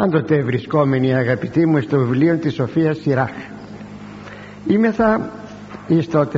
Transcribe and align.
πάντοτε 0.00 0.42
βρισκόμενοι 0.42 1.14
αγαπητοί 1.14 1.66
μου 1.66 1.80
στο 1.80 1.98
βιβλίο 1.98 2.36
της 2.36 2.54
Σοφίας 2.54 2.98
Σιράχ. 2.98 3.30
Είμεθα 4.66 5.30
εις 5.86 6.08
το 6.08 6.28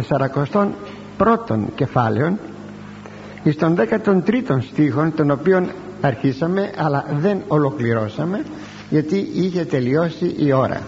41ο 1.18 1.58
κεφάλαιο 1.75 2.38
εις 3.42 3.57
τον 3.57 3.76
13ο 3.78 4.58
στίχον 4.60 5.15
τον 5.15 5.31
οποίον 5.31 5.70
αρχίσαμε 6.00 6.70
αλλά 6.76 7.04
δεν 7.20 7.42
ολοκληρώσαμε 7.46 8.43
γιατί 8.91 9.29
είχε 9.34 9.65
τελειώσει 9.65 10.35
η 10.39 10.53
ώρα. 10.53 10.81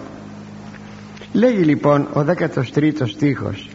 Λέγει 1.33 1.63
λοιπόν 1.63 2.07
ο 2.13 2.25
13ο 2.27 3.07
στίχος 3.07 3.69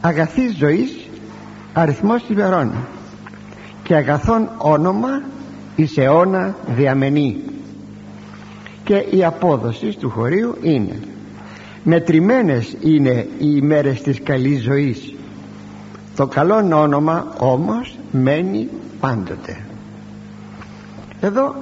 αγαθής 0.00 0.56
ζωής 0.56 1.08
αριθμός 1.72 2.24
ημερών 2.28 2.72
και 3.82 3.94
αγαθόν 3.94 4.48
όνομα 4.58 5.22
εις 5.76 5.96
αιώνα 5.96 6.54
διαμενή 6.66 7.42
και 8.84 8.96
η 9.10 9.24
απόδοση 9.24 9.96
του 9.98 10.10
χωρίου 10.10 10.56
είναι 10.62 10.98
μετρημένες 11.84 12.76
είναι 12.80 13.28
οι 13.38 13.52
ημέρες 13.56 14.02
της 14.02 14.22
καλής 14.22 14.62
ζωής. 14.62 15.14
Το 16.16 16.26
καλό 16.26 16.54
όνομα 16.54 17.34
όμως 17.38 17.98
μένει 18.10 18.68
πάντοτε. 19.00 19.66
Εδώ 21.20 21.54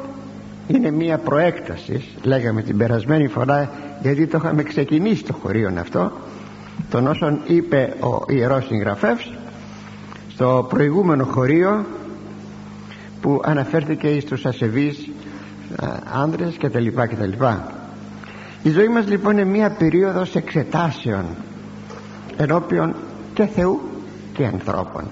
είναι 0.69 0.91
μία 0.91 1.19
προέκταση 1.19 2.05
λέγαμε 2.23 2.63
την 2.63 2.77
περασμένη 2.77 3.29
φορά 3.29 3.71
γιατί 4.03 4.27
το 4.27 4.39
είχαμε 4.41 4.63
ξεκινήσει 4.63 5.25
το 5.25 5.33
χωρίο 5.33 5.75
αυτό 5.81 6.13
τον 6.91 7.07
όσον 7.07 7.41
είπε 7.47 7.95
ο 8.01 8.33
ιερός 8.33 8.67
συγγραφεύς 8.67 9.33
στο 10.29 10.67
προηγούμενο 10.69 11.25
χωρίο 11.25 11.85
που 13.21 13.41
αναφέρθηκε 13.45 14.21
στους 14.21 14.47
ασεβείς 14.47 15.11
άνδρες 16.13 16.55
και 16.57 16.69
τα 16.69 16.81
λοιπά 16.81 17.07
και 17.07 17.15
τα 17.15 17.27
λοιπά. 17.27 17.73
Η 18.63 18.71
ζωή 18.71 18.89
μας 18.89 19.09
λοιπόν 19.09 19.33
είναι 19.33 19.45
μία 19.45 19.71
περίοδος 19.71 20.35
εξετάσεων 20.35 21.25
ενώπιον 22.37 22.95
και 23.35 23.47
Θεού 23.47 23.81
και 24.33 24.45
ανθρώπων. 24.47 25.05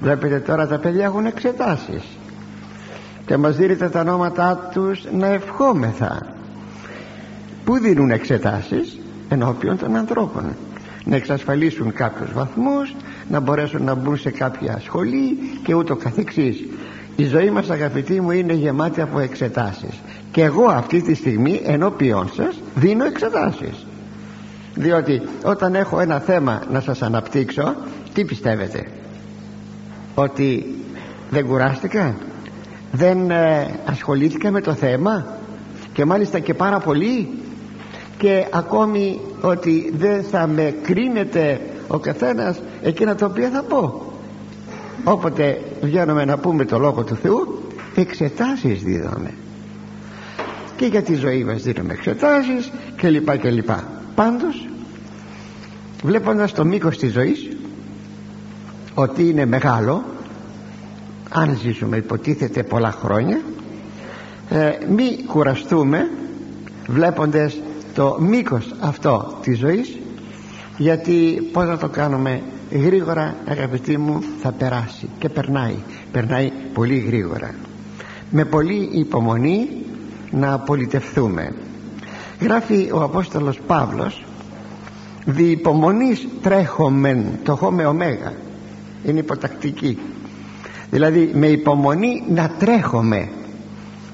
Βλέπετε 0.00 0.38
τώρα 0.38 0.66
τα 0.66 0.78
παιδιά 0.78 1.04
έχουν 1.04 1.26
εξετάσεις 1.26 2.02
και 3.26 3.36
μας 3.36 3.56
δίνετε 3.56 3.88
τα 3.88 4.04
νόματά 4.04 4.70
τους 4.72 5.04
να 5.12 5.26
ευχόμεθα. 5.26 6.26
Που 7.64 7.78
δίνουν 7.78 8.10
εξετάσεις; 8.10 8.98
Ενώπιον 9.28 9.78
των 9.78 9.96
ανθρώπων. 9.96 10.56
Να 11.04 11.16
εξασφαλίσουν 11.16 11.92
κάποιους 11.92 12.32
βαθμούς 12.32 12.94
να 13.28 13.40
μπορέσουν 13.40 13.84
να 13.84 13.94
μπουν 13.94 14.16
σε 14.16 14.30
κάποια 14.30 14.80
σχολή 14.84 15.38
και 15.62 15.74
ούτω 15.74 15.96
καθεξής 15.96 16.64
η 17.20 17.24
ζωή 17.24 17.50
μας 17.50 17.70
αγαπητοί 17.70 18.20
μου 18.20 18.30
είναι 18.30 18.52
γεμάτη 18.52 19.00
από 19.00 19.18
εξετάσεις. 19.18 20.00
Και 20.30 20.42
εγώ 20.42 20.64
αυτή 20.64 21.02
τη 21.02 21.14
στιγμή 21.14 21.60
ενώπιόν 21.64 22.30
σας 22.34 22.58
δίνω 22.74 23.04
εξετάσεις. 23.04 23.86
Διότι 24.74 25.22
όταν 25.44 25.74
έχω 25.74 26.00
ένα 26.00 26.18
θέμα 26.18 26.62
να 26.70 26.80
σας 26.80 27.02
αναπτύξω 27.02 27.74
τι 28.14 28.24
πιστεύετε; 28.24 28.86
Ότι 30.14 30.74
δεν 31.30 31.46
κουράστηκα; 31.46 32.14
Δεν 32.92 33.30
ε, 33.30 33.66
ασχολήθηκα 33.84 34.50
με 34.50 34.60
το 34.60 34.74
θέμα; 34.74 35.26
Και 35.92 36.04
μάλιστα 36.04 36.38
και 36.38 36.54
πάρα 36.54 36.78
πολύ; 36.78 37.28
Και 38.18 38.46
ακόμη 38.52 39.20
ότι 39.40 39.92
δεν 39.96 40.22
θα 40.22 40.46
με 40.46 40.74
κρίνεται 40.82 41.60
ο 41.88 41.98
καθένας 41.98 42.60
εκείνα 42.82 43.14
τα 43.14 43.26
οποία 43.26 43.50
θα 43.50 43.62
πω; 43.62 44.09
Όποτε 45.04 45.60
βγαίνουμε 45.82 46.24
να 46.24 46.38
πούμε 46.38 46.64
το 46.64 46.78
Λόγο 46.78 47.02
του 47.02 47.14
Θεού 47.14 47.62
εξετάσεις 47.94 48.82
δίδαμε 48.82 49.34
και 50.76 50.86
για 50.86 51.02
τη 51.02 51.14
ζωή 51.14 51.44
μας 51.44 51.62
δίνουμε 51.62 51.92
εξετάσεις 51.92 52.70
και 52.96 53.08
λοιπά 53.08 53.36
και 53.36 53.50
λοιπά. 53.50 53.84
Πάντως 54.14 54.68
βλέποντας 56.02 56.52
το 56.52 56.64
μήκος 56.64 56.98
της 56.98 57.12
ζωής 57.12 57.48
ότι 58.94 59.28
είναι 59.28 59.46
μεγάλο 59.46 60.04
αν 61.30 61.58
ζήσουμε 61.62 61.96
υποτίθεται 61.96 62.62
πολλά 62.62 62.90
χρόνια 62.90 63.40
ε, 64.50 64.70
μη 64.88 65.24
κουραστούμε 65.26 66.10
βλέποντας 66.86 67.60
το 67.94 68.16
μήκος 68.20 68.74
αυτό 68.80 69.38
της 69.42 69.58
ζωής 69.58 69.98
γιατί 70.76 71.48
πως 71.52 71.66
να 71.66 71.78
το 71.78 71.88
κάνουμε 71.88 72.42
γρήγορα 72.70 73.34
αγαπητοί 73.46 73.98
μου 73.98 74.22
θα 74.42 74.52
περάσει. 74.52 75.08
Και 75.18 75.28
περνάει. 75.28 75.74
Περνάει 76.12 76.52
πολύ 76.74 76.98
γρήγορα. 76.98 77.54
Με 78.30 78.44
πολύ 78.44 78.88
υπομονή 78.92 79.68
να 80.30 80.52
απολυτευθούμε. 80.52 81.54
Γράφει 82.40 82.90
ο 82.92 83.02
Απόστολος 83.02 83.60
Παύλος 83.66 84.24
δι 85.24 85.50
υπομονής 85.50 86.28
τρέχομεν 86.42 87.24
το 87.42 87.56
χώμε 87.56 87.86
ωμέγα 87.86 88.32
είναι 89.04 89.18
υποτακτική. 89.18 89.98
Δηλαδή 90.90 91.30
με 91.34 91.46
υπομονή 91.46 92.22
να 92.28 92.50
τρέχουμε 92.58 93.28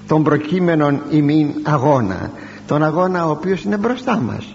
τον 0.07 0.23
προκείμενον 0.23 1.03
ημίν 1.11 1.49
αγώνα 1.63 2.31
τον 2.67 2.83
αγώνα 2.83 3.27
ο 3.27 3.31
οποίος 3.31 3.63
είναι 3.63 3.77
μπροστά 3.77 4.17
μας 4.17 4.55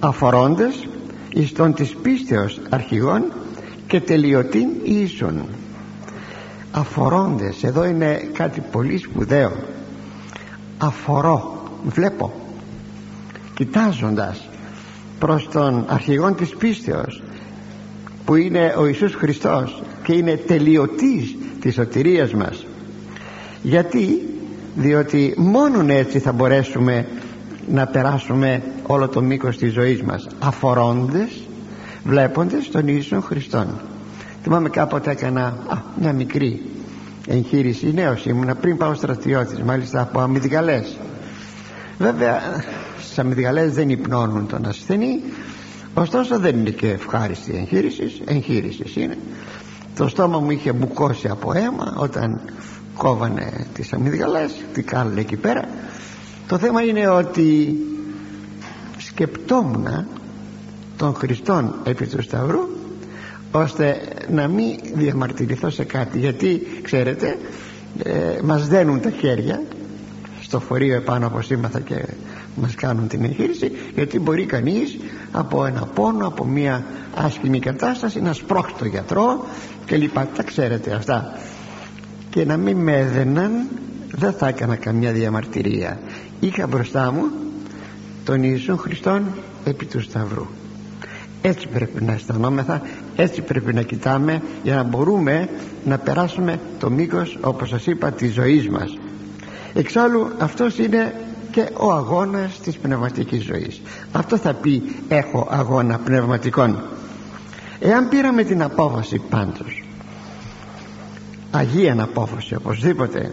αφορώντες 0.00 0.88
εις 1.32 1.52
τον 1.52 1.74
της 1.74 1.96
πίστεως 2.02 2.60
αρχηγών 2.70 3.32
και 3.86 4.00
τελειωτήν 4.00 4.68
ίσον 4.82 5.44
αφορώντες 6.70 7.62
εδώ 7.62 7.84
είναι 7.84 8.28
κάτι 8.32 8.62
πολύ 8.72 8.98
σπουδαίο. 8.98 9.52
Αφορώ 10.78 11.62
βλέπω 11.84 12.32
κοιτάζοντας 13.54 14.48
προς 15.18 15.48
τον 15.48 15.84
αρχηγόν 15.88 16.34
της 16.34 16.54
πίστεως 16.56 17.22
που 18.24 18.34
είναι 18.34 18.74
ο 18.78 18.86
Ιησούς 18.86 19.14
Χριστός 19.14 19.82
και 20.02 20.12
είναι 20.12 20.36
τελειωτής 20.36 21.36
της 21.60 21.74
σωτηρίας 21.74 22.32
μας. 22.32 22.66
Γιατί; 23.62 24.24
Διότι 24.74 25.34
μόνον 25.36 25.90
έτσι 25.90 26.18
θα 26.18 26.32
μπορέσουμε 26.32 27.06
να 27.68 27.86
περάσουμε 27.86 28.62
όλο 28.86 29.08
το 29.08 29.22
μήκος 29.22 29.56
της 29.56 29.72
ζωής 29.72 30.02
μας 30.02 30.26
αφορώντες 30.38 31.30
βλέποντες 32.04 32.68
τον 32.70 32.88
Ιησού 32.88 33.20
Χριστόν. 33.22 33.66
Θυμάμαι 34.42 34.68
κάποτε 34.68 35.10
έκανα 35.10 35.42
α, 35.42 35.76
μια 36.00 36.12
μικρή 36.12 36.62
εγχείρηση. 37.26 37.92
Νέος 37.94 38.26
ήμουνα 38.26 38.54
πριν 38.54 38.76
πάω 38.76 38.94
στρατιώτης 38.94 39.60
μάλιστα 39.62 40.00
από 40.00 40.20
αμυδικαλές 40.20 40.96
βέβαια 42.00 42.40
στις 43.00 43.18
αμυδικαλές 43.18 43.72
δεν 43.72 43.90
υπνώνουν 43.90 44.46
τον 44.46 44.66
ασθενή 44.66 45.20
ωστόσο 45.94 46.38
δεν 46.38 46.58
είναι 46.58 46.70
και 46.70 46.90
ευχάριστη 46.90 47.56
εγχείρησης 47.56 48.20
εγχείρησης 48.24 48.96
είναι. 48.96 49.18
Το 49.96 50.08
στόμα 50.08 50.38
μου 50.38 50.50
είχε 50.50 50.72
μπουκώσει 50.72 51.28
από 51.28 51.52
αίμα 51.52 51.94
όταν 51.96 52.40
κόβανε 52.96 53.66
τις 53.74 53.92
αμυδικαλές 53.92 54.52
τι 54.72 54.82
κάνουν 54.82 55.18
εκεί 55.18 55.36
πέρα 55.36 55.68
το 56.50 56.58
θέμα 56.58 56.82
είναι 56.82 57.08
ότι 57.08 57.78
σκεπτόμουν 58.98 59.86
τον 60.96 61.14
Χριστόν 61.14 61.74
επί 61.84 62.06
του 62.06 62.22
Σταυρού 62.22 62.60
ώστε 63.52 64.00
να 64.30 64.48
μην 64.48 64.78
διαμαρτυρηθώ 64.94 65.70
σε 65.70 65.84
κάτι. 65.84 66.18
Γιατί 66.18 66.66
ξέρετε 66.82 67.38
ε, 68.02 68.12
μας 68.42 68.68
δένουν 68.68 69.00
τα 69.00 69.10
χέρια 69.10 69.62
στο 70.40 70.60
φορείο 70.60 70.94
επάνω 70.94 71.26
από 71.26 71.42
σήμαθα 71.42 71.80
και 71.80 72.04
μας 72.54 72.74
κάνουν 72.74 73.08
την 73.08 73.24
εγχείρηση 73.24 73.72
γιατί 73.94 74.18
μπορεί 74.18 74.46
κανείς 74.46 74.98
από 75.32 75.64
ένα 75.64 75.86
πόνο 75.86 76.26
από 76.26 76.44
μια 76.44 76.84
άσχημη 77.14 77.58
κατάσταση 77.58 78.20
να 78.20 78.32
σπρώξει 78.32 78.74
το 78.78 78.84
γιατρό 78.84 79.44
και 79.86 79.96
λοιπά 79.96 80.28
τα 80.36 80.42
ξέρετε 80.42 80.92
αυτά. 80.92 81.32
Και 82.30 82.44
να 82.44 82.56
μην 82.56 82.76
με 82.76 82.96
έδαιναν 82.96 83.52
δεν 84.10 84.32
θα 84.32 84.48
έκανα 84.48 84.76
καμιά 84.76 85.12
διαμαρτυρία 85.12 86.00
είχα 86.40 86.66
μπροστά 86.66 87.12
μου 87.12 87.24
τον 88.24 88.42
Ιησού 88.42 88.76
Χριστόν 88.76 89.24
επί 89.64 89.84
του 89.84 90.00
Σταυρού. 90.00 90.46
Έτσι 91.42 91.68
πρέπει 91.68 92.04
να 92.04 92.12
αισθανόμεθα 92.12 92.82
έτσι 93.16 93.42
πρέπει 93.42 93.74
να 93.74 93.82
κοιτάμε 93.82 94.42
για 94.62 94.74
να 94.74 94.82
μπορούμε 94.82 95.48
να 95.84 95.98
περάσουμε 95.98 96.60
το 96.78 96.90
μήκος 96.90 97.38
όπως 97.40 97.68
σας 97.68 97.86
είπα 97.86 98.10
της 98.10 98.32
ζωής 98.32 98.68
μας. 98.68 98.98
Εξάλλου 99.74 100.30
αυτός 100.38 100.78
είναι 100.78 101.14
και 101.50 101.68
ο 101.76 101.92
αγώνας 101.92 102.60
της 102.60 102.76
πνευματικής 102.76 103.44
ζωής. 103.44 103.80
Αυτό 104.12 104.36
θα 104.36 104.54
πει 104.54 104.82
έχω 105.08 105.48
αγώνα 105.50 105.98
πνευματικών 105.98 106.82
εάν 107.80 108.08
πήραμε 108.08 108.42
την 108.42 108.62
απόφαση 108.62 109.18
πάντως 109.18 109.84
Αγία 111.50 111.96
απόφαση 112.02 112.54
οπωσδήποτε 112.54 113.32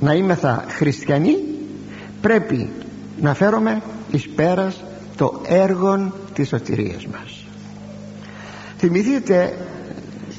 να 0.00 0.14
είμεθα 0.14 0.64
χριστιανοί 0.68 1.36
πρέπει 2.22 2.68
να 3.20 3.34
φέρουμε 3.34 3.82
εις 4.10 4.28
πέρας 4.28 4.84
το 5.16 5.40
έργο 5.46 6.12
της 6.34 6.48
σωτηρίας 6.48 7.06
μας. 7.06 7.46
Θυμηθείτε 8.78 9.56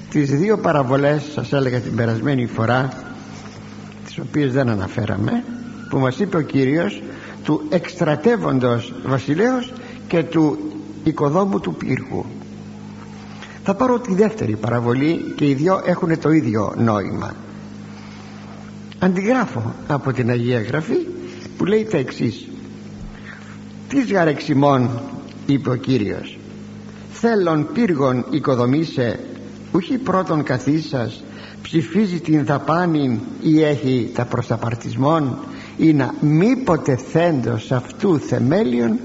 τις 0.09 0.29
δύο 0.29 0.57
παραβολές 0.57 1.23
σας 1.33 1.53
έλεγα 1.53 1.79
την 1.79 1.95
περασμένη 1.95 2.45
φορά 2.45 2.89
τις 4.05 4.17
οποίες 4.19 4.53
δεν 4.53 4.69
αναφέραμε 4.69 5.43
που 5.89 5.97
μας 5.97 6.19
είπε 6.19 6.37
ο 6.37 6.41
Κύριος 6.41 7.01
του 7.43 7.61
εκστρατεύοντος 7.69 8.93
βασιλέως 9.05 9.73
και 10.07 10.23
του 10.23 10.57
οικοδόμου 11.03 11.59
του 11.59 11.75
πύργου. 11.75 12.25
Θα 13.63 13.75
πάρω 13.75 13.99
τη 13.99 14.13
δεύτερη 14.13 14.55
παραβολή 14.55 15.33
και 15.35 15.47
οι 15.49 15.53
δυο 15.53 15.81
έχουν 15.85 16.19
το 16.19 16.29
ίδιο 16.29 16.73
νόημα. 16.77 17.35
Αντιγράφω 18.99 19.73
από 19.87 20.13
την 20.13 20.29
Αγία 20.29 20.61
Γραφή 20.61 21.07
που 21.57 21.65
λέει 21.65 21.83
τα 21.83 21.97
εξής. 21.97 22.47
«Τις 23.87 24.11
γαρεξιμών» 24.11 24.89
είπε 25.45 25.69
ο 25.69 25.75
Κύριος 25.75 26.37
«θέλων 27.11 27.67
πύργων 27.73 28.25
οικοδομήσε 28.29 29.19
ουχή 29.71 29.97
πρώτον 29.97 30.43
καθίσας 30.43 31.23
ψηφίζει 31.61 32.19
την 32.19 32.45
δαπάνη 32.45 33.19
ή 33.41 33.63
έχει 33.63 34.11
τα 34.13 34.25
προσταπαρτισμόν 34.25 35.37
ή 35.77 35.93
να 35.93 36.13
μήποτε 36.19 36.95
θέντος 36.95 37.71
αυτού 37.71 38.19
θεμέλιον 38.19 38.99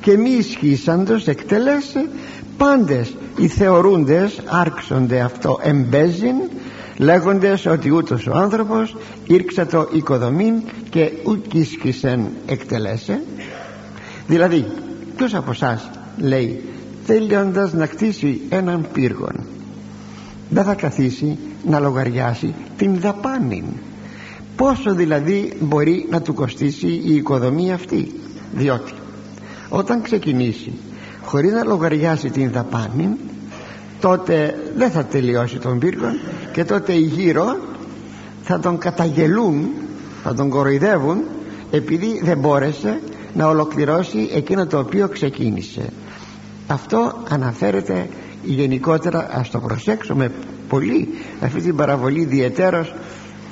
και 0.00 0.16
μη 0.16 0.30
ισχύσαντος 0.30 1.26
εκτελέσε 1.26 2.08
πάντες 2.56 3.14
οι 3.36 3.48
θεωρούντες 3.48 4.40
άρξονται 4.46 5.20
αυτό 5.20 5.58
εμπέζιν 5.62 6.34
λέγοντες 6.96 7.66
ότι 7.66 7.90
ούτως 7.90 8.26
ο 8.26 8.36
άνθρωπος 8.36 8.96
ήρξε 9.26 9.64
το 9.64 9.88
οικοδομήν 9.92 10.54
και 10.90 11.12
ουκ 11.26 11.54
ίσχυσεν 11.54 12.20
εκτελέσε 12.46 13.22
δηλαδή 14.26 14.66
ποιος 15.16 15.34
από 15.34 15.50
εσάς 15.50 15.90
λέει 16.16 16.62
θέλοντας 17.04 17.72
να 17.72 17.86
κτίσει 17.86 18.40
έναν 18.48 18.86
πύργον 18.92 19.40
δεν 20.50 20.64
θα 20.64 20.74
καθίσει 20.74 21.38
να 21.66 21.78
λογαριάσει 21.78 22.54
την 22.76 23.00
δαπάνη 23.00 23.64
πόσο 24.56 24.94
δηλαδή 24.94 25.52
μπορεί 25.60 26.06
να 26.10 26.22
του 26.22 26.34
κοστίσει 26.34 26.86
η 27.04 27.14
οικοδομία 27.14 27.74
αυτή; 27.74 28.12
Διότι 28.54 28.92
όταν 29.68 30.02
ξεκινήσει 30.02 30.72
χωρίς 31.24 31.52
να 31.52 31.64
λογαριάσει 31.64 32.30
την 32.30 32.50
δαπάνη 32.50 33.16
τότε 34.00 34.54
δεν 34.76 34.90
θα 34.90 35.04
τελειώσει 35.04 35.58
τον 35.58 35.78
πύργο 35.78 36.08
και 36.52 36.64
τότε 36.64 36.92
οι 36.92 37.00
γύρω 37.00 37.56
θα 38.42 38.60
τον 38.60 38.78
καταγελούν 38.78 39.68
θα 40.22 40.34
τον 40.34 40.48
κοροϊδεύουν 40.48 41.22
επειδή 41.70 42.20
δεν 42.24 42.38
μπόρεσε 42.38 43.00
να 43.34 43.46
ολοκληρώσει 43.46 44.30
εκείνο 44.34 44.66
το 44.66 44.78
οποίο 44.78 45.08
ξεκίνησε. 45.08 45.92
Αυτό 46.66 47.22
αναφέρεται 47.28 48.08
γενικότερα 48.44 49.28
ας 49.32 49.50
το 49.50 49.58
προσέξουμε 49.58 50.30
πολύ 50.68 51.08
αυτή 51.40 51.60
την 51.60 51.76
παραβολή 51.76 52.20
ιδιαιτέρως 52.20 52.94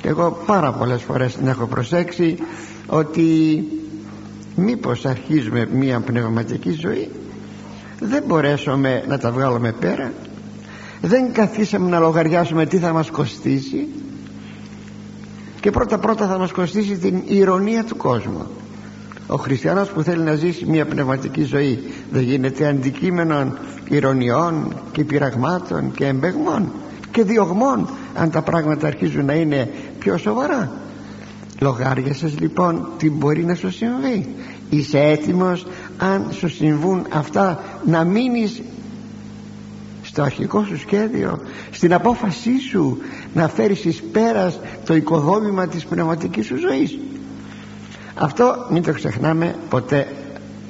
εγώ 0.01 0.39
πάρα 0.45 0.71
πολλές 0.71 1.01
φορές 1.03 1.35
την 1.35 1.47
έχω 1.47 1.65
προσέξει 1.65 2.37
ότι 2.87 3.63
μήπως 4.55 5.05
αρχίζουμε 5.05 5.67
μια 5.73 5.99
πνευματική 5.99 6.71
ζωή 6.71 7.09
δεν 7.99 8.23
μπορέσουμε 8.27 9.03
να 9.07 9.17
τα 9.17 9.31
βγάλουμε 9.31 9.71
πέρα 9.71 10.11
δεν 11.01 11.31
καθίσαμε 11.31 11.89
να 11.89 11.99
λογαριάσουμε 11.99 12.65
τι 12.65 12.77
θα 12.77 12.93
μας 12.93 13.09
κοστίσει 13.11 13.87
και 15.59 15.71
πρώτα 15.71 15.97
πρώτα 15.97 16.27
θα 16.27 16.37
μας 16.37 16.51
κοστίσει 16.51 16.97
την 16.97 17.21
ηρωνία 17.25 17.83
του 17.83 17.97
κόσμου. 17.97 18.47
Ο 19.27 19.35
χριστιανός 19.35 19.89
που 19.89 20.01
θέλει 20.01 20.23
να 20.23 20.35
ζήσει 20.35 20.65
μια 20.65 20.85
πνευματική 20.85 21.43
ζωή 21.43 21.79
δεν 22.11 22.21
γίνεται 22.21 22.67
αντικείμενο 22.67 23.53
ηρωνιών 23.89 24.75
και 24.91 25.03
πειραγμάτων 25.03 25.91
και 25.91 26.05
εμπεγμών 26.05 26.71
και 27.11 27.23
διωγμών 27.23 27.89
αν 28.15 28.29
τα 28.31 28.41
πράγματα 28.41 28.87
αρχίζουν 28.87 29.25
να 29.25 29.33
είναι 29.33 29.69
πιο 29.99 30.17
σοβαρά. 30.17 30.71
Λογάριασες 31.59 32.39
λοιπόν 32.39 32.87
τι 32.97 33.09
μπορεί 33.09 33.45
να 33.45 33.55
σου 33.55 33.71
συμβεί. 33.71 34.35
Είσαι 34.69 34.99
έτοιμος 34.99 35.65
αν 35.97 36.27
σου 36.31 36.49
συμβούν 36.49 37.05
αυτά 37.13 37.63
να 37.85 38.03
μείνεις 38.03 38.61
στο 40.15 40.23
αρχικό 40.23 40.63
σου 40.63 40.79
σχέδιο 40.79 41.39
στην 41.71 41.93
απόφασή 41.93 42.59
σου 42.69 42.97
να 43.33 43.47
φέρεις 43.47 43.85
εις 43.85 44.03
πέρας 44.11 44.59
το 44.85 44.95
οικοδόμημα 44.95 45.67
της 45.67 45.85
πνευματικής 45.85 46.45
σου 46.45 46.57
ζωής. 46.57 46.99
Αυτό 48.15 48.67
μην 48.69 48.83
το 48.83 48.93
ξεχνάμε 48.93 49.55
ποτέ 49.69 50.07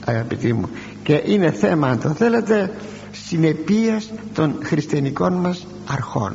αγαπητοί 0.06 0.54
μου. 0.54 0.70
Και 1.04 1.24
είναι 1.26 1.52
θέμα 1.52 1.88
αν 1.88 2.00
το 2.00 2.10
θέλετε 2.10 2.74
συνεπίας 3.12 4.12
των 4.34 4.60
χριστιανικών 4.64 5.34
μας 5.34 5.68
αρχών. 5.88 6.34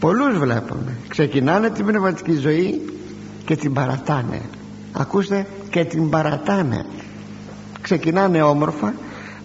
Πολλούς 0.00 0.38
βλέπουμε. 0.38 0.96
Ξεκινάνε 1.08 1.70
την 1.70 1.86
πνευματική 1.86 2.32
ζωή 2.32 2.82
και 3.44 3.56
την 3.56 3.72
παρατάνε. 3.72 4.40
Ακούστε 4.92 5.46
και 5.70 5.84
την 5.84 6.10
παρατάνε. 6.10 6.86
Ξεκινάνε 7.80 8.42
όμορφα 8.42 8.94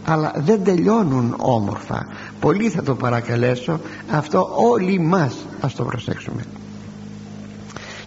αλλά 0.05 0.31
δεν 0.35 0.63
τελειώνουν 0.63 1.35
όμορφα 1.37 2.07
πολύ 2.43 2.69
θα 2.69 2.83
το 2.83 2.95
παρακαλέσω. 2.95 3.79
Αυτό 4.11 4.49
όλοι 4.55 4.99
μας 4.99 5.35
ας 5.61 5.75
το 5.75 5.83
προσέξουμε. 5.83 6.43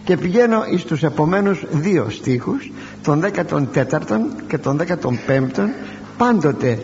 Και 0.03 0.17
πηγαίνω 0.17 0.63
εις 0.71 0.83
τους 0.83 1.03
επομένους 1.03 1.63
δύο 1.71 2.09
στίχους 2.09 2.71
τον 3.03 3.23
14ο 3.23 4.19
και 4.47 4.57
τον 4.57 4.79
15ο 4.79 5.69
πάντοτε 6.17 6.79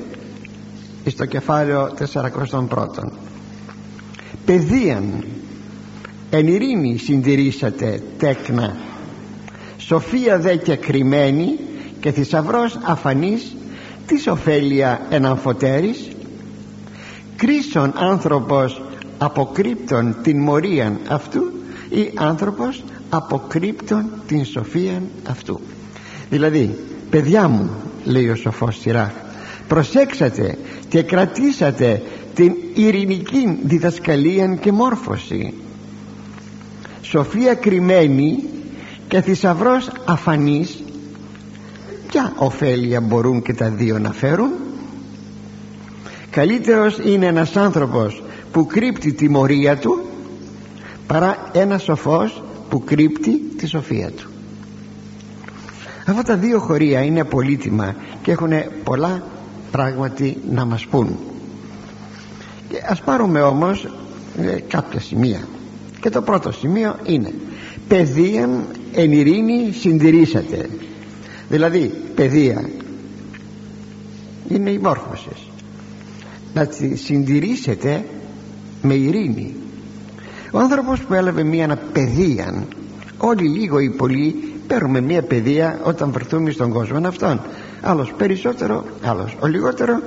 εις 1.03 1.15
το 1.15 1.25
κεφάλαιο 1.25 1.93
41 2.13 2.27
παιδείαν 4.45 5.23
εν 6.29 6.47
ειρήνη 6.47 6.97
συντηρήσατε 6.97 8.01
τέκνα. 8.17 8.75
Σοφία 9.77 10.39
δε 10.39 10.55
και 10.55 10.75
κρυμμένη 10.75 11.59
και 11.99 12.11
θησαυρός 12.11 12.79
αφανής 12.83 13.55
τι 14.05 14.29
ωφέλεια 14.29 15.01
εναμφωτέρης 15.09 16.12
κρίσον 17.45 17.93
άνθρωπος 17.95 18.81
αποκρύπτων 19.17 20.15
την 20.23 20.39
μορίαν 20.39 20.99
αυτού 21.07 21.41
ή 21.89 22.11
άνθρωπος 22.15 22.83
αποκρύπτων 23.09 24.05
την 24.27 24.45
σοφίαν 24.45 25.07
αυτού. 25.29 25.59
Δηλαδή 26.29 26.75
παιδιά 27.09 27.47
μου 27.47 27.69
λέει 28.03 28.29
ο 28.29 28.35
σοφός 28.35 28.79
Σιράχ 28.79 29.11
προσέξατε 29.67 30.57
και 30.87 31.01
κρατήσατε 31.01 32.01
την 32.33 32.55
ειρηνική 32.73 33.59
διδασκαλία 33.63 34.47
και 34.61 34.71
μόρφωση. 34.71 35.53
Σοφία 37.01 37.53
κρυμμένη 37.53 38.43
και 39.07 39.21
θησαυρός 39.21 39.89
αφανής 40.05 40.83
ποια 42.07 42.33
ωφέλεια 42.35 43.01
μπορούν 43.01 43.41
και 43.41 43.53
τα 43.53 43.69
δύο 43.69 43.99
να 43.99 44.11
φέρουν 44.11 44.51
καλύτερος 46.33 46.97
είναι 47.03 47.25
ένας 47.25 47.55
άνθρωπος 47.55 48.23
που 48.51 48.65
κρύπτει 48.65 49.13
τη 49.13 49.29
μορία 49.29 49.77
του 49.77 50.01
παρά 51.07 51.49
ένας 51.51 51.83
σοφός 51.83 52.43
που 52.69 52.83
κρύπτει 52.83 53.37
τη 53.57 53.67
σοφία 53.67 54.11
του. 54.11 54.29
Αυτά 56.05 56.23
τα 56.23 56.35
δύο 56.35 56.59
χωρία 56.59 57.01
είναι 57.01 57.23
πολύτιμα 57.23 57.95
και 58.21 58.31
έχουν 58.31 58.51
πολλά 58.83 59.23
πράγματι 59.71 60.37
να 60.49 60.65
μας 60.65 60.85
πούν. 60.85 61.17
Και 62.69 62.77
ας 62.89 63.01
πάρουμε 63.01 63.41
όμως 63.41 63.87
ε, 64.41 64.59
κάποια 64.67 64.99
σημεία. 64.99 65.47
Και 65.99 66.09
το 66.09 66.21
πρώτο 66.21 66.51
σημείο 66.51 66.95
είναι 67.03 67.33
παιδείαν 67.87 68.65
εν 68.93 69.11
ειρήνη 69.11 69.71
συντηρήσατε 69.71 70.69
δηλαδή 71.49 71.93
παιδεία 72.15 72.69
είναι 74.49 74.69
η 74.69 74.77
μόρφωσης 74.77 75.52
να 76.53 76.65
τη 76.67 76.95
συντηρήσετε 76.95 78.05
με 78.81 78.93
ειρήνη. 78.93 79.53
Ο 80.51 80.59
άνθρωπος 80.59 80.99
που 80.99 81.13
έλαβε 81.13 81.43
μια 81.43 81.79
παιδεία 81.93 82.65
όλοι 83.17 83.47
λίγο 83.47 83.79
ή 83.79 83.89
πολύ 83.89 84.35
παίρνουμε 84.67 85.01
μια 85.01 85.21
παιδεία 85.21 85.79
όταν 85.83 86.11
βρεθούμε 86.11 86.51
στον 86.51 86.71
κόσμο. 86.71 87.07
Αυτόν. 87.07 87.41
Άλλος 87.81 88.13
περισσότερο 88.17 88.85
άλλος 89.03 89.37
ο 89.39 89.47
λιγότερο. 89.47 90.01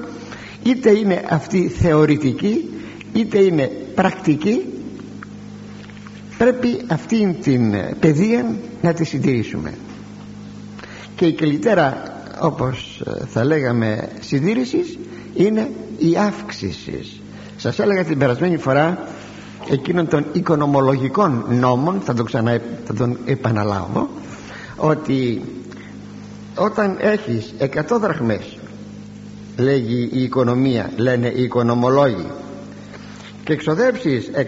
Είτε 0.63 0.91
είναι 0.91 1.23
αυτή 1.29 1.69
θεωρητική 1.69 2.71
είτε 3.13 3.39
είναι 3.39 3.71
πρακτική 3.95 4.65
πρέπει 6.39 6.81
αυτή 6.87 7.39
την 7.43 7.75
παιδεία 8.01 8.55
να 8.83 8.93
τη 8.93 9.05
συντηρήσουμε. 9.05 9.75
Και 11.17 11.27
η 11.27 11.33
καλύτερα 11.33 12.03
όπως 12.41 13.03
ε, 13.07 13.27
θα 13.27 13.45
λέγαμε 13.45 14.09
συντήρησης 14.21 14.99
είναι 15.35 15.71
η 15.99 16.17
αύξηση. 16.17 17.21
Σας 17.57 17.79
έλεγα 17.79 18.05
την 18.05 18.19
περασμένη 18.19 18.57
φορά 18.57 18.99
εκείνων 19.71 20.09
των 20.09 20.27
οικονομολογικών 20.33 21.45
νόμων 21.49 22.01
θα, 22.01 22.15
το 22.15 22.23
ξανα, 22.23 22.61
θα 22.85 22.95
τον 22.95 23.19
επαναλάβω 23.25 24.09
ότι 24.77 25.43
όταν 26.55 26.97
έχεις 27.01 27.55
100 27.59 27.69
δραχμές 28.01 28.59
λέγει 29.57 30.11
η 30.13 30.23
οικονομία 30.23 30.91
λένε 30.97 31.33
οι 31.37 31.43
οικονομολόγοι 31.43 32.27
και 33.45 33.53
εξοδέψεις 33.53 34.31
101 34.35 34.43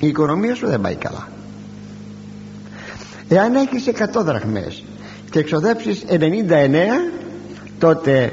η 0.00 0.06
οικονομία 0.06 0.54
σου 0.54 0.66
δεν 0.66 0.80
πάει 0.80 0.94
καλά. 0.94 1.28
Εάν 3.28 3.54
έχεις 3.54 3.88
100 4.14 4.22
δραχμές 4.24 4.84
και 5.30 5.38
εξοδέψεις 5.38 6.04
99 6.08 6.16
τότε 7.78 8.32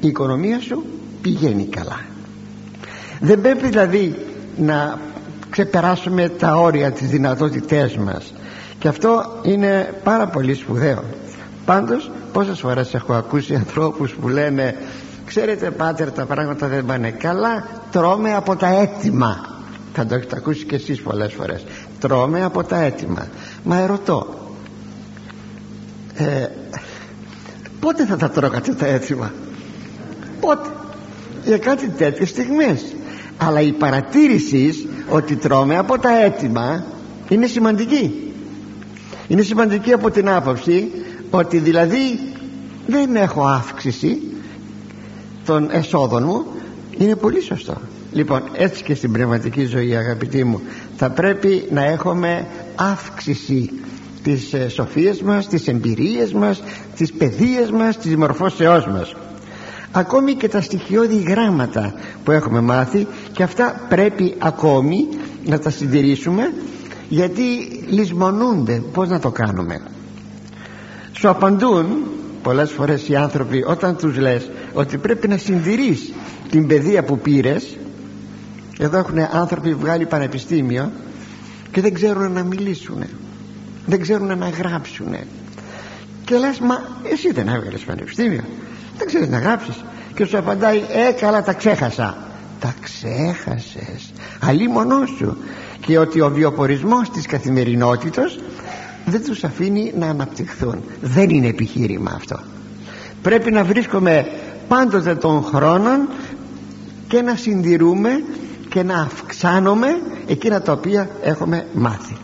η 0.00 0.06
οικονομία 0.06 0.60
σου 0.60 0.84
πηγαίνει 1.28 1.64
καλά. 1.64 2.00
Δεν 3.20 3.40
πρέπει 3.40 3.68
δηλαδή 3.68 4.26
να 4.56 4.98
ξεπεράσουμε 5.50 6.28
τα 6.28 6.54
όρια 6.54 6.90
της 6.90 7.08
δυνατότητές 7.08 7.96
μας. 7.96 8.32
Και 8.78 8.88
αυτό 8.88 9.40
είναι 9.42 9.94
πάρα 10.04 10.26
πολύ 10.26 10.54
σπουδαίο. 10.54 11.04
Πάντως 11.64 12.10
πόσες 12.32 12.60
φορές 12.60 12.94
έχω 12.94 13.12
ακούσει 13.12 13.54
ανθρώπους 13.54 14.12
που 14.12 14.28
λένε 14.28 14.76
ξέρετε 15.26 15.70
πάτερ 15.70 16.10
τα 16.12 16.24
πράγματα 16.24 16.66
δεν 16.66 16.84
πάνε 16.84 17.10
καλά 17.10 17.66
τρώμε 17.90 18.34
από 18.34 18.56
τα 18.56 18.80
έτοιμα 18.80 19.56
θα 19.94 20.06
το 20.06 20.14
έχετε 20.14 20.36
ακούσει 20.36 20.64
και 20.64 20.74
εσείς 20.74 21.02
πολλές 21.02 21.32
φορές. 21.32 21.64
Τρώμε 22.00 22.44
από 22.44 22.64
τα 22.64 22.82
έτοιμα 22.82 23.26
μα 23.64 23.76
ερωτώ 23.76 24.26
ε, 26.14 26.46
πότε 27.80 28.06
θα 28.06 28.16
τα 28.16 28.30
τρώγατε 28.30 28.72
τα 28.74 28.86
έτοιμα; 28.86 29.32
Πότε; 30.40 30.68
Για 31.48 31.58
κάτι 31.58 31.88
τέτοιες 31.88 32.28
στιγμές. 32.28 32.94
Αλλά 33.38 33.60
η 33.60 33.72
παρατήρηση 33.72 34.88
ότι 35.08 35.36
τρώμε 35.36 35.76
από 35.76 35.98
τα 35.98 36.22
έτοιμα 36.24 36.84
είναι 37.28 37.46
σημαντική. 37.46 38.32
Είναι 39.28 39.42
σημαντική 39.42 39.92
από 39.92 40.10
την 40.10 40.28
άποψη 40.28 40.90
ότι 41.30 41.58
δηλαδή 41.58 42.18
δεν 42.86 43.16
έχω 43.16 43.46
αύξηση 43.46 44.18
των 45.44 45.68
εσόδων 45.72 46.22
μου. 46.24 46.46
Είναι 46.98 47.16
πολύ 47.16 47.40
σωστό. 47.40 47.80
Λοιπόν 48.12 48.42
έτσι 48.52 48.82
και 48.82 48.94
στην 48.94 49.12
πνευματική 49.12 49.64
ζωή 49.64 49.96
αγαπητοί 49.96 50.44
μου 50.44 50.60
θα 50.96 51.10
πρέπει 51.10 51.68
να 51.70 51.84
έχουμε 51.84 52.46
αύξηση 52.74 53.70
της 54.22 54.52
ε, 54.52 54.68
σοφίας 54.68 55.22
μας, 55.22 55.48
της 55.48 55.68
εμπειρίας 55.68 56.32
μας 56.32 56.62
της 56.96 57.12
παιδείας 57.12 57.70
μας, 57.70 57.98
της 57.98 58.16
μορφώσεώς 58.16 58.86
μας 58.86 59.14
ακόμη 59.92 60.34
και 60.34 60.48
τα 60.48 60.60
στοιχειώδη 60.60 61.16
γράμματα 61.16 61.94
που 62.24 62.30
έχουμε 62.30 62.60
μάθει 62.60 63.06
και 63.32 63.42
αυτά 63.42 63.86
πρέπει 63.88 64.34
ακόμη 64.38 65.08
να 65.44 65.58
τα 65.58 65.70
συντηρήσουμε 65.70 66.52
γιατί 67.08 67.42
λησμονούνται. 67.88 68.82
Πως 68.92 69.08
να 69.08 69.18
το 69.18 69.30
κάνουμε; 69.30 69.80
Σου 71.12 71.28
απαντούν 71.28 71.86
πολλές 72.42 72.70
φορές 72.70 73.08
οι 73.08 73.16
άνθρωποι 73.16 73.64
όταν 73.66 73.96
τους 73.96 74.16
λες 74.16 74.50
ότι 74.72 74.96
πρέπει 74.96 75.28
να 75.28 75.36
συντηρείς 75.36 76.12
την 76.50 76.66
παιδεία 76.66 77.04
που 77.04 77.18
πήρες. 77.18 77.76
Εδώ 78.78 78.98
έχουν 78.98 79.18
άνθρωποι 79.32 79.74
βγάλει 79.74 80.06
πανεπιστήμιο 80.06 80.90
και 81.70 81.80
δεν 81.80 81.94
ξέρουν 81.94 82.32
να 82.32 82.42
μιλήσουν 82.42 83.04
δεν 83.88 84.00
ξέρουν 84.00 84.38
να 84.38 84.48
γράψουν 84.48 85.14
και 86.24 86.36
λες 86.36 86.58
μα 86.58 86.74
εσύ 87.12 87.32
δεν 87.32 87.48
έβγαλες 87.48 87.80
πανεπιστήμιο 87.82 88.44
δεν 88.98 89.06
ξέρεις 89.06 89.28
να 89.28 89.38
γράψεις. 89.38 89.84
Και 90.14 90.24
σου 90.24 90.38
απαντάει 90.38 90.76
ε 90.78 91.12
καλά 91.12 91.42
τα 91.42 91.52
ξέχασα 91.52 92.16
τα 92.60 92.74
ξέχασες 92.80 94.12
αλίμονό 94.40 95.06
σου. 95.18 95.36
Και 95.80 95.98
ότι 95.98 96.20
ο 96.20 96.30
βιοπορισμός 96.30 97.10
της 97.10 97.26
καθημερινότητας 97.26 98.38
δεν 99.06 99.24
τους 99.24 99.44
αφήνει 99.44 99.92
να 99.98 100.06
αναπτυχθούν. 100.06 100.82
Δεν 101.00 101.30
είναι 101.30 101.46
επιχείρημα 101.46 102.12
αυτό. 102.14 102.40
Πρέπει 103.22 103.50
να 103.50 103.64
βρίσκουμε 103.64 104.26
πάντοτε 104.68 105.14
των 105.14 105.42
χρόνων 105.42 106.08
και 107.08 107.22
να 107.22 107.36
συντηρούμε 107.36 108.22
και 108.68 108.82
να 108.82 109.00
αυξάνουμε 109.00 110.00
εκείνα 110.26 110.62
τα 110.62 110.72
οποία 110.72 111.10
έχουμε 111.22 111.66
μάθει. 111.72 112.16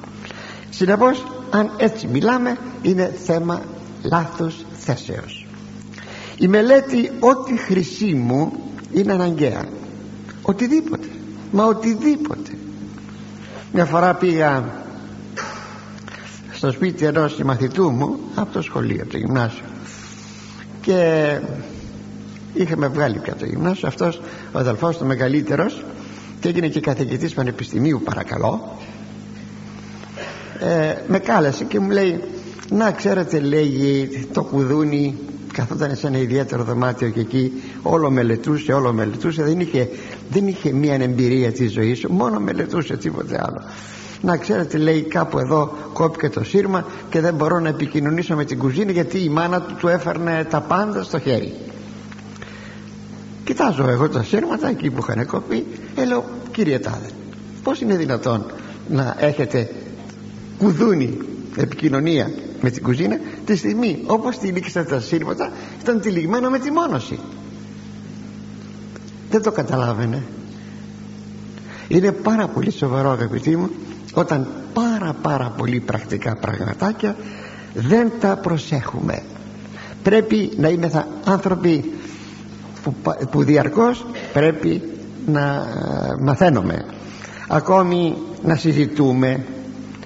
Συνεπώς 0.70 1.26
αν 1.50 1.70
έτσι 1.76 2.06
μιλάμε 2.06 2.56
είναι 2.82 3.14
θέμα 3.24 3.62
λάθος 4.02 4.64
θέσεως 4.78 5.43
η 6.38 6.48
μελέτη 6.48 7.10
ό,τι 7.20 7.56
χρυσή 7.56 8.14
μου 8.14 8.52
είναι 8.92 9.12
αναγκαία. 9.12 9.64
Οτιδήποτε. 10.42 11.06
Μα 11.50 11.64
οτιδήποτε. 11.64 12.50
Μια 13.72 13.84
φορά 13.84 14.14
πήγα 14.14 14.64
στο 16.52 16.72
σπίτι 16.72 17.04
ενός 17.04 17.36
μαθητού 17.36 17.90
μου 17.90 18.18
από 18.34 18.52
το 18.52 18.62
σχολείο, 18.62 19.02
από 19.02 19.10
το 19.10 19.18
γυμνάσιο. 19.18 19.64
Και 20.80 21.38
είχαμε 22.54 22.88
βγάλει 22.88 23.18
πια 23.18 23.34
το 23.34 23.46
γυμνάσιο. 23.46 23.88
Αυτός 23.88 24.20
ο 24.52 24.58
αδελφός 24.58 24.96
του 24.96 25.06
μεγαλύτερος 25.06 25.84
και 26.40 26.48
έγινε 26.48 26.68
και 26.68 26.80
καθηγητής 26.80 27.34
πανεπιστημίου 27.34 28.00
παρακαλώ 28.04 28.78
ε, 30.58 30.94
με 31.06 31.18
κάλεσε 31.18 31.64
και 31.64 31.80
μου 31.80 31.90
λέει 31.90 32.20
να 32.70 32.92
ξέρετε 32.92 33.40
λέγει 33.40 34.08
το 34.32 34.42
κουδούνι 34.42 35.18
καθόταν 35.54 35.96
σε 35.96 36.06
ένα 36.06 36.18
ιδιαίτερο 36.18 36.64
δωμάτιο 36.64 37.08
και 37.08 37.20
εκεί 37.20 37.52
όλο 37.82 38.10
μελετούσε, 38.10 38.72
όλο 38.72 38.92
μελετούσε. 38.92 39.42
Δεν 39.42 39.60
είχε, 39.60 39.88
δεν 40.30 40.48
είχε 40.48 40.72
μία 40.72 40.94
εμπειρία 40.94 41.52
της 41.52 41.72
ζωής 41.72 42.06
μόνο 42.06 42.40
μελετούσε 42.40 42.96
τίποτε 42.96 43.40
άλλο. 43.46 43.62
Να 44.20 44.36
ξέρετε 44.36 44.78
λέει 44.78 45.02
κάπου 45.02 45.38
εδώ 45.38 45.76
κόπηκε 45.92 46.28
το 46.28 46.44
σύρμα 46.44 46.86
και 47.10 47.20
δεν 47.20 47.34
μπορώ 47.34 47.60
να 47.60 47.68
επικοινωνήσω 47.68 48.34
με 48.34 48.44
την 48.44 48.58
κουζίνα 48.58 48.92
γιατί 48.92 49.18
η 49.18 49.28
μάνα 49.28 49.60
του 49.60 49.74
του 49.74 49.88
έφερνε 49.88 50.46
τα 50.50 50.60
πάντα 50.60 51.02
στο 51.02 51.18
χέρι. 51.18 51.52
Κοιτάζω 53.44 53.88
εγώ 53.88 54.08
τα 54.08 54.22
σύρματα 54.22 54.68
εκεί 54.68 54.90
που 54.90 55.04
είχαν 55.08 55.26
κοπεί. 55.26 55.66
Ε, 55.96 56.04
λέω 56.04 56.24
κύριε 56.52 56.78
Τάδε 56.78 57.10
πως 57.62 57.80
είναι 57.80 57.96
δυνατόν 57.96 58.44
να 58.88 59.16
έχετε 59.18 59.70
κουδούνι 60.58 61.18
επικοινωνία 61.56 62.30
με 62.60 62.70
την 62.70 62.82
κουζίνα 62.82 63.18
τη 63.44 63.56
στιγμή 63.56 64.02
όπως 64.06 64.38
τυλίξατε 64.38 64.94
τα 64.94 65.00
σύρματα 65.00 65.52
ήταν 65.80 66.00
τυλιγμένο 66.00 66.50
με 66.50 66.58
τη 66.58 66.70
μόνωση 66.70 67.18
δεν 69.34 69.42
το 69.42 69.52
καταλάβαινε. 69.52 70.22
Είναι 71.88 72.12
πάρα 72.12 72.48
πολύ 72.48 72.70
σοβαρό 72.70 73.10
αγαπητοί 73.10 73.56
μου 73.56 73.70
όταν 74.14 74.46
πάρα 74.72 75.14
πάρα 75.22 75.52
πολύ 75.56 75.80
πρακτικά 75.80 76.36
πραγματάκια 76.36 77.16
δεν 77.74 78.12
τα 78.20 78.36
προσέχουμε. 78.36 79.22
Πρέπει 80.02 80.50
να 80.56 80.68
είμαστε 80.68 81.06
άνθρωποι 81.24 81.92
που, 82.82 82.94
που 83.30 83.42
διαρκώς 83.42 84.06
πρέπει 84.32 84.82
να 85.26 85.40
ε, 85.40 86.22
μαθαίνουμε 86.22 86.84
ακόμη 87.48 88.16
να 88.42 88.54
συζητούμε 88.56 89.44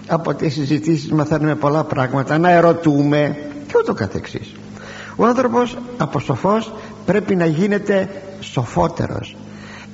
από 0.08 0.34
τις 0.34 0.52
συζητήσεις 0.52 1.10
μαθαίνουμε 1.10 1.54
πολλά 1.54 1.84
πράγματα 1.84 2.38
να 2.38 2.50
ερωτούμε 2.50 3.36
και 3.66 3.74
ούτω 3.80 3.94
καθεξής. 3.94 4.54
Ο 5.16 5.26
άνθρωπος 5.26 5.76
από 5.96 6.18
σοφός 6.18 6.72
πρέπει 7.04 7.36
να 7.36 7.46
γίνεται 7.46 8.08
σοφότερος. 8.40 9.36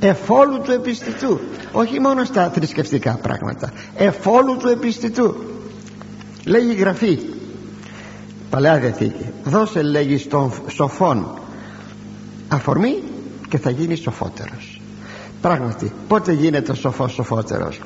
Εφόλου 0.01 0.61
του 0.61 0.73
επιστητού. 0.73 1.41
Όχι 1.73 2.01
μόνο 2.01 2.25
στα 2.25 2.51
θρησκευτικά 2.51 3.19
πράγματα. 3.23 3.73
Εφόλου 3.97 4.57
του 4.57 4.69
επιστητού. 4.69 5.35
Λέγει 6.45 6.71
η 6.71 6.75
Γραφή. 6.75 7.19
Παλαιά 8.51 8.79
Διαθήκη. 8.79 9.27
Δώσε 9.45 9.83
λέγει 9.83 10.19
στον 10.19 10.53
σοφόν. 10.69 11.39
Αφορμή 12.49 13.03
και 13.49 13.59
θα 13.59 13.71
γίνει 13.71 13.95
σοφότερος. 13.95 14.81
Πράγματι 15.41 15.93
πότε 16.09 16.33
γίνεται 16.33 16.73
ο 16.73 16.75
σοφός 16.75 17.13
σοφότερος 17.13 17.81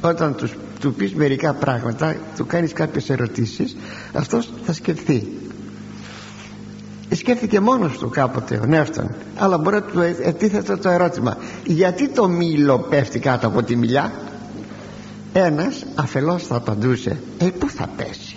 όταν 0.00 0.34
τους, 0.34 0.54
του 0.80 0.94
πεις 0.94 1.14
μερικά 1.14 1.54
πράγματα 1.54 2.16
του 2.36 2.46
κάνεις 2.46 2.72
κάποιες 2.72 3.10
ερωτήσεις 3.10 3.76
αυτός 4.12 4.52
θα 4.64 4.72
σκεφτεί. 4.72 5.38
Σκέφτηκε 7.10 7.60
μόνος 7.60 7.98
του 7.98 8.08
κάποτε 8.08 8.60
ο 8.62 8.66
Νεύτων 8.66 9.10
αλλά 9.36 9.58
μπορεί 9.58 9.76
να 9.76 9.82
του 9.82 10.00
ετίθεται 10.00 10.76
το 10.76 10.88
ερώτημα 10.88 11.36
γιατί 11.64 12.08
το 12.08 12.28
μήλο 12.28 12.78
πέφτει 12.78 13.18
κάτω 13.18 13.46
από 13.46 13.62
τη 13.62 13.76
μιλιά; 13.76 14.12
Ένας 15.32 15.86
αφελώς 15.94 16.42
θα 16.42 16.56
απαντούσε 16.56 17.20
ε 17.38 17.46
που 17.58 17.70
θα 17.70 17.88
πέσει; 17.96 18.36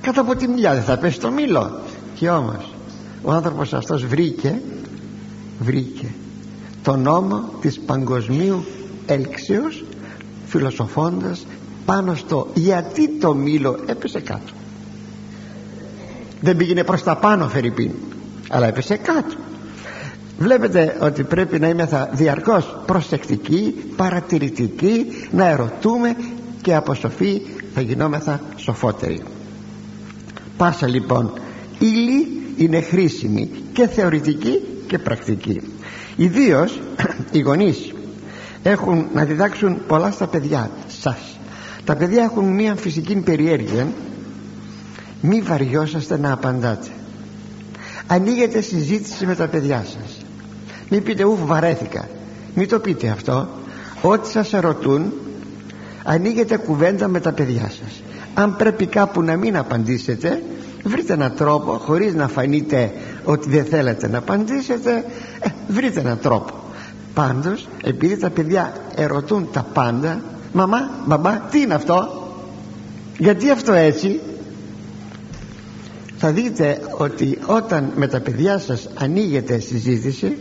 Κάτω 0.00 0.20
από 0.20 0.36
τη 0.36 0.48
μιλιά 0.48 0.74
δεν 0.74 0.82
θα 0.82 0.98
πέσει 0.98 1.20
το 1.20 1.30
μήλο 1.30 1.80
και 2.14 2.30
όμως 2.30 2.74
ο 3.22 3.32
άνθρωπος 3.32 3.72
αυτός 3.72 4.06
βρήκε 4.06 4.60
βρήκε 5.58 6.06
το 6.82 6.96
νόμο 6.96 7.50
της 7.60 7.80
παγκοσμίου 7.80 8.64
έλξεως 9.06 9.84
φιλοσοφώντας 10.52 11.46
πάνω 11.84 12.14
στο 12.14 12.48
γιατί 12.54 13.08
το 13.08 13.34
μήλο 13.34 13.78
έπεσε 13.86 14.20
κάτω 14.20 14.52
δεν 16.42 16.56
πήγαινε 16.56 16.84
προς 16.84 17.02
τα 17.02 17.16
πάνω 17.16 17.48
Φερρυπίν 17.48 17.90
αλλά 18.48 18.66
έπεσε 18.66 18.96
κάτω. 18.96 19.34
Βλέπετε 20.38 20.96
ότι 21.00 21.22
πρέπει 21.22 21.58
να 21.58 21.68
είμαστε 21.68 22.08
διαρκώς 22.12 22.76
προσεκτικοί 22.86 23.74
παρατηρητικοί 23.96 25.06
να 25.30 25.48
ερωτούμε 25.48 26.16
και 26.62 26.74
από 26.74 26.94
σοφή 26.94 27.42
θα 27.74 27.80
γινόμεθα 27.80 28.40
σοφότεροι. 28.56 29.22
Πάσα 30.56 30.88
λοιπόν 30.88 31.32
ύλη 31.78 32.26
είναι 32.56 32.80
χρήσιμη 32.80 33.50
και 33.72 33.86
θεωρητική 33.86 34.62
και 34.86 34.98
πρακτική. 34.98 35.60
Ιδίως 36.16 36.80
οι 37.32 37.40
γονείς 37.40 37.92
έχουν 38.62 39.06
να 39.14 39.24
διδάξουν 39.24 39.86
πολλά 39.86 40.10
στα 40.10 40.26
παιδιά 40.26 40.70
σας. 41.00 41.38
Τα 41.84 41.96
παιδιά 41.96 42.22
έχουν 42.22 42.44
μία 42.44 42.74
φυσική 42.74 43.16
περιέργεια. 43.16 43.88
Μη 45.20 45.40
βαριόσαστε 45.40 46.18
να 46.18 46.32
απαντάτε. 46.32 46.88
Ανοίγετε 48.06 48.60
συζήτηση 48.60 49.26
με 49.26 49.34
τα 49.34 49.46
παιδιά 49.46 49.84
σας. 49.86 50.16
Μην 50.88 51.02
πείτε 51.02 51.24
ουφ 51.24 51.40
βαρέθηκα 51.44 52.08
μην 52.54 52.68
το 52.68 52.78
πείτε 52.78 53.08
αυτό. 53.08 53.48
Ό,τι 54.02 54.28
σας 54.28 54.52
ερωτούν 54.52 55.12
ανοίγετε 56.04 56.56
κουβέντα 56.56 57.08
με 57.08 57.20
τα 57.20 57.32
παιδιά 57.32 57.70
σας. 57.70 58.02
Αν 58.34 58.56
πρέπει 58.56 58.86
κάπου 58.86 59.22
να 59.22 59.36
μην 59.36 59.56
απαντήσετε 59.56 60.42
βρείτε 60.84 61.12
έναν 61.12 61.34
τρόπο 61.36 61.72
χωρίς 61.72 62.14
να 62.14 62.28
φανείτε 62.28 62.92
ότι 63.24 63.48
δεν 63.48 63.64
θέλετε 63.64 64.08
να 64.08 64.18
απαντήσετε 64.18 65.04
ε, 65.40 65.48
βρείτε 65.68 66.00
έναν 66.00 66.18
τρόπο 66.22 66.61
πάντως 67.14 67.68
επειδή 67.82 68.16
τα 68.16 68.30
παιδιά 68.30 68.72
ερωτούν 68.94 69.48
τα 69.52 69.66
πάντα 69.72 70.20
μαμά, 70.52 70.90
μπαμπά, 71.06 71.30
τι 71.30 71.60
είναι 71.60 71.74
αυτό; 71.74 72.26
Γιατί 73.18 73.50
αυτό 73.50 73.72
έτσι 73.72 74.20
θα 76.16 76.32
δείτε 76.32 76.80
ότι 76.96 77.38
όταν 77.46 77.92
με 77.96 78.06
τα 78.06 78.20
παιδιά 78.20 78.58
σας 78.58 78.88
ανοίγετε 78.94 79.58
συζήτηση 79.58 80.36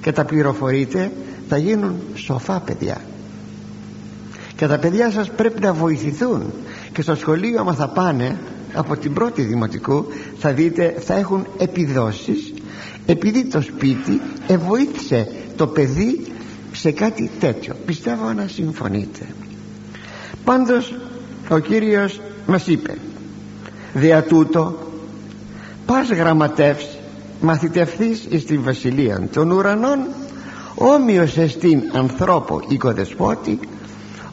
και 0.00 0.12
τα 0.12 0.24
πληροφορείτε 0.24 1.12
θα 1.48 1.56
γίνουν 1.56 1.94
σοφά 2.14 2.60
παιδιά. 2.60 3.00
Και 4.56 4.66
τα 4.66 4.78
παιδιά 4.78 5.10
σας 5.10 5.30
πρέπει 5.30 5.60
να 5.60 5.72
βοηθηθούν. 5.72 6.52
Και 6.92 7.02
στο 7.02 7.14
σχολείο 7.14 7.60
άμα 7.60 7.74
θα 7.74 7.88
πάνε 7.88 8.38
από 8.74 8.96
την 8.96 9.12
πρώτη 9.12 9.42
δημοτικού 9.42 10.06
θα 10.38 10.52
δείτε 10.52 10.94
θα 10.98 11.14
έχουν 11.14 11.46
επιδόσεις 11.58 12.53
επειδή 13.06 13.44
το 13.44 13.60
σπίτι 13.60 14.20
εβοήθησε 14.46 15.28
το 15.56 15.66
παιδί 15.66 16.26
σε 16.72 16.90
κάτι 16.90 17.30
τέτοιο. 17.40 17.74
Πιστεύω 17.86 18.32
να 18.32 18.46
συμφωνείτε. 18.46 19.26
Πάντως 20.44 20.94
ο 21.48 21.58
Κύριος 21.58 22.20
μας 22.46 22.66
είπε 22.66 22.94
δια 23.94 24.22
τούτο 24.22 24.78
πας 25.86 26.08
γραμματεύς 26.08 26.98
μαθητευθείς 27.40 28.26
εις 28.28 28.44
την 28.44 28.62
βασιλεία 28.62 29.28
των 29.32 29.50
ουρανών 29.50 29.98
όμοιος 30.74 31.36
εστίν 31.36 31.82
ανθρώπο 31.92 32.60
οικοδεσπότη 32.68 33.58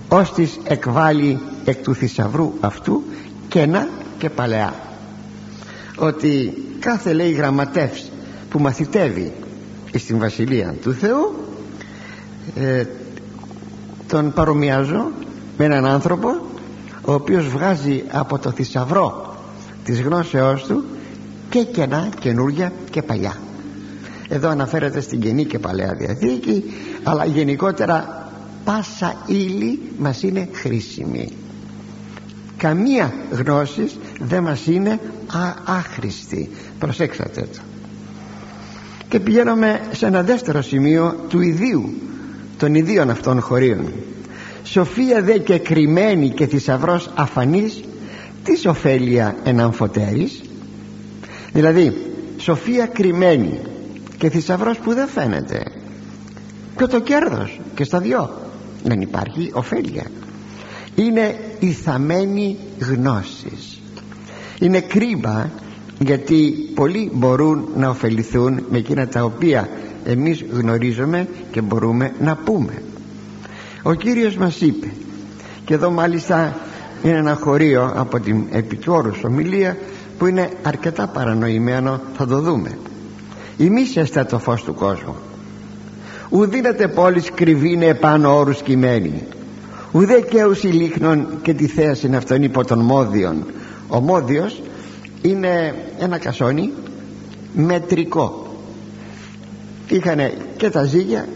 ώστις 0.07 0.59
εκβάλλει 0.63 1.39
εκ 1.65 1.83
του 1.83 1.93
θησαυρού 1.95 2.53
αυτού 2.59 3.03
κένα 3.47 3.87
και 4.17 4.29
παλαιά 4.29 4.73
ότι 5.97 6.53
κάθε 6.79 7.13
λέει 7.13 7.31
γραμματεύς 7.31 8.10
που 8.51 8.59
μαθητεύει 8.59 9.31
στην 9.97 10.19
βασιλεία 10.19 10.75
του 10.81 10.93
Θεού 10.93 11.35
ε, 12.55 12.83
τον 14.07 14.33
παρομοιάζω 14.33 15.11
με 15.57 15.65
έναν 15.65 15.85
άνθρωπο 15.85 16.29
ο 17.01 17.13
οποίος 17.13 17.47
βγάζει 17.47 18.03
από 18.11 18.39
το 18.39 18.51
θησαυρό 18.51 19.35
της 19.83 20.01
γνώσεώς 20.01 20.63
του 20.63 20.83
και 21.49 21.63
κενά 21.63 22.09
καινούργια 22.19 22.71
και 22.89 23.01
παλιά. 23.01 23.37
Εδώ 24.27 24.49
αναφέρεται 24.49 25.01
στην 25.01 25.19
Καινή 25.19 25.45
και 25.45 25.59
Παλαιά 25.59 25.93
Διαθήκη 25.93 26.63
αλλά 27.03 27.25
γενικότερα 27.25 28.29
πάσα 28.63 29.15
ύλη 29.25 29.81
μας 29.97 30.23
είναι 30.23 30.49
χρήσιμη. 30.51 31.31
Καμία 32.57 33.13
γνώση 33.31 33.91
δεν 34.19 34.43
μας 34.43 34.65
είναι 34.65 34.99
α, 35.33 35.53
άχρηστη. 35.65 36.49
Προσέξατε 36.79 37.41
το 37.41 37.59
και 39.11 39.19
πηγαίνουμε 39.19 39.79
σε 39.91 40.05
ένα 40.05 40.23
δεύτερο 40.23 40.61
σημείο 40.61 41.15
του 41.29 41.41
ιδίου 41.41 41.93
των 42.57 42.75
ιδίων 42.75 43.09
αυτών 43.09 43.41
χωρίων. 43.41 43.85
Σοφία 44.63 45.21
δε 45.21 45.37
και 45.37 45.57
κρυμμένη 45.57 46.29
και 46.29 46.47
θησαυρός 46.47 47.09
αφανής 47.15 47.81
τι 48.43 48.67
ωφέλεια 48.67 49.35
εναμφωτέρης 49.43 50.41
δηλαδή 51.53 51.97
σοφία 52.37 52.85
κρυμμένη 52.85 53.59
και 54.17 54.29
θησαυρός 54.29 54.77
που 54.77 54.93
δεν 54.93 55.07
φαίνεται. 55.07 55.63
Και 56.77 56.85
το 56.85 56.99
κέρδος 56.99 57.59
και 57.75 57.83
στα 57.83 57.99
δυο 57.99 58.41
δεν 58.83 59.01
υπάρχει 59.01 59.49
ωφέλεια. 59.53 60.03
Είναι 60.95 61.35
η 61.59 61.71
θαμένη 61.71 62.57
γνώσης. 62.79 63.81
Είναι 64.59 64.81
κρίμα 64.81 65.49
γιατί 66.03 66.53
πολλοί 66.75 67.09
μπορούν 67.13 67.67
να 67.75 67.89
ωφεληθούν 67.89 68.63
με 68.69 68.77
εκείνα 68.77 69.07
τα 69.07 69.23
οποία 69.23 69.69
εμείς 70.05 70.45
γνωρίζουμε 70.51 71.27
και 71.51 71.61
μπορούμε 71.61 72.13
να 72.19 72.35
πούμε. 72.35 72.81
Ο 73.83 73.93
Κύριος 73.93 74.35
μας 74.35 74.61
είπε 74.61 74.87
και 75.65 75.73
εδώ 75.73 75.91
μάλιστα 75.91 76.55
είναι 77.03 77.17
ένα 77.17 77.35
χωρίο 77.35 77.93
από 77.95 78.19
την 78.19 78.43
επιτόρους 78.51 79.23
ομιλία 79.23 79.77
που 80.17 80.25
είναι 80.25 80.49
αρκετά 80.63 81.07
παρανοημένο 81.07 82.01
θα 82.17 82.27
το 82.27 82.39
δούμε. 82.39 82.77
Ημίσαστε 83.57 84.23
το 84.23 84.39
φως 84.39 84.63
του 84.63 84.73
κόσμου. 84.73 85.15
Ουδίνατε 86.29 86.87
πόλης 86.87 87.31
κρυβίνε 87.35 87.85
επάνω 87.85 88.37
όρους 88.37 88.61
κειμένη. 88.61 89.23
Ουδέ 89.91 90.21
και 90.21 90.67
λίχνων 90.67 91.27
και 91.41 91.53
τη 91.53 91.67
θέαση 91.67 92.11
αυτόν 92.15 92.43
υπό 92.43 92.65
των 92.65 92.79
μόδιων. 92.79 93.45
Ο 93.87 93.99
μόδιος 93.99 94.61
είναι 95.21 95.75
ένα 95.99 96.17
κασόνι 96.17 96.71
μετρικό. 97.53 98.55
Είχαν 99.87 100.19
και 100.57 100.69
τα 100.69 100.83
ζύγια 100.83 101.27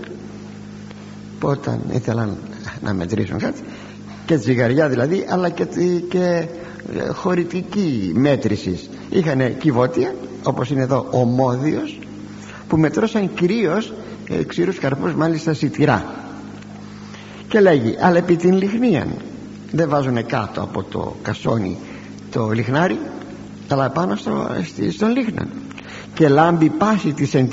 που 1.39 1.47
όταν 1.47 1.79
ήθελαν 1.91 2.37
να 2.81 2.93
μετρήσουν 2.93 3.37
κάτι 3.37 3.61
και 4.25 4.37
ζυγαριά 4.37 4.89
δηλαδή 4.89 5.25
αλλά 5.29 5.49
και, 5.49 5.65
και 6.09 6.47
ε, 6.97 7.07
χωρητική 7.11 8.11
μέτρηση. 8.15 8.79
Είχαν 9.09 9.57
κυβότια 9.57 10.15
όπως 10.43 10.69
είναι 10.69 10.81
εδώ 10.81 11.07
ο 11.11 11.23
Μόδιος 11.23 11.99
που 12.67 12.77
μετρώσαν 12.77 13.33
κυρίως 13.33 13.93
ε, 14.29 14.43
ξηρούς 14.43 14.79
καρπούς 14.79 15.13
μάλιστα 15.13 15.53
σιτηρά. 15.53 16.05
Και 17.47 17.59
λέγει 17.59 17.95
αλλά 17.99 18.17
επί 18.17 18.35
την 18.35 18.57
λιχνία 18.57 19.07
δεν 19.71 19.89
βάζουν 19.89 20.25
κάτω 20.25 20.61
από 20.61 20.83
το 20.83 21.15
κασόνι 21.21 21.77
το 22.31 22.49
λιχνάρι 22.49 22.99
αλλά 23.67 23.89
πάνω 23.89 24.15
στο, 24.15 24.47
στον 24.91 25.09
λίχνα 25.09 25.47
και 26.13 26.27
λάμπει 26.27 26.69
πάση 26.69 27.13
της 27.13 27.33
εν 27.33 27.49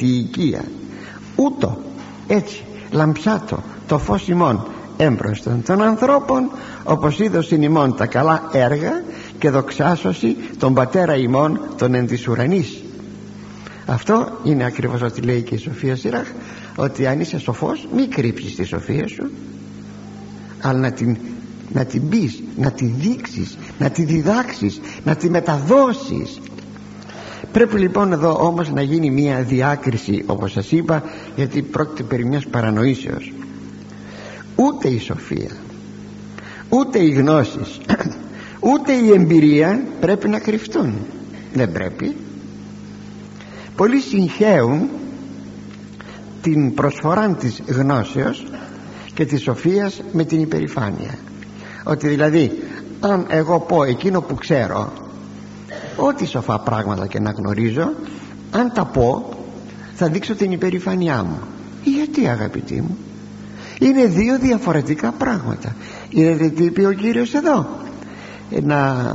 ούτω 1.36 1.78
έτσι 2.26 2.62
λαμψάτο 2.90 3.62
το 3.86 3.98
φως 3.98 4.28
ημών 4.28 4.66
έμπροσθον 4.96 5.62
των 5.62 5.82
ανθρώπων 5.82 6.50
όπως 6.84 7.18
είδωσιν 7.18 7.62
ημών 7.62 7.96
τα 7.96 8.06
καλά 8.06 8.48
έργα 8.52 9.02
και 9.38 9.50
δοξάσωση 9.50 10.36
τον 10.58 10.74
πατέρα 10.74 11.16
ημών 11.16 11.60
των 11.76 11.94
εν 11.94 12.06
της 12.06 12.28
ουρανής. 12.28 12.82
Αυτό 13.86 14.38
είναι 14.42 14.64
ακριβώς 14.64 15.02
ό,τι 15.02 15.20
λέει 15.20 15.42
και 15.42 15.54
η 15.54 15.58
Σοφία 15.58 15.96
Σιράχ 15.96 16.28
ότι 16.76 17.06
αν 17.06 17.20
είσαι 17.20 17.38
σοφός 17.38 17.88
μη 17.94 18.06
κρύψεις 18.06 18.54
τη 18.54 18.64
σοφία 18.64 19.08
σου 19.08 19.30
αλλά 20.60 20.78
να 20.78 20.92
την, 20.92 21.16
να 21.72 21.84
την 21.84 22.08
πεις, 22.08 22.42
να 22.56 22.70
τη 22.70 22.84
δείξεις 22.84 23.56
να 23.82 23.90
τη 23.90 24.04
διδάξεις, 24.04 24.80
να 25.04 25.16
τη 25.16 25.30
μεταδώσεις. 25.30 26.40
Πρέπει 27.52 27.78
λοιπόν 27.78 28.12
εδώ 28.12 28.38
όμως 28.40 28.70
να 28.70 28.82
γίνει 28.82 29.10
μια 29.10 29.42
διάκριση 29.42 30.22
όπως 30.26 30.52
σας 30.52 30.70
είπα 30.72 31.02
γιατί 31.36 31.62
πρόκειται 31.62 32.02
περί 32.02 32.24
μιας 32.24 32.46
παρανοήσεως. 32.46 33.32
Ούτε 34.56 34.88
η 34.88 34.98
σοφία 34.98 35.50
ούτε 36.72 36.98
οι 36.98 37.10
γνώσεις 37.10 37.80
ούτε 38.72 38.92
η 38.92 39.12
εμπειρία 39.12 39.82
πρέπει 40.00 40.28
να 40.28 40.38
κρυφτούν. 40.38 40.94
Δεν 41.52 41.72
πρέπει. 41.72 42.16
Πολλοί 43.76 44.00
συγχαίουν 44.00 44.88
την 46.42 46.74
προσφορά 46.74 47.28
της 47.34 47.62
γνώσεως 47.66 48.46
και 49.14 49.24
της 49.24 49.42
σοφίας 49.42 50.02
με 50.12 50.24
την 50.24 50.40
υπερηφάνεια. 50.40 51.18
Ότι 51.84 52.08
δηλαδή 52.08 52.52
αν 53.02 53.26
εγώ 53.28 53.60
πω 53.60 53.84
εκείνο 53.84 54.20
που 54.20 54.34
ξέρω 54.34 54.92
ό,τι 55.96 56.26
σοφά 56.26 56.58
πράγματα 56.58 57.06
και 57.06 57.20
να 57.20 57.30
γνωρίζω 57.30 57.90
αν 58.50 58.72
τα 58.74 58.84
πω 58.84 59.28
θα 59.94 60.08
δείξω 60.08 60.34
την 60.34 60.52
υπερηφάνειά 60.52 61.22
μου. 61.22 61.38
Γιατί 61.84 62.28
αγαπητοί 62.28 62.80
μου; 62.80 62.96
Είναι 63.78 64.06
δύο 64.06 64.38
διαφορετικά 64.38 65.12
πράγματα. 65.12 65.76
Είναι 66.10 66.48
τι 66.48 66.64
είπε 66.64 66.86
ο 66.86 66.92
Κύριος 66.92 67.34
εδώ; 67.34 67.66
Ε, 68.50 68.60
να 68.60 69.12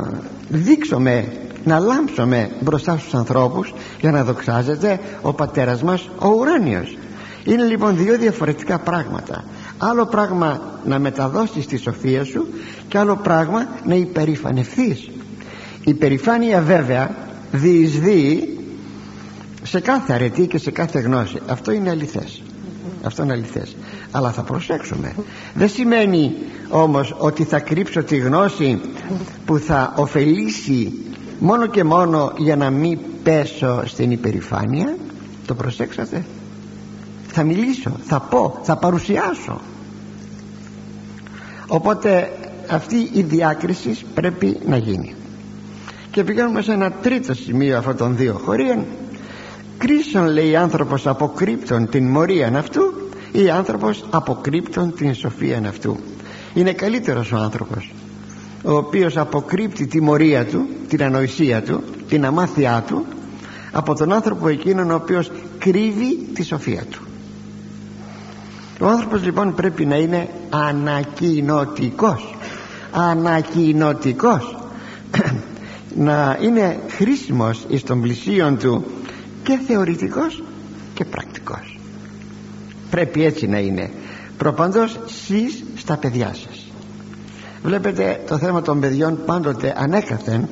δείξουμε 0.50 1.32
να 1.64 1.80
λάμψουμε 1.80 2.50
μπροστά 2.60 2.98
στους 2.98 3.14
ανθρώπους 3.14 3.74
για 4.00 4.12
να 4.12 4.24
δοξάζεται 4.24 5.00
ο 5.22 5.34
πατέρας 5.34 5.84
μας 5.84 6.10
ο 6.20 6.28
ουράνιος. 6.30 6.98
Είναι 7.44 7.64
λοιπόν 7.64 7.98
δύο 7.98 8.18
διαφορετικά 8.18 8.80
πράγματα 8.80 9.44
άλλο 9.78 10.06
πράγμα 10.06 10.62
να 10.86 11.00
μεταδώσεις 11.00 11.66
τη 11.66 11.78
σοφία 11.78 12.24
σου 12.24 12.48
και 12.88 12.98
άλλο 12.98 13.16
πράγμα 13.16 13.68
να 13.86 13.96
υπερηφανευθείς. 13.96 15.10
Η 15.84 15.94
περηφάνεια 15.94 16.62
βέβαια 16.62 17.16
διεισδύει 17.52 18.60
σε 19.64 19.80
κάθε 19.80 20.14
αρετή 20.14 20.48
και 20.48 20.58
σε 20.58 20.72
κάθε 20.72 21.00
γνώση. 21.00 21.40
Αυτό 21.48 21.72
είναι 21.72 21.90
αληθές. 21.90 22.44
Αυτό 23.04 23.24
είναι 23.24 23.34
αληθές. 23.34 23.76
Αλλά 24.12 24.32
θα 24.32 24.42
προσέξουμε. 24.42 25.16
Δεν 25.54 25.70
σημαίνει 25.70 26.36
όμως 26.70 27.16
ότι 27.18 27.44
θα 27.44 27.60
κρύψω 27.60 28.04
τη 28.04 28.18
γνώση 28.18 28.82
που 29.46 29.58
θα 29.58 29.94
ωφελήσει 29.96 30.94
μόνο 31.40 31.68
και 31.68 31.84
μόνο 31.84 32.34
για 32.38 32.56
να 32.56 32.70
μην 32.70 33.00
πέσω 33.24 33.82
στην 33.86 34.12
υπερηφάνεια. 34.12 34.96
Το 35.46 35.56
προσέξατε; 35.56 36.26
Θα 37.28 37.44
μιλήσω, 37.44 37.92
θα 38.04 38.20
πω, 38.20 38.60
θα 38.64 38.78
παρουσιάσω. 38.78 39.62
Οπότε 41.68 42.32
αυτή 42.70 43.10
η 43.14 43.22
διάκριση 43.22 43.98
πρέπει 44.14 44.58
να 44.68 44.78
γίνει. 44.78 45.16
Και 46.12 46.24
πηγαίνουμε 46.24 46.62
σε 46.62 46.72
ένα 46.72 46.92
τρίτο 46.92 47.34
σημείο 47.34 47.78
αυτών 47.78 47.98
των 47.98 48.16
δύο 48.16 48.42
χωρίων. 48.46 48.86
Κρίσον 49.78 50.28
λέει 50.28 50.56
άνθρωπος 50.56 51.08
αποκρύπτων 51.08 51.90
την 51.90 52.08
μορία 52.08 52.58
αυτού 52.58 52.82
ή 53.32 53.50
άνθρωπος 53.50 54.06
αποκρύπτων 54.10 54.94
την 54.96 55.16
σοφία 55.16 55.62
αυτού. 55.68 55.98
Είναι 56.54 56.74
καλύτερος 56.74 57.32
ο 57.32 57.38
άνθρωπος 57.38 57.92
ο 58.64 58.76
οποίος 58.76 59.18
αποκρύπτει 59.18 59.88
τη 59.88 60.02
μορία 60.02 60.46
του 60.46 60.68
την 60.88 61.04
ανοησία 61.04 61.64
του 61.64 61.84
την 62.08 62.26
αμάθειά 62.26 62.84
του 62.88 63.06
από 63.72 63.96
τον 63.96 64.14
άνθρωπο 64.14 64.48
εκείνον 64.48 64.92
ο 64.92 64.96
οποίος 64.96 65.32
κρύβει 65.58 66.16
τη 66.34 66.44
σοφία 66.44 66.84
του 66.92 67.07
ο 68.80 68.88
άνθρωπος 68.88 69.24
λοιπόν 69.24 69.54
πρέπει 69.56 69.86
να 69.86 69.96
είναι 69.96 70.30
ανακοινωτικός. 70.50 72.36
Ανακοινωτικός. 72.92 74.56
Να 75.96 76.38
είναι 76.42 76.80
χρήσιμος 76.90 77.66
εις 77.68 77.84
των 77.84 78.02
πλησίων 78.02 78.58
του 78.58 78.86
και 79.44 79.60
θεωρητικός 79.68 80.44
και 80.94 81.06
πρακτικός. 81.06 81.80
Πρέπει 82.90 83.26
έτσι 83.26 83.48
να 83.48 83.60
είναι. 83.60 83.90
Προπαντός 84.38 85.00
σεις 85.06 85.64
στα 85.76 85.98
παιδιά 85.98 86.34
σας. 86.34 86.68
Βλέπετε 87.64 88.24
το 88.28 88.38
θέμα 88.38 88.62
των 88.62 88.80
παιδιών 88.80 89.20
πάντοτε 89.26 89.74
ανέκαθεν 89.78 90.48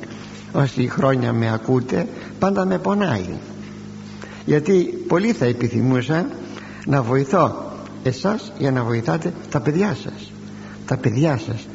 όσοι 0.52 0.88
χρόνια 0.88 1.32
με 1.32 1.52
ακούτε 1.52 2.06
πάντα 2.38 2.66
με 2.66 2.78
πονάει. 2.78 3.28
Γιατί 4.44 5.04
πολλοί 5.08 5.32
θα 5.32 5.44
επιθυμούσαν 5.44 6.30
να 6.86 7.02
βοηθώ 7.02 7.66
εσάς 8.08 8.52
για 8.58 8.70
να 8.70 8.84
βοηθάτε 8.84 9.32
τα 9.50 9.60
παιδιά 9.60 9.96
σας. 10.02 10.32
Τα 10.86 10.96
παιδιά 10.96 11.40
σας. 11.46 11.66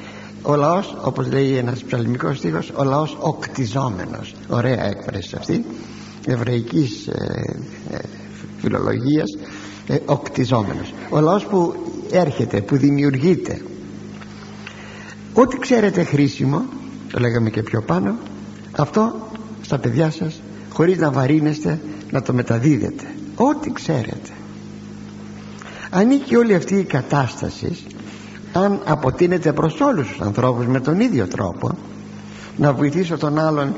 Ο 0.42 0.56
λαός 0.56 0.98
όπως 1.02 1.28
λέει 1.32 1.56
ένας 1.56 1.84
ψαλμικός 1.84 2.38
στίχος 2.38 2.72
ο 2.76 2.84
λαός 2.84 3.18
οκτιζόμενος. 3.20 4.36
Ωραία 4.50 4.86
έκφραση 4.86 5.36
αυτή. 5.40 5.66
Εβραϊκής 6.26 7.08
ε, 7.08 7.42
ε, 7.92 7.98
φιλολογίας. 8.58 9.38
Ε, 9.88 9.98
οκτιζόμενος. 10.06 10.94
Ο 11.10 11.20
λαός 11.20 11.46
που 11.46 11.76
έρχεται 12.12 12.62
που 12.62 12.78
δημιουργείται. 12.78 13.62
Ό,τι 15.34 15.58
ξέρετε 15.58 16.04
χρήσιμο 16.04 16.66
το 17.12 17.20
λέγαμε 17.20 17.50
και 17.50 17.64
πιο 17.64 17.82
πάνω 17.82 18.16
αυτό 18.72 19.16
στα 19.62 19.78
παιδιά 19.78 20.12
σας 20.12 20.42
χωρίς 20.70 20.98
να 20.98 21.12
βαρύνεστε 21.12 21.80
να 22.12 22.22
το 22.22 22.34
μεταδίδετε. 22.34 23.16
Ό,τι 23.36 23.72
ξέρετε 23.72 24.21
ανήκει 25.92 26.36
όλη 26.36 26.56
αυτή 26.56 26.76
η 26.76 26.84
κατάσταση 26.84 27.78
αν 28.54 28.82
αποτείνεται 28.86 29.54
προς 29.54 29.80
όλους 29.80 30.08
τους 30.08 30.22
ανθρώπους 30.22 30.66
με 30.66 30.80
τον 30.80 31.00
ίδιο 31.00 31.28
τρόπο 31.28 31.78
να 32.58 32.74
βοηθήσω 32.74 33.18
τον 33.18 33.40
άλλον 33.40 33.76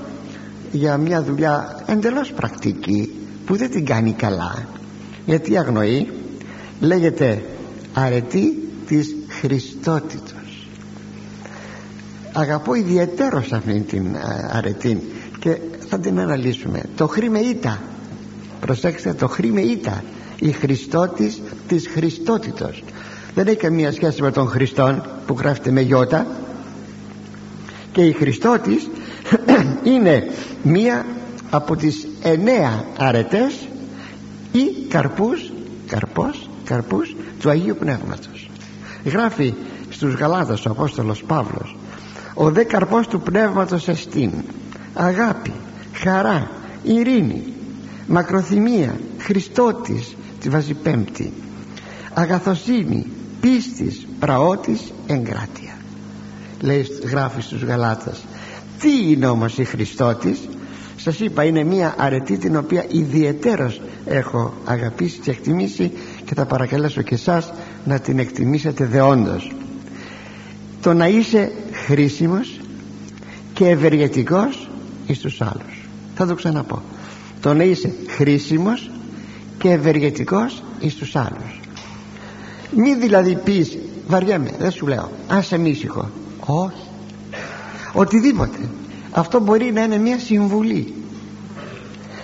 για 0.72 0.98
μια 0.98 1.24
δουλειά 1.24 1.84
εντελώς 1.86 2.32
πρακτική 2.32 3.14
που 3.46 3.56
δεν 3.56 3.72
την 3.72 3.86
κάνει 3.86 4.12
καλά. 4.12 4.68
Γιατί 5.26 5.58
αγνοεί 5.58 6.08
λέγεται 6.80 7.44
αρετή 7.94 8.70
της 8.88 9.16
Χριστότητος 9.30 10.34
αγαπώ 12.34 12.74
ιδιαίτερος 12.74 13.52
αυτήν 13.54 13.86
την 13.86 14.16
αρετή 14.52 15.12
και 15.40 15.58
θα 15.90 16.00
την 16.00 16.20
αναλύσουμε. 16.20 16.82
Το 16.96 17.08
χρήμε 17.08 17.40
ήττα. 17.40 17.82
Προσέξτε 18.60 19.14
το 19.14 19.28
χρήμε 19.28 19.62
ήττα 19.62 20.04
η 20.44 20.52
Χριστότης 20.52 21.42
της 21.68 21.88
Χριστότητος. 21.88 22.84
Δεν 23.36 23.48
έχει 23.48 23.58
καμία 23.58 23.92
σχέση 23.92 24.22
με 24.22 24.32
τον 24.32 24.48
Χριστόν 24.48 25.04
που 25.26 25.36
γράφεται 25.40 25.72
με 25.72 25.82
γιώτα 25.82 26.28
και 27.92 28.02
η 28.02 28.12
Χριστότης 28.12 28.90
είναι 29.94 30.28
μία 30.64 31.06
από 31.50 31.76
τις 31.76 32.08
εννέα 32.24 32.86
αρετές 32.98 33.68
ή 34.52 34.88
καρπούς 34.90 35.52
καρπός, 35.88 36.50
καρπούς 36.66 37.16
του 37.40 37.50
Αγίου 37.50 37.76
Πνεύματος. 37.80 38.50
Γράφει 39.06 39.54
στους 39.90 40.14
Γαλάτας 40.14 40.66
ο 40.66 40.70
Απόστολος 40.70 41.24
Παύλος 41.24 41.76
ο 42.34 42.52
δε 42.52 42.64
καρπός 42.64 43.08
του 43.08 43.22
Πνεύματος 43.22 43.88
εστίν 43.88 44.32
αγάπη, 44.94 45.54
χαρά, 45.94 46.52
ειρήνη 46.84 47.44
μακροθυμία, 48.08 49.00
Χριστότης 49.18 50.16
τη 50.44 50.50
βάζει 50.50 50.74
πέμπτη. 50.74 51.34
Αγαθοσύνη, 52.14 53.06
πίστης, 53.42 54.08
πραότης, 54.20 54.94
εγκράτεια. 55.08 55.78
Λέει 56.62 56.88
γράφει 57.04 57.42
στους 57.42 57.64
Γαλάτας 57.64 58.24
τι 58.84 59.12
είναι 59.12 59.26
όμως 59.26 59.58
η 59.58 59.64
Χριστότης; 59.64 60.40
Σας 60.96 61.20
είπα 61.20 61.44
είναι 61.44 61.64
μια 61.64 61.96
αρετή 61.98 62.38
την 62.38 62.56
οποία 62.56 62.86
ιδιαιτέρως 62.88 63.82
έχω 64.06 64.54
αγαπήσει 64.66 65.20
και 65.20 65.32
εκτιμήσει 65.32 65.92
και 66.26 66.34
θα 66.34 66.46
παρακαλέσω 66.46 67.02
και 67.02 67.14
εσάς 67.14 67.54
να 67.86 68.00
την 68.00 68.20
εκτιμήσετε 68.20 68.86
δεόντως. 68.86 69.52
Το 70.82 70.94
να 70.94 71.08
είσαι 71.08 71.52
χρήσιμος 71.72 72.60
και 73.54 73.68
ευεργετικός 73.68 74.70
εις 75.08 75.20
τους 75.20 75.42
άλλους. 75.42 75.88
Θα 76.16 76.26
το 76.26 76.36
ξαναπώ. 76.36 76.82
Το 77.42 77.54
να 77.54 77.64
είσαι 77.64 77.94
χρήσιμος 78.08 78.92
και 79.64 79.70
ευεργετικός 79.70 80.64
εις 80.80 80.96
τους 80.96 81.16
άλλους. 81.16 81.60
Μη 82.76 82.96
δηλαδή 82.96 83.36
πεις 83.36 83.78
βαριέμαι 84.08 84.52
δεν 84.60 84.72
σου 84.72 84.88
λέω 84.88 85.12
άσε 85.28 85.58
μίσυχο 85.58 86.10
όχι. 86.40 86.88
Οτιδήποτε. 87.94 88.58
Αυτό 89.12 89.40
μπορεί 89.40 89.72
να 89.72 89.84
είναι 89.84 89.98
μια 89.98 90.20
συμβουλή. 90.20 90.94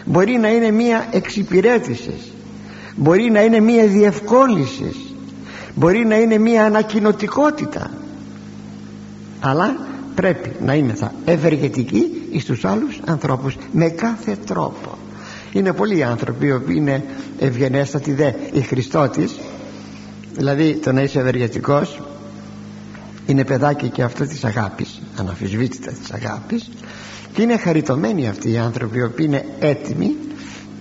Μπορεί 0.05 0.37
να 0.37 0.47
είναι 0.47 0.71
μια 0.71 1.07
εξυπηρέτησης. 1.11 2.31
Μπορεί 2.95 3.31
να 3.31 3.41
είναι 3.41 3.59
μια 3.59 3.87
διευκόλυνσης. 3.87 5.15
Μπορεί 5.75 6.05
να 6.05 6.15
είναι 6.15 6.37
μια 6.37 6.65
ανακοινωτικότητα. 6.65 7.91
Αλλά 9.39 9.75
πρέπει 10.15 10.51
να 10.63 10.75
είμαστε 10.75 11.11
ευεργετικοί 11.25 12.27
εις 12.31 12.45
τους 12.45 12.65
άλλους 12.65 12.99
ανθρώπους 13.05 13.55
με 13.71 13.89
κάθε 13.89 14.37
τρόπο 14.45 14.98
είναι 15.51 15.73
πολλοί 15.73 16.03
άνθρωποι 16.03 16.45
οι 16.45 16.51
οποίοι 16.51 16.75
είναι 16.77 17.03
ευγενέστατοι 17.39 18.13
δε 18.13 18.31
η 18.53 18.61
Χριστότης. 18.61 19.39
Δηλαδή 20.35 20.75
το 20.75 20.91
να 20.91 21.01
είσαι 21.01 21.19
ευεργετικός 21.19 22.01
είναι 23.25 23.43
παιδάκι 23.43 23.89
και 23.89 24.03
αυτό 24.03 24.25
της 24.25 24.43
αγάπης 24.43 25.01
αναφυσβήτητα 25.17 25.91
της 25.91 26.11
αγάπης. 26.11 26.69
Και 27.33 27.41
είναι 27.41 27.57
χαριτωμένοι 27.57 28.27
αυτοί 28.27 28.51
οι 28.51 28.57
άνθρωποι 28.57 28.97
οι 28.97 29.03
οποίοι 29.03 29.25
είναι 29.29 29.45
έτοιμοι 29.59 30.15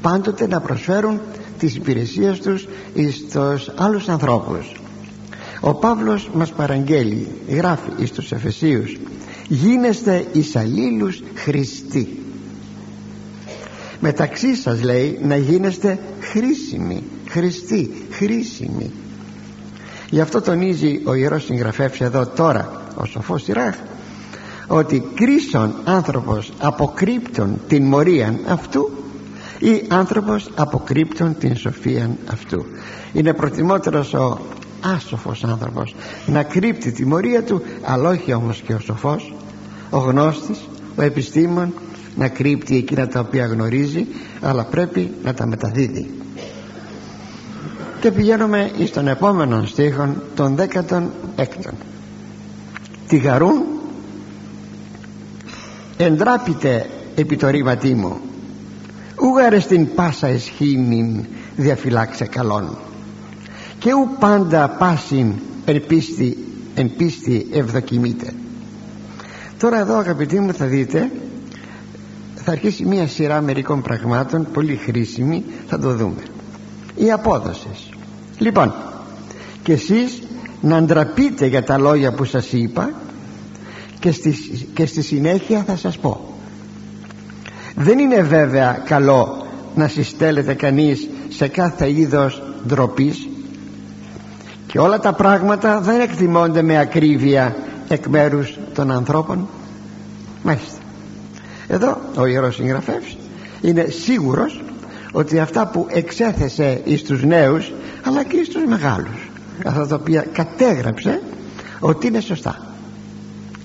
πάντοτε 0.02 0.46
να 0.46 0.60
προσφέρουν 0.60 1.20
τις 1.58 1.74
υπηρεσίες 1.74 2.40
τους 2.40 2.68
στους 3.12 3.72
άλλους 3.76 4.08
ανθρώπους. 4.08 4.80
Ο 5.60 5.74
Παύλος 5.74 6.30
μας 6.34 6.52
παραγγέλει 6.52 7.28
γράφει 7.48 7.90
εις 7.96 8.10
τους 8.12 8.32
Εφεσίους 8.32 8.96
γίνεστε 9.48 10.26
εις 10.32 10.56
αλλήλους 10.56 11.22
Χριστοί 11.34 12.18
μεταξύ 14.00 14.54
σας 14.54 14.82
λέει 14.82 15.18
να 15.22 15.36
γίνεστε 15.36 15.98
χρήσιμοι 16.20 17.02
Χριστοί, 17.28 18.06
χρήσιμοι. 18.10 18.90
Γι' 20.10 20.20
αυτό 20.20 20.40
τονίζει 20.40 21.00
ο 21.04 21.14
Ιερός 21.14 21.44
Συγγραφεύς 21.44 22.00
εδώ 22.00 22.26
τώρα 22.26 22.82
ο 22.96 23.04
σοφός 23.04 23.42
Σιράχ 23.42 23.74
ότι 24.66 25.02
κρίσον 25.14 25.74
άνθρωπος 25.84 26.52
αποκρύπτων 26.58 27.60
την 27.68 27.84
μορίαν 27.84 28.38
αυτού 28.46 28.90
ή 29.58 29.82
άνθρωπος 29.88 30.50
αποκρύπτων 30.54 31.38
την 31.38 31.56
σοφίαν 31.56 32.16
αυτού. 32.32 32.64
Είναι 33.12 33.32
προτιμότερος 33.32 34.14
ο 34.14 34.38
άσοφος 34.96 35.44
άνθρωπος 35.44 35.94
να 36.26 36.42
κρύπτει 36.42 36.92
τη 36.92 37.06
μορία 37.06 37.42
του 37.42 37.62
αλλά 37.82 38.08
όχι 38.08 38.32
όμως 38.32 38.60
και 38.60 38.74
ο 38.74 38.78
σοφός 38.78 39.34
ο 39.90 39.98
γνώστης, 39.98 40.68
ο 40.96 41.02
επιστήμον 41.02 41.72
να 42.18 42.28
κρύπτει 42.28 42.76
εκείνα 42.76 43.08
τα 43.08 43.20
οποία 43.20 43.46
γνωρίζει 43.46 44.06
αλλά 44.40 44.64
πρέπει 44.64 45.10
να 45.24 45.34
τα 45.34 45.46
μεταδίδει. 45.46 46.10
Και 48.00 48.10
πηγαίνουμε 48.10 48.70
στον 48.86 49.08
επόμενο 49.08 49.64
στίχο 49.64 50.14
των 50.34 50.56
16 50.88 51.02
τη 53.08 53.16
γαρούν 53.16 53.62
εντράπητε 55.96 56.90
επί 57.14 57.36
το 57.36 57.48
ρήματί 57.48 57.94
μου. 57.94 58.20
Ούγαρε 59.22 59.60
στην 59.60 59.94
πάσα 59.94 60.26
εσχήνην 60.26 61.24
διαφυλάξε 61.56 62.24
καλόν. 62.24 62.78
Και 63.78 63.92
ου 63.92 64.08
πάντα 64.18 64.68
πάσιν 64.68 65.32
εν 65.64 65.86
πίστη, 65.86 66.36
εν 66.74 66.90
πίστη 66.96 67.46
ευδοκιμείται 67.52 68.32
τώρα 69.58 69.78
εδώ 69.78 69.96
αγαπητοί 69.96 70.40
μου 70.40 70.52
θα 70.52 70.66
δείτε 70.66 71.10
θα 72.48 72.54
αρχίσει 72.54 72.84
μια 72.84 73.06
σειρά 73.06 73.40
μερικών 73.40 73.82
πραγμάτων 73.82 74.46
πολύ 74.52 74.76
χρήσιμη. 74.76 75.44
Θα 75.66 75.78
το 75.78 75.94
δούμε. 75.94 76.22
Η 76.94 77.12
απόδοση. 77.12 77.68
Λοιπόν 78.38 78.74
και 79.62 79.72
εσείς 79.72 80.22
να 80.60 80.76
αντραπείτε 80.76 81.46
για 81.46 81.64
τα 81.64 81.78
λόγια 81.78 82.12
που 82.12 82.24
σας 82.24 82.52
είπα 82.52 82.90
και 83.98 84.12
στη, 84.12 84.34
και 84.74 84.86
στη 84.86 85.02
συνέχεια 85.02 85.62
θα 85.66 85.76
σας 85.76 85.98
πω. 85.98 86.34
Δεν 87.74 87.98
είναι 87.98 88.22
βέβαια 88.22 88.82
καλό 88.84 89.46
να 89.74 89.88
συστέλλεται 89.88 90.54
κανείς 90.54 91.08
σε 91.28 91.48
κάθε 91.48 91.90
είδος 91.90 92.42
ντροπής 92.66 93.28
και 94.66 94.78
όλα 94.78 94.98
τα 94.98 95.12
πράγματα 95.12 95.80
δεν 95.80 96.00
εκτιμώνται 96.00 96.62
με 96.62 96.78
ακρίβεια 96.78 97.56
εκ 97.88 98.06
μέρους 98.06 98.58
των 98.74 98.90
ανθρώπων. 98.90 99.48
Μάλιστα 100.42 100.77
εδώ 101.68 102.00
ο 102.16 102.26
Ιερός 102.26 102.54
Συγγραφεύς 102.54 103.16
είναι 103.60 103.84
σίγουρος 103.84 104.62
ότι 105.12 105.38
αυτά 105.38 105.66
που 105.66 105.86
εξέθεσε 105.90 106.80
εις 106.84 107.02
τους 107.02 107.24
νέους 107.24 107.72
αλλά 108.02 108.24
και 108.24 108.36
εις 108.36 108.48
τους 108.48 108.64
μεγάλους 108.64 109.28
αυτά 109.64 109.86
τα 109.86 109.94
οποία 109.94 110.26
κατέγραψε 110.32 111.22
ότι 111.80 112.06
είναι 112.06 112.20
σωστά. 112.20 112.66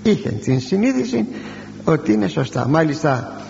Είχε 0.04 0.30
την 0.30 0.60
συνείδηση 0.60 1.26
ότι 1.84 2.14
είναι 2.14 2.28
σωστά. 2.28 2.68
Μάλιστα 2.68 3.42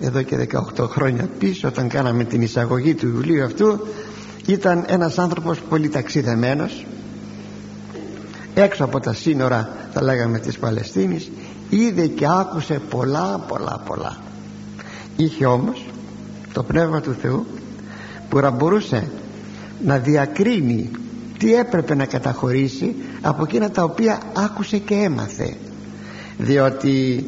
εδώ 0.00 0.22
και 0.22 0.48
18 0.76 0.88
χρόνια 0.88 1.28
πίσω 1.38 1.68
όταν 1.68 1.88
κάναμε 1.88 2.24
την 2.24 2.42
εισαγωγή 2.42 2.94
του 2.94 3.06
βιβλίου 3.06 3.44
αυτού 3.44 3.86
ήταν 4.46 4.84
ένας 4.88 5.18
άνθρωπος 5.18 5.60
πολύ 5.60 5.88
ταξιδεμένος. 5.88 6.86
Έξω 8.54 8.84
από 8.84 9.00
τα 9.00 9.12
σύνορα 9.12 9.76
θα 9.92 10.02
λέγαμε 10.02 10.38
της 10.38 10.58
Παλαιστίνης 10.58 11.30
είδε 11.70 12.06
και 12.06 12.26
άκουσε 12.28 12.80
πολλά 12.90 13.44
πολλά 13.48 13.82
πολλά. 13.86 14.16
Είχε 15.16 15.46
όμως 15.46 15.86
το 16.52 16.62
Πνεύμα 16.62 17.00
του 17.00 17.16
Θεού 17.22 17.46
που 18.28 18.38
να 18.38 18.50
μπορούσε 18.50 19.10
να 19.84 19.98
διακρίνει 19.98 20.90
τι 21.38 21.54
έπρεπε 21.54 21.94
να 21.94 22.04
καταχωρήσει 22.04 22.94
από 23.20 23.42
εκείνα 23.42 23.70
τα 23.70 23.82
οποία 23.82 24.20
άκουσε 24.36 24.78
και 24.78 24.94
έμαθε. 24.94 25.56
Διότι 26.38 27.24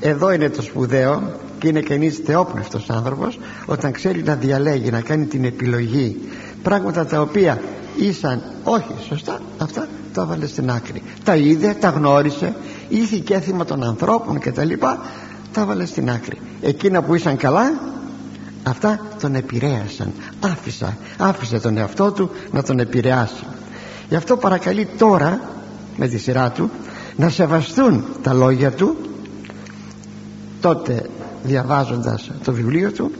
εδώ 0.00 0.32
είναι 0.32 0.48
το 0.48 0.62
σπουδαίο 0.62 1.40
και 1.58 1.68
είναι 1.68 1.80
κανείς 1.80 2.16
θεόπνευτος 2.24 2.90
άνθρωπος 2.90 3.38
όταν 3.66 3.92
ξέρει 3.92 4.22
να 4.22 4.34
διαλέγει 4.34 4.90
να 4.90 5.00
κάνει 5.00 5.24
την 5.24 5.44
επιλογή 5.44 6.20
πράγματα 6.62 7.06
τα 7.06 7.20
οποία 7.20 7.60
ήσαν 7.96 8.42
όχι 8.64 8.94
σωστά 9.08 9.40
αυτά 9.58 9.88
τα 10.12 10.22
έβαλε 10.22 10.46
στην 10.46 10.70
άκρη. 10.70 11.02
Τα 11.24 11.36
είδε, 11.36 11.76
τα 11.80 11.88
γνώρισε 11.88 12.54
ήθη 12.88 13.22
έθιμα 13.30 13.64
των 13.64 13.82
ανθρώπων 13.82 14.38
και 14.40 14.52
τα 14.52 14.64
λοιπά 14.64 14.98
τα 15.52 15.60
έβαλε 15.60 15.86
στην 15.86 16.10
άκρη. 16.10 16.38
Εκείνα 16.60 17.02
που 17.02 17.14
ήσαν 17.14 17.36
καλά 17.36 17.72
αυτά 18.62 19.00
τον 19.20 19.34
επηρέασαν. 19.34 20.12
Άφησα, 20.40 20.96
άφησε 21.18 21.60
τον 21.60 21.76
εαυτό 21.76 22.12
του 22.12 22.30
να 22.50 22.62
τον 22.62 22.78
επηρεάσει. 22.78 23.44
Γι' 24.08 24.16
αυτό 24.16 24.36
παρακαλεί 24.36 24.88
τώρα 24.98 25.40
με 25.96 26.08
τη 26.08 26.18
σειρά 26.18 26.50
του 26.50 26.70
να 27.16 27.28
σεβαστούν 27.28 28.04
τα 28.22 28.32
λόγια 28.32 28.72
του 28.72 28.96
τότε 30.60 31.10
διαβάζοντας 31.42 32.30
το 32.44 32.52
βιβλίο 32.52 32.92
του 32.92 33.10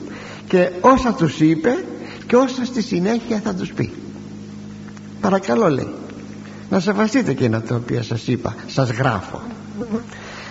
και 0.49 0.71
όσα 0.81 1.13
τους 1.13 1.41
είπε 1.41 1.85
και 2.27 2.37
όσα 2.37 2.65
στη 2.65 2.83
συνέχεια 2.83 3.41
θα 3.45 3.55
τους 3.55 3.73
πει. 3.73 3.93
Παρακαλώ 5.21 5.69
λέει 5.69 5.95
να 6.71 6.81
σεβαστείτε 6.81 7.31
εκείνα 7.31 7.63
τα 7.63 7.75
οποία 7.75 8.03
σας 8.03 8.27
είπα 8.27 8.55
σας 8.67 8.91
γράφω. 8.91 9.43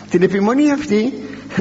Την 0.09 0.21
επιμονή 0.21 0.71
αυτή 0.71 1.13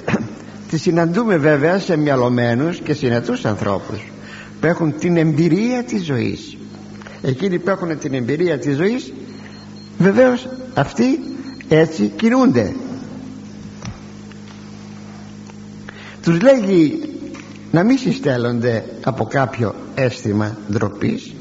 τη 0.71 0.79
συναντούμε 0.79 1.37
βέβαια 1.37 1.79
σε 1.79 1.97
μυαλωμένους 1.97 2.79
και 2.79 2.93
συνετούς 2.93 3.45
ανθρώπους 3.45 4.13
που 4.61 4.67
έχουν 4.67 4.99
την 4.99 5.17
εμπειρία 5.17 5.83
της 5.83 6.05
ζωής. 6.05 6.57
Εκείνοι 7.23 7.59
που 7.59 7.71
έχουν 7.71 7.99
την 7.99 8.15
εμπειρία 8.15 8.59
της 8.59 8.77
ζωής 8.77 9.13
βεβαίως 9.99 10.49
αυτοί 10.75 11.21
έτσι 11.69 12.13
κινούνται. 12.17 12.75
Τους 16.23 16.41
λέγει 16.41 17.01
να 17.73 17.83
μην 17.83 17.99
συστέλλονται 17.99 18.85
από 19.05 19.25
κάποιο 19.25 19.75
αίσθημα 19.95 20.57
ντροπής 20.73 21.35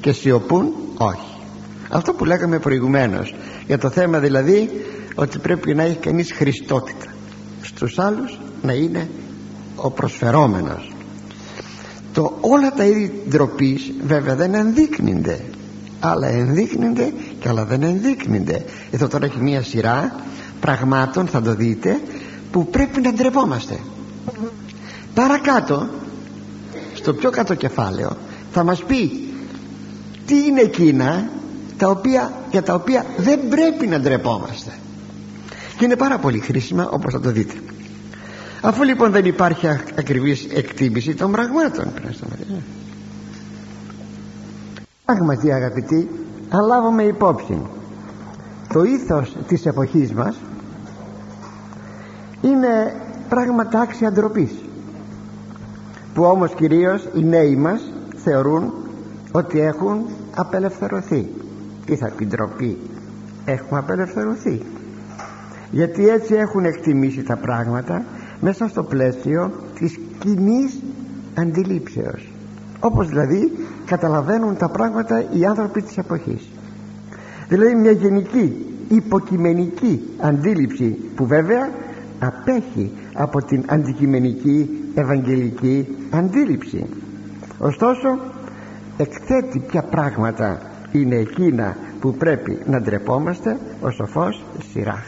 και 0.00 0.12
σιωπούν 0.12 0.72
όχι 0.96 1.33
αυτό 1.94 2.12
που 2.12 2.24
λέγαμε 2.24 2.58
προηγουμένως 2.58 3.34
για 3.66 3.78
το 3.78 3.90
θέμα 3.90 4.18
δηλαδή 4.18 4.70
ότι 5.14 5.38
πρέπει 5.38 5.74
να 5.74 5.82
έχει 5.82 5.96
κανείς 5.96 6.32
χριστότητα. 6.32 7.06
Στους 7.62 7.98
άλλους 7.98 8.38
να 8.62 8.72
είναι 8.72 9.08
ο 9.76 9.90
προσφερόμενος. 9.90 10.92
Το 12.12 12.36
όλα 12.40 12.72
τα 12.72 12.84
είδη 12.84 13.22
ντροπής 13.28 13.92
βέβαια 14.06 14.34
δεν 14.34 14.54
ενδείκνυνται. 14.54 15.40
Άλλα 16.00 16.28
ενδείκνυνται 16.28 17.12
και 17.40 17.48
άλλα 17.48 17.64
δεν 17.64 17.82
ενδείκνυνται. 17.82 18.64
Εδώ 18.90 19.08
τώρα 19.08 19.24
έχει 19.24 19.38
μια 19.40 19.62
σειρά 19.62 20.14
πραγμάτων 20.60 21.26
θα 21.26 21.42
το 21.42 21.54
δείτε 21.54 22.00
που 22.50 22.66
πρέπει 22.66 23.00
να 23.00 23.12
ντρεπόμαστε. 23.12 23.78
Παρακάτω 25.14 25.88
στο 26.94 27.14
πιο 27.14 27.30
κάτω 27.30 27.54
κεφάλαιο 27.54 28.16
θα 28.52 28.64
μας 28.64 28.82
πει 28.84 29.28
τι 30.26 30.34
είναι 30.44 30.60
εκείνα 30.60 31.28
τα 31.76 31.88
οποία, 31.88 32.32
για 32.50 32.62
τα 32.62 32.74
οποία 32.74 33.04
δεν 33.16 33.48
πρέπει 33.48 33.86
να 33.86 34.00
ντρεπόμαστε. 34.00 34.70
Και 35.78 35.84
είναι 35.84 35.96
πάρα 35.96 36.18
πολύ 36.18 36.38
χρήσιμα 36.38 36.88
όπως 36.88 37.12
θα 37.12 37.20
το 37.20 37.30
δείτε. 37.30 37.54
Αφού 38.60 38.82
λοιπόν 38.82 39.10
δεν 39.10 39.24
υπάρχει 39.24 39.68
ακριβής 39.68 40.46
εκτίμηση 40.54 41.14
των 41.14 41.32
πραγμάτων 41.32 41.92
πράγματι 45.24 45.52
αγαπητοί 45.52 46.08
αν 46.48 46.66
λάβουμε 46.66 47.02
υπόψη 47.02 47.62
το 48.72 48.82
ήθος 48.82 49.36
της 49.46 49.66
εποχής 49.66 50.12
μας 50.12 50.36
είναι 52.42 52.94
πράγματα 53.28 53.80
άξια 53.80 54.12
ντροπής 54.12 54.50
που 56.14 56.22
όμως 56.22 56.54
κυρίως 56.54 57.08
οι 57.14 57.24
νέοι 57.24 57.56
μας 57.56 57.80
θεωρούν 58.16 58.72
ότι 59.32 59.60
έχουν 59.60 60.06
απελευθερωθεί 60.34 61.28
τι 61.86 61.96
θα 61.96 62.10
πει 62.16 62.26
ντροπή 62.26 62.78
έχουμε 63.44 63.78
απελευθερωθεί. 63.78 64.60
Γιατί 65.70 66.08
έτσι 66.08 66.34
έχουν 66.34 66.64
εκτιμήσει 66.64 67.22
τα 67.22 67.36
πράγματα 67.36 68.04
μέσα 68.40 68.68
στο 68.68 68.82
πλαίσιο 68.82 69.52
της 69.74 69.98
κοινή 70.18 70.70
αντιλήψεως. 71.34 72.32
Όπως 72.80 73.08
δηλαδή 73.08 73.52
καταλαβαίνουν 73.86 74.56
τα 74.56 74.68
πράγματα 74.68 75.24
οι 75.32 75.44
άνθρωποι 75.44 75.82
της 75.82 75.98
εποχής. 75.98 76.48
Δηλαδή 77.48 77.74
μια 77.74 77.90
γενική 77.90 78.66
υποκειμενική 78.88 80.00
αντίληψη 80.18 80.98
που 81.14 81.26
βέβαια 81.26 81.70
απέχει 82.18 82.92
από 83.14 83.44
την 83.44 83.64
αντικειμενική 83.66 84.70
ευαγγελική 84.94 85.96
αντίληψη. 86.10 86.86
Ωστόσο 87.58 88.18
εκθέτει 88.96 89.58
ποια 89.58 89.82
πράγματα 89.82 90.60
είναι 90.94 91.14
εκείνα 91.16 91.76
που 92.00 92.14
πρέπει 92.14 92.58
να 92.66 92.80
ντρεπόμαστε 92.80 93.58
ο 93.80 93.90
σοφός 93.90 94.44
σειρά 94.72 95.02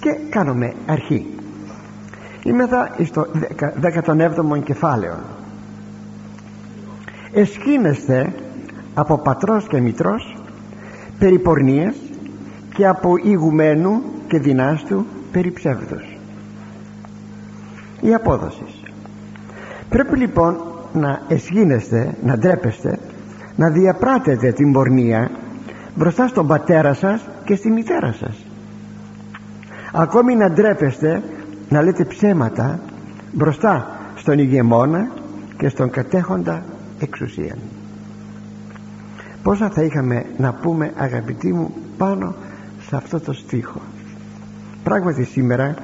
και 0.00 0.16
κάνουμε 0.30 0.72
αρχή. 0.86 1.26
Είμαι 2.42 2.68
στο 3.04 3.26
17ο 3.82 4.62
κεφάλαιο. 4.64 5.18
Εσχήνεστε 7.32 8.32
από 8.94 9.18
πατρός 9.18 9.66
και 9.66 9.80
μητρός 9.80 10.36
περί 11.18 11.38
πορνείας 11.38 11.94
και 12.74 12.86
από 12.86 13.16
ηγουμένου 13.22 14.02
και 14.28 14.38
δυνάστου 14.38 15.06
περί 15.32 15.50
ψεύδους 15.50 16.16
η 18.00 18.14
απόδοση. 18.14 18.64
Πρέπει 19.88 20.16
λοιπόν 20.16 20.56
να 20.92 21.20
εσχήνεστε 21.28 22.14
να 22.24 22.38
ντρέπεστε 22.38 22.98
να 23.56 23.70
διαπράτετε 23.70 24.52
την 24.52 24.72
πορνεία 24.72 25.30
μπροστά 25.94 26.26
στον 26.26 26.46
πατέρα 26.46 26.94
σας 26.94 27.28
και 27.44 27.54
στη 27.54 27.70
μητέρα 27.70 28.12
σας. 28.12 28.46
Ακόμη 29.92 30.34
να 30.34 30.50
ντρέπεστε 30.50 31.22
να 31.68 31.82
λέτε 31.82 32.04
ψέματα 32.04 32.80
μπροστά 33.32 33.86
στον 34.16 34.38
ηγεμόνα 34.38 35.08
και 35.56 35.68
στον 35.68 35.90
κατέχοντα 35.90 36.62
εξουσία 36.98 37.56
πόσα 39.46 39.70
θα 39.70 39.82
είχαμε 39.82 40.24
να 40.36 40.52
πούμε 40.52 40.92
αγαπητοί 40.96 41.52
μου 41.52 41.74
πάνω 41.98 42.34
σε 42.88 42.96
αυτό 42.96 43.20
το 43.20 43.32
στίχο. 43.32 43.80
Πράγματι 44.82 45.24
σήμερα 45.24 45.74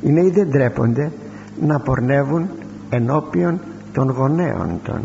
οι 0.00 0.12
νέοι 0.12 0.30
δεν 0.30 0.48
ντρέπονται 0.48 1.12
να 1.60 1.80
πορνεύουν 1.80 2.48
ενώπιον 2.90 3.60
των 3.92 4.10
γονέων 4.10 4.80
των 4.84 5.00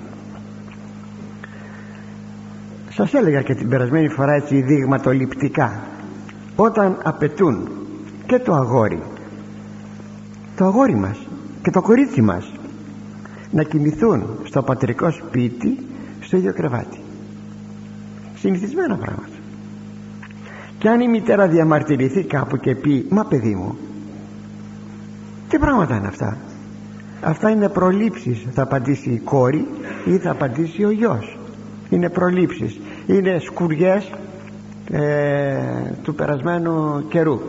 σας 2.95 3.13
έλεγα 3.13 3.41
και 3.41 3.55
την 3.55 3.69
περασμένη 3.69 4.09
φορά 4.09 4.33
έτσι 4.33 4.61
δειγματοληπτικά. 4.61 5.83
Όταν 6.55 6.97
απαιτούν 7.03 7.69
και 8.25 8.39
το 8.39 8.53
αγόρι 8.53 9.01
το 10.55 10.65
αγόρι 10.65 10.95
μας 10.95 11.27
και 11.61 11.71
το 11.71 11.81
κορίτσι 11.81 12.21
μας 12.21 12.51
να 13.51 13.63
κοιμηθούν 13.63 14.23
στο 14.43 14.61
πατρικό 14.61 15.11
σπίτι 15.11 15.85
στο 16.19 16.37
ίδιο 16.37 16.53
κρεβάτι. 16.53 16.99
Συνηθισμένα 18.35 18.95
πράγματα. 18.95 19.35
Και 20.77 20.89
αν 20.89 20.99
η 20.99 21.07
μητέρα 21.07 21.47
διαμαρτυρηθεί 21.47 22.23
κάπου 22.23 22.57
και 22.57 22.75
πει 22.75 23.05
μα 23.09 23.25
παιδί 23.25 23.55
μου 23.55 23.77
τι 25.49 25.57
πράγματα 25.59 25.95
είναι 25.95 26.07
αυτά; 26.07 26.37
Αυτά 27.21 27.49
είναι 27.49 27.69
προλήψεις 27.69 28.47
θα 28.51 28.61
απαντήσει 28.61 29.09
η 29.09 29.19
κόρη 29.19 29.67
ή 30.05 30.17
θα 30.17 30.31
απαντήσει 30.31 30.83
ο 30.83 30.89
γιος 30.89 31.37
είναι 31.89 32.09
προλήψεις. 32.09 32.79
Είναι 33.07 33.39
σκουριές 33.39 34.11
ε, 34.91 35.57
του 36.03 36.15
περασμένου 36.15 37.05
καιρού. 37.07 37.39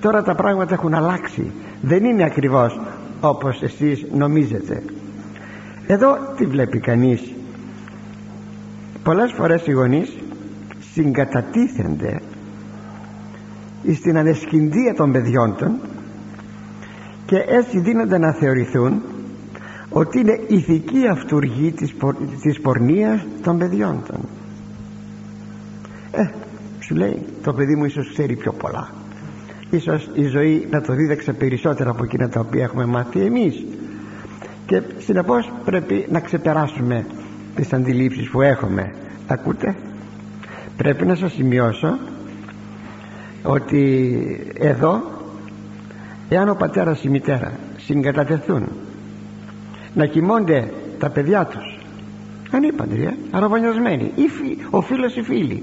Τώρα 0.00 0.22
τα 0.22 0.34
πράγματα 0.34 0.74
έχουν 0.74 0.94
αλλάξει. 0.94 1.52
Δεν 1.80 2.04
είναι 2.04 2.24
ακριβώς 2.24 2.80
όπως 3.20 3.62
εσείς 3.62 4.06
νομίζετε. 4.12 4.82
Εδώ 5.86 6.18
τι 6.36 6.46
βλέπει 6.46 6.80
κανείς; 6.80 7.32
Πολλές 9.02 9.32
φορές 9.32 9.66
οι 9.66 9.72
γονείς 9.72 10.16
συγκατατίθενται 10.92 12.20
στην 13.94 14.16
ανεσκυνδία 14.18 14.94
των 14.94 15.12
παιδιών 15.12 15.56
των 15.56 15.78
και 17.26 17.44
έτσι 17.48 17.80
δίνονται 17.80 18.18
να 18.18 18.32
θεωρηθούν 18.32 19.02
ότι 19.92 20.18
είναι 20.18 20.40
ηθική 20.46 21.06
αυτούργη 21.10 21.72
της, 21.72 21.92
πορ, 21.94 22.16
της 22.42 22.60
πορνείας 22.60 23.26
των 23.42 23.58
παιδιών 23.58 24.02
των. 24.06 24.20
Ε, 26.12 26.30
σου 26.80 26.94
λέει 26.94 27.22
το 27.42 27.52
παιδί 27.52 27.76
μου 27.76 27.84
ίσως 27.84 28.10
ξέρει 28.12 28.36
πιο 28.36 28.52
πολλά. 28.52 28.90
Ίσως 29.70 30.10
η 30.14 30.24
ζωή 30.24 30.66
να 30.70 30.80
το 30.80 30.92
δίδαξε 30.92 31.32
περισσότερα 31.32 31.90
από 31.90 32.04
εκείνα 32.04 32.28
τα 32.28 32.40
οποία 32.40 32.62
έχουμε 32.62 32.86
μάθει 32.86 33.20
εμείς. 33.20 33.64
Και 34.66 34.82
συνεπώς 34.98 35.52
πρέπει 35.64 36.06
να 36.10 36.20
ξεπεράσουμε 36.20 37.06
τις 37.54 37.72
αντιλήψεις 37.72 38.30
που 38.30 38.40
έχουμε. 38.42 38.94
Ακούτε; 39.26 39.76
Πρέπει 40.76 41.06
να 41.06 41.14
σας 41.14 41.32
σημειώσω 41.32 41.98
ότι 43.42 44.54
εδώ 44.58 45.02
εάν 46.28 46.48
ο 46.48 46.54
πατέρας 46.54 46.98
και 47.00 47.08
η 47.08 47.10
μητέρα 47.10 47.52
συγκατατεθούν 47.76 48.68
να 49.94 50.06
κοιμώνται 50.06 50.72
τα 50.98 51.10
παιδιά 51.10 51.44
τους. 51.44 51.78
Ανήπαντροι, 52.50 53.04
ε, 53.04 53.16
αραβωνιασμένοι 53.30 54.10
ο 54.70 54.80
φίλος 54.80 55.16
ή 55.16 55.22
φίλοι. 55.22 55.62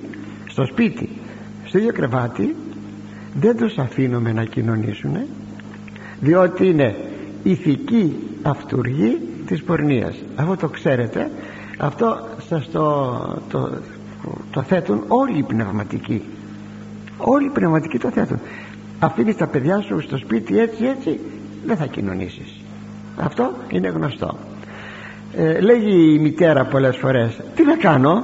Στο 0.49 0.65
σπίτι 0.65 1.09
στο 1.65 1.77
ίδιο 1.77 1.93
κρεβάτι 1.93 2.55
δεν 3.39 3.57
τους 3.57 3.77
αφήνουμε 3.77 4.33
να 4.33 4.43
κοινωνήσουν 4.43 5.17
διότι 6.19 6.67
είναι 6.67 6.95
ηθική 7.43 8.15
αυτούργη 8.41 9.21
της 9.45 9.63
πορνείας. 9.63 10.15
Αυτό 10.35 10.55
το 10.55 10.67
ξέρετε. 10.67 11.31
Αυτό 11.77 12.27
σας 12.47 12.69
το, 12.71 13.17
το, 13.49 13.69
το 14.51 14.61
θέτουν 14.61 15.03
όλοι 15.07 15.37
οι 15.37 15.43
πνευματικοί. 15.43 16.21
Όλοι 17.17 17.45
οι 17.45 17.49
πνευματικοί 17.49 17.97
το 17.97 18.09
θέτουν. 18.09 18.39
Αφήνεις 18.99 19.35
τα 19.35 19.47
παιδιά 19.47 19.81
σου 19.81 20.01
στο 20.01 20.17
σπίτι 20.17 20.59
έτσι 20.59 20.85
έτσι 20.85 21.19
δεν 21.65 21.77
θα 21.77 21.85
κοινωνήσεις 21.85 22.58
αυτό 23.19 23.51
είναι 23.69 23.87
γνωστό. 23.87 24.35
Ε, 25.35 25.59
λέγει 25.59 26.13
η 26.13 26.19
μητέρα 26.19 26.65
πολλές 26.65 26.97
φορές 26.97 27.39
τι 27.55 27.63
να 27.63 27.75
κάνω; 27.75 28.23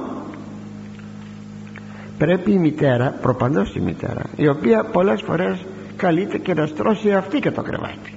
Πρέπει 2.18 2.52
η 2.52 2.58
μητέρα 2.58 3.14
προπαντός 3.20 3.74
η 3.74 3.80
μητέρα 3.80 4.22
η 4.36 4.48
οποία 4.48 4.84
πολλές 4.84 5.22
φορές 5.22 5.64
καλείται 5.96 6.38
και 6.38 6.54
να 6.54 6.66
στρώσει 6.66 7.12
αυτή 7.12 7.38
και 7.38 7.50
το 7.50 7.62
κρεβάτι. 7.62 8.14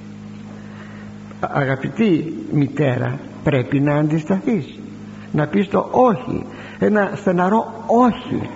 Αγαπητή 1.39 2.33
μητέρα 2.51 3.19
πρέπει 3.43 3.79
να 3.79 3.95
αντισταθείς 3.95 4.79
να 5.31 5.47
πεις 5.47 5.67
το 5.67 5.87
όχι 5.91 6.45
ένα 6.79 7.11
στεναρό 7.15 7.83
όχι. 7.87 8.49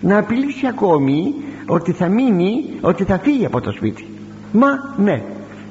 Να 0.00 0.18
απειλήσει 0.18 0.66
ακόμη 0.66 1.34
ότι 1.66 1.92
θα 1.92 2.08
μείνει 2.08 2.64
ότι 2.80 3.04
θα 3.04 3.18
φύγει 3.18 3.44
από 3.44 3.60
το 3.60 3.72
σπίτι. 3.72 4.06
Μα 4.52 4.68
ναι 4.96 5.22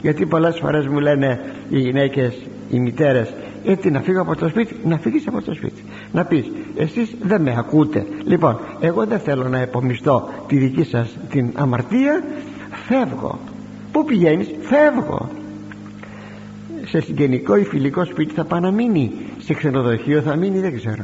γιατί 0.01 0.25
πολλές 0.25 0.57
φορές 0.59 0.87
μου 0.87 0.99
λένε 0.99 1.39
οι 1.69 1.79
γυναίκες 1.79 2.33
οι 2.69 2.79
μητέρες 2.79 3.33
έτσι 3.65 3.89
να 3.89 4.01
φύγω 4.01 4.21
από 4.21 4.35
το 4.35 4.47
σπίτι 4.47 4.75
να 4.83 4.97
φύγεις 4.97 5.27
από 5.27 5.41
το 5.41 5.53
σπίτι 5.53 5.83
να 6.11 6.25
πεις 6.25 6.51
εσείς 6.75 7.15
δεν 7.21 7.41
με 7.41 7.55
ακούτε 7.57 8.05
λοιπόν 8.23 8.59
εγώ 8.79 9.05
δεν 9.05 9.19
θέλω 9.19 9.47
να 9.47 9.57
επομιστώ 9.57 10.29
τη 10.47 10.57
δική 10.57 10.83
σας 10.83 11.17
την 11.29 11.51
αμαρτία. 11.55 12.23
Φεύγω. 12.87 13.39
Πού 13.91 14.05
πηγαίνεις; 14.05 14.47
Φεύγω. 14.61 15.29
Σε 16.85 17.01
συγγενικό 17.01 17.55
ή 17.55 17.63
φιλικό 17.63 18.05
σπίτι 18.05 18.33
θα 18.33 18.43
πάει 18.43 18.59
να 18.59 18.71
μείνει. 18.71 19.11
Σε 19.37 19.53
ξενοδοχείο 19.53 20.21
θα 20.21 20.35
μείνει 20.35 20.59
δεν 20.59 20.75
ξέρω. 20.75 21.03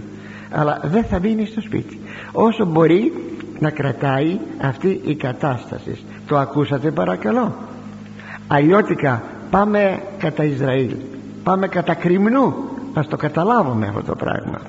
Αλλά 0.52 0.82
δεν 0.84 1.04
θα 1.04 1.20
μείνει 1.20 1.46
στο 1.46 1.62
σπίτι. 1.62 2.00
Όσο 2.32 2.66
μπορεί 2.66 3.14
να 3.60 3.70
κρατάει 3.70 4.38
αυτή 4.62 5.02
η 5.06 5.16
κατάσταση. 5.16 5.98
Το 6.28 6.38
ακούσατε 6.38 6.92
παρακαλώ 6.92 7.56
αλλιώτικα 8.48 9.24
πάμε 9.50 10.02
κατά 10.18 10.44
Ισραήλ 10.44 10.96
πάμε 11.44 11.68
κατά 11.68 11.94
Κρυμνού. 11.94 12.54
Ας 12.94 13.08
το 13.08 13.18
καταλάβουμε 13.18 13.88
αυτό 13.88 14.02
το 14.02 14.16
πράγμα. 14.16 14.62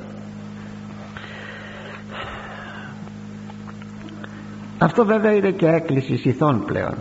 Αυτό 4.79 5.05
βέβαια 5.05 5.33
είναι 5.33 5.51
και 5.51 5.67
έκκληση 5.67 6.21
ηθών 6.29 6.65
πλέον 6.65 6.95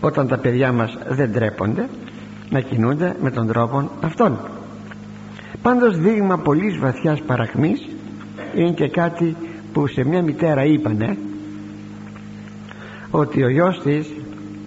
όταν 0.00 0.28
τα 0.28 0.38
παιδιά 0.38 0.72
μας 0.72 0.98
δεν 1.08 1.32
τρέπονται 1.32 1.88
να 2.50 2.60
κινούνται 2.60 3.16
με 3.20 3.30
τον 3.30 3.46
τρόπο 3.46 3.90
αυτόν. 4.00 4.38
Πάντως 5.62 5.98
δείγμα 5.98 6.38
πολύ 6.38 6.78
βαθιάς 6.78 7.22
παραχμής 7.22 7.88
είναι 8.54 8.70
και 8.70 8.88
κάτι 8.88 9.36
που 9.72 9.86
σε 9.86 10.04
μια 10.04 10.22
μητέρα 10.22 10.64
είπανε 10.64 11.16
ότι 13.10 13.42
ο 13.42 13.48
γιος 13.48 13.80
της 13.82 14.10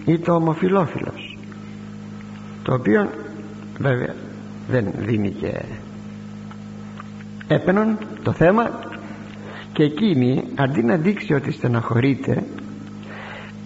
ήταν 0.04 0.34
ομοφιλόφιλος 0.34 1.23
το 2.64 2.74
οποίο 2.74 3.10
βέβαια 3.78 4.14
δεν 4.68 4.84
δίνει 4.98 5.30
και 5.30 5.52
έπαινον 7.48 7.98
το 8.22 8.32
θέμα. 8.32 8.92
Και 9.72 9.82
εκείνη 9.82 10.44
αντί 10.54 10.82
να 10.82 10.96
δείξει 10.96 11.34
ότι 11.34 11.52
στεναχωρείται 11.52 12.42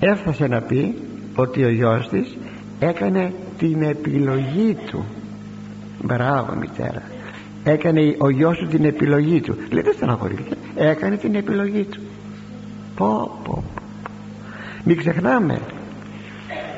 έφτασε 0.00 0.46
να 0.46 0.61
πει 0.61 0.94
ότι 1.37 1.64
ο 1.64 1.68
γιος 1.68 2.08
της 2.08 2.37
έκανε 2.78 3.32
την 3.58 3.82
επιλογή 3.82 4.76
του. 4.90 5.04
Μπράβο 6.04 6.54
μητέρα. 6.54 7.02
Έκανε 7.64 8.14
ο 8.18 8.30
γιος 8.30 8.56
σου 8.56 8.66
την 8.66 8.84
επιλογή 8.84 9.40
του. 9.40 9.56
Λέει 9.70 9.82
δεν 9.82 9.94
στεναχωρείται 9.94 10.56
έκανε 10.74 11.16
την 11.16 11.34
επιλογή 11.34 11.84
του. 11.84 12.00
Πω 12.96 13.40
πω. 13.44 13.64
Μην 14.84 14.96
ξεχνάμε 14.96 15.61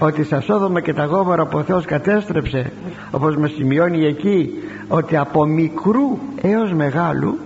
ότι 0.01 0.25
στα 0.25 0.41
Σόδομα 0.41 0.81
και 0.81 0.93
τα 0.93 1.05
Γόμορα 1.05 1.47
που 1.47 1.59
ο 1.59 1.63
Θεός 1.63 1.85
κατέστρεψε 1.85 2.73
όπως 3.11 3.37
μας 3.37 3.51
σημειώνει 3.51 4.05
εκεί 4.05 4.51
ότι 4.89 5.17
από 5.17 5.45
μικρού 5.45 6.19
έως 6.43 6.73
μεγάλου 6.73 7.39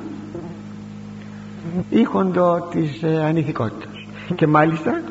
ήχοντο 1.90 2.68
της 2.70 3.02
ε, 3.02 3.24
ανηθικότητας 3.24 4.06
και 4.34 4.46
μάλιστα 4.46 5.02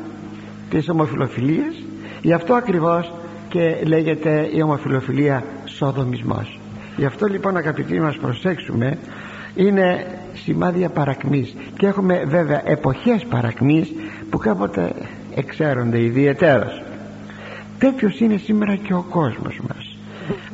της 0.70 0.88
ομοφιλοφιλίας. 0.88 1.74
Γι' 2.22 2.32
αυτό 2.32 2.54
ακριβώς 2.54 3.12
και 3.48 3.76
λέγεται 3.84 4.50
η 4.52 4.62
ομοφιλοφιλία 4.62 5.44
σοδομισμός 5.64 6.58
γι' 6.96 7.04
αυτό 7.04 7.26
λοιπόν 7.26 7.56
αγαπητοί 7.56 8.00
μας 8.00 8.16
προσέξουμε 8.16 8.98
είναι 9.54 10.06
σημάδια 10.44 10.88
παρακμής. 10.88 11.54
Και 11.76 11.86
έχουμε 11.86 12.24
βέβαια 12.26 12.62
εποχές 12.64 13.24
παρακμής 13.24 13.92
που 14.30 14.38
κάποτε 14.38 14.92
εξαίρονται 15.34 16.00
ιδιαιτέρως 16.00 16.82
τέτοιος 17.84 18.20
είναι 18.20 18.36
σήμερα 18.36 18.76
και 18.76 18.94
ο 18.94 19.04
κόσμος 19.10 19.60
μας. 19.68 19.96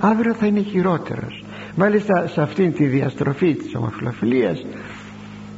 Αύριο 0.01 0.35
θα 0.35 0.47
είναι 0.47 0.61
χειρότερος. 0.61 1.45
Μάλιστα 1.74 2.26
σε 2.26 2.43
αυτήν 2.43 2.72
τη 2.72 2.85
διαστροφή 2.87 3.55
της 3.55 3.74
ομοφιλοφιλίας 3.74 4.66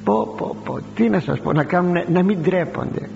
πω 0.04 0.34
πω 0.36 0.56
πω 0.64 0.78
τι 0.94 1.08
να 1.08 1.20
σας 1.20 1.40
πω 1.40 1.52
να 1.52 1.64
κάνουν 1.64 1.94
να 2.08 2.22
μην 2.22 2.42
τρέπονται 2.42 3.08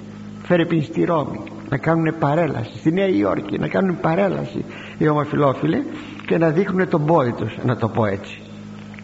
φέρε 0.43 0.65
στη 0.83 1.05
Ρώμη 1.05 1.41
να 1.69 1.77
κάνουν 1.77 2.15
παρέλαση. 2.19 2.79
Στη 2.79 2.93
Νέα 2.93 3.09
Υόρκη 3.09 3.59
να 3.59 3.69
κάνουν 3.69 4.01
παρέλαση 4.01 4.65
οι 4.99 5.09
ομοφιλόφιλοι 5.09 5.83
και 6.27 6.39
να 6.39 6.51
δείχνουν 6.51 6.89
τον 6.89 7.07
πόδι 7.07 7.33
τους 7.33 7.57
να 7.65 7.77
το 7.77 7.89
πω 7.89 8.07
έτσι. 8.07 8.41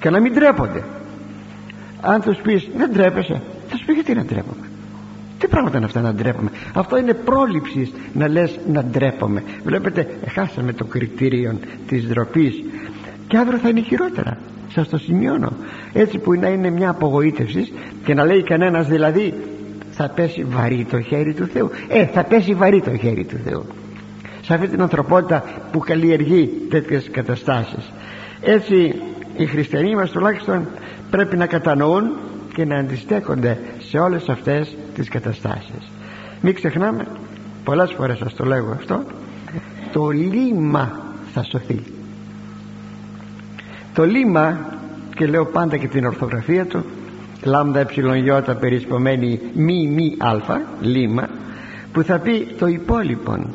Και 0.00 0.10
να 0.10 0.20
μην 0.20 0.34
τρέπονται 0.34 0.84
αν 2.00 2.20
τους 2.20 2.38
πεις 2.42 2.68
δεν 2.76 2.92
τρέπεσαι 2.92 3.42
θα 3.68 3.76
σου 3.76 3.84
πει 3.84 3.92
γιατί 3.92 4.14
να 4.14 4.24
τρέπομαι 4.24 4.71
τι 5.42 5.48
πράγματα 5.48 5.76
είναι 5.76 5.86
αυτά 5.86 6.00
να 6.00 6.14
ντρέπομαι; 6.14 6.50
Αυτό 6.74 6.98
είναι 6.98 7.14
πρόληψης 7.14 7.92
να 8.12 8.28
λες 8.28 8.58
να 8.72 8.84
ντρέπομαι. 8.84 9.42
Βλέπετε 9.64 10.06
χάσαμε 10.28 10.72
το 10.72 10.84
κριτήριο 10.84 11.58
της 11.86 12.06
ντροπής. 12.06 12.64
Και 13.26 13.36
αύριο 13.36 13.58
θα 13.58 13.68
είναι 13.68 13.80
χειρότερα. 13.80 14.38
Σας 14.68 14.88
το 14.88 14.98
σημειώνω. 14.98 15.52
Έτσι 15.92 16.18
που 16.18 16.34
να 16.34 16.48
είναι 16.48 16.70
μια 16.70 16.90
απογοήτευση 16.90 17.72
και 18.04 18.14
να 18.14 18.24
λέει 18.24 18.42
κανένας 18.42 18.86
δηλαδή 18.86 19.34
θα 19.90 20.08
πέσει 20.08 20.44
βαρύ 20.44 20.86
το 20.90 21.00
χέρι 21.00 21.34
του 21.34 21.46
Θεού 21.46 21.70
ε 21.88 22.06
θα 22.06 22.24
πέσει 22.24 22.54
βαρύ 22.54 22.80
το 22.80 22.96
χέρι 22.96 23.24
του 23.24 23.36
Θεού. 23.44 23.64
Σε 24.40 24.54
αυτή 24.54 24.68
την 24.68 24.82
ανθρωπότητα 24.82 25.44
που 25.72 25.78
καλλιεργεί 25.78 26.50
τέτοιες 26.70 27.08
καταστάσεις. 27.10 27.92
Έτσι 28.40 28.94
οι 29.36 29.46
χριστιανοί 29.46 29.94
μας 29.94 30.10
τουλάχιστον 30.10 30.66
πρέπει 31.10 31.36
να 31.36 31.46
κατανοούν 31.46 32.04
και 32.54 32.64
να 32.64 32.76
αντιστέκονται 32.76 33.58
σε 33.78 33.98
όλες 33.98 34.28
αυτές 34.28 34.76
τις 34.94 35.08
καταστάσεις. 35.08 35.90
Μην 36.40 36.54
ξεχνάμε 36.54 37.06
πολλές 37.64 37.92
φορές 37.92 38.18
σας 38.18 38.34
το 38.34 38.44
λέγω 38.44 38.70
αυτό 38.72 39.04
το 39.92 40.08
λίμα 40.08 40.92
θα 41.32 41.42
σωθεί. 41.42 41.82
Το 43.94 44.04
λίμα 44.04 44.58
και 45.16 45.26
λέω 45.26 45.46
πάντα 45.46 45.76
και 45.76 45.88
την 45.88 46.04
ορθογραφία 46.06 46.66
του 46.66 46.84
λάμδα 47.42 47.80
εψιλον 47.80 48.16
περισπομένη 48.60 49.40
μη 49.54 49.86
μη 49.86 50.14
αλφα 50.18 50.60
λίμα 50.80 51.28
που 51.92 52.02
θα 52.02 52.18
πει 52.18 52.46
το 52.58 52.66
υπόλοιπον. 52.66 53.46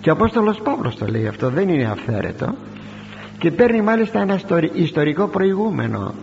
Και 0.00 0.10
ο 0.10 0.12
Απόστολος 0.12 0.60
Παύλος 0.60 0.96
το 0.96 1.06
λέει 1.06 1.26
αυτό 1.26 1.50
δεν 1.50 1.68
είναι 1.68 1.84
αυθαίρετο 1.84 2.54
και 3.38 3.50
παίρνει 3.50 3.82
μάλιστα 3.82 4.20
ένα 4.20 4.40
ιστορικό 4.74 5.26
προηγούμενο 5.26 6.14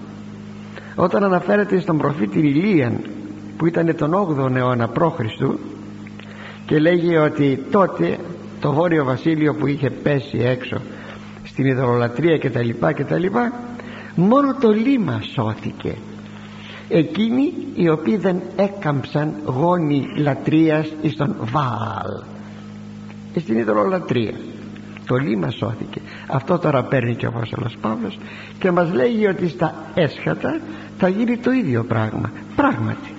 όταν 1.01 1.23
αναφέρεται 1.23 1.79
στον 1.79 1.97
προφήτη 1.97 2.39
Ηλίαν 2.39 2.99
που 3.57 3.65
ήταν 3.65 3.95
τον 3.95 4.13
8ο 4.13 4.55
αιώνα 4.55 4.89
π.Χ. 4.89 5.19
και 6.65 6.79
λέγει 6.79 7.17
ότι 7.17 7.65
τότε 7.71 8.17
το 8.59 8.73
βόρειο 8.73 9.03
βασίλειο 9.05 9.53
που 9.53 9.67
είχε 9.67 9.89
πέσει 9.89 10.37
έξω 10.37 10.77
στην 11.43 11.65
ειδωλολατρία 11.65 12.37
κτλ 12.37 12.69
κτλ 12.79 13.25
μόνο 14.15 14.55
το 14.55 14.69
λίμα 14.69 15.21
σώθηκε. 15.33 15.95
Εκείνοι 16.89 17.53
οι 17.75 17.89
οποίοι 17.89 18.17
δεν 18.17 18.41
έκαμψαν 18.55 19.33
γόνοι 19.45 20.05
λατρείας 20.17 20.93
εις 21.01 21.15
τον 21.15 21.35
Βάλ 21.39 22.23
στην 23.35 23.57
ειδωλολατρία 23.57 24.33
το 25.09 25.15
λίμα 25.15 25.49
σώθηκε. 25.49 26.01
Αυτό 26.27 26.57
τώρα 26.57 26.83
παίρνει 26.83 27.15
και 27.15 27.25
ο 27.25 27.31
Απόστολος 27.35 27.77
Παύλος 27.81 28.19
και 28.59 28.71
μας 28.71 28.93
λέγει 28.93 29.27
ότι 29.27 29.49
στα 29.49 29.73
έσχατα 29.93 30.59
θα 30.97 31.07
γίνει 31.07 31.37
το 31.37 31.51
ίδιο 31.51 31.83
πράγμα. 31.83 32.31
Πράγματι. 32.55 33.13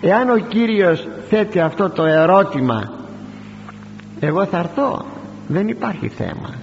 Εάν 0.00 0.30
ο 0.30 0.36
Κύριος 0.36 1.08
θέτει 1.28 1.60
αυτό 1.60 1.90
το 1.90 2.04
ερώτημα 2.04 2.92
εγώ 4.20 4.44
θα 4.44 4.58
έρθω. 4.58 5.04
Δεν 5.48 5.68
υπάρχει 5.68 6.08
θέμα. 6.08 6.54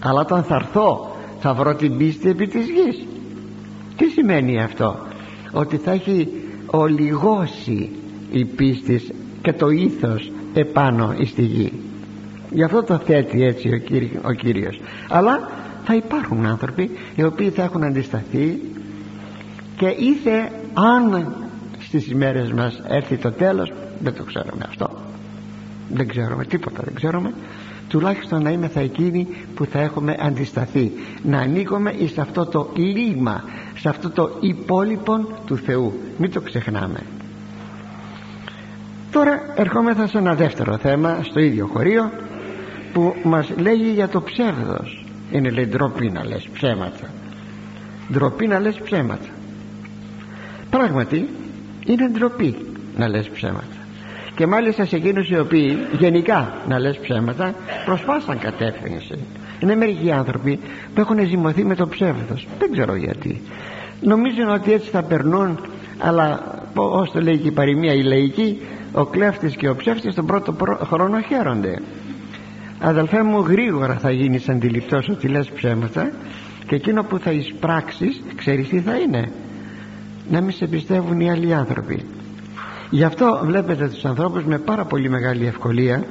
Αλλά 0.00 0.20
όταν 0.20 0.42
θα 0.42 0.54
έρθω 0.54 1.16
θα 1.40 1.54
βρω 1.54 1.74
την 1.74 1.96
πίστη 1.96 2.28
επί 2.28 2.46
της 2.46 2.66
γης. 2.68 3.06
Τι 3.96 4.08
σημαίνει 4.08 4.62
αυτό; 4.62 4.98
Ότι 5.52 5.76
θα 5.76 5.90
έχει 5.90 6.28
ολιγώσει 6.66 7.90
η 8.30 8.44
πίστη 8.44 9.00
και 9.42 9.52
το 9.52 9.68
ήθος 9.68 10.32
επάνω 10.54 11.14
στη 11.24 11.42
γη 11.42 11.72
γι' 12.56 12.62
αυτό 12.62 12.82
το 12.82 12.98
θέτει 12.98 13.44
έτσι 13.44 13.68
ο, 13.68 14.28
ο 14.28 14.32
Κύριος. 14.32 14.80
Αλλά 15.08 15.50
θα 15.84 15.94
υπάρχουν 15.94 16.46
άνθρωποι 16.46 16.90
οι 17.14 17.22
οποίοι 17.22 17.50
θα 17.50 17.62
έχουν 17.62 17.84
αντισταθεί 17.84 18.60
και 19.76 19.86
ήθε 19.86 20.50
αν 20.74 21.34
στις 21.78 22.10
ημέρες 22.10 22.52
μας 22.52 22.82
έρθει 22.88 23.16
το 23.16 23.32
τέλος 23.32 23.72
δεν 24.00 24.14
το 24.14 24.22
ξέρουμε 24.22 24.64
αυτό. 24.68 24.90
Δεν 25.92 26.08
ξέρουμε 26.08 26.44
τίποτα 26.44 26.82
δεν 26.84 26.94
ξέρουμε. 26.94 27.34
Τουλάχιστον 27.88 28.42
να 28.42 28.50
είμαι 28.50 28.68
θα 28.68 28.80
εκείνοι 28.80 29.26
που 29.54 29.64
θα 29.64 29.80
έχουμε 29.80 30.16
αντισταθεί. 30.20 30.92
Να 31.22 31.38
ανήκουμε 31.38 31.94
σε 32.14 32.20
αυτό 32.20 32.46
το 32.46 32.70
λίμα 32.74 33.44
σε 33.78 33.88
αυτό 33.88 34.10
το 34.10 34.30
υπόλοιπο 34.40 35.16
του 35.46 35.56
Θεού. 35.56 35.92
Μην 36.18 36.32
το 36.32 36.40
ξεχνάμε. 36.40 37.00
Τώρα 39.10 39.42
ερχόμεθα 39.54 40.06
σε 40.06 40.18
ένα 40.18 40.34
δεύτερο 40.34 40.76
θέμα 40.76 41.18
στο 41.22 41.40
ίδιο 41.40 41.66
χωρίο 41.66 42.10
που 42.96 43.14
μας 43.22 43.52
λέγει 43.56 43.90
για 43.90 44.08
το 44.08 44.20
ψεύδος. 44.20 45.04
Είναι 45.30 45.50
λέει 45.50 45.66
ντροπή 45.66 46.10
να 46.10 46.24
λες 46.24 46.48
ψέματα. 46.52 47.10
Ντροπή 48.12 48.46
να 48.46 48.58
λες 48.60 48.80
ψέματα. 48.84 49.28
Πράγματι 50.70 51.28
είναι 51.86 52.08
ντροπή 52.08 52.56
να 52.96 53.08
λες 53.08 53.28
ψέματα. 53.28 53.76
Και 54.34 54.46
μάλιστα 54.46 54.84
σε 54.84 54.96
εκείνους 54.96 55.30
οι 55.30 55.38
οποίοι 55.38 55.78
γενικά 55.98 56.52
να 56.68 56.78
λες 56.78 56.98
ψέματα 56.98 57.54
προσπάσαν 57.84 58.38
κατεύθυνση. 58.38 59.18
Είναι 59.60 59.76
μερικοί 59.76 60.10
άνθρωποι 60.10 60.58
που 60.94 61.00
έχουν 61.00 61.26
ζυμωθεί 61.26 61.64
με 61.64 61.74
το 61.74 61.88
ψεύδος. 61.88 62.46
Δεν 62.58 62.72
ξέρω 62.72 62.94
γιατί. 62.94 63.42
Νομίζουν 64.00 64.48
ότι 64.48 64.72
έτσι 64.72 64.90
θα 64.90 65.02
περνούν 65.02 65.58
αλλά 65.98 66.40
όσο 66.74 67.12
το 67.12 67.20
λέει 67.20 67.38
και 67.38 67.48
η 67.48 67.52
παροιμία 67.52 67.92
η 67.92 68.02
λαϊκή 68.02 68.60
ο 68.92 69.04
κλέφτης 69.04 69.56
και 69.56 69.68
ο 69.68 69.76
ψεύτης 69.76 70.14
τον 70.14 70.26
πρώτο 70.26 70.56
χρόνο 70.84 71.20
χαίρονται 71.20 71.78
αδελφέ 72.88 73.22
μου 73.22 73.40
γρήγορα 73.40 73.94
θα 73.94 74.10
γίνεις 74.10 74.48
αντιληπτός 74.48 75.08
ότι 75.08 75.28
λες 75.28 75.50
ψέματα 75.50 76.10
και 76.66 76.74
εκείνο 76.74 77.02
που 77.02 77.18
θα 77.18 77.30
εισπράξεις 77.30 78.22
ξέρεις 78.36 78.68
τι 78.68 78.80
θα 78.80 78.96
είναι. 78.96 79.32
Να 80.30 80.40
μην 80.40 80.52
σε 80.52 80.66
πιστεύουν 80.66 81.20
οι 81.20 81.30
άλλοι 81.30 81.54
άνθρωποι. 81.54 82.04
Γι' 82.90 83.04
αυτό 83.04 83.40
βλέπετε 83.44 83.88
τους 83.88 84.04
ανθρώπους 84.04 84.44
με 84.44 84.58
πάρα 84.58 84.84
πολύ 84.84 85.08
μεγάλη 85.08 85.46
ευκολία 85.46 86.04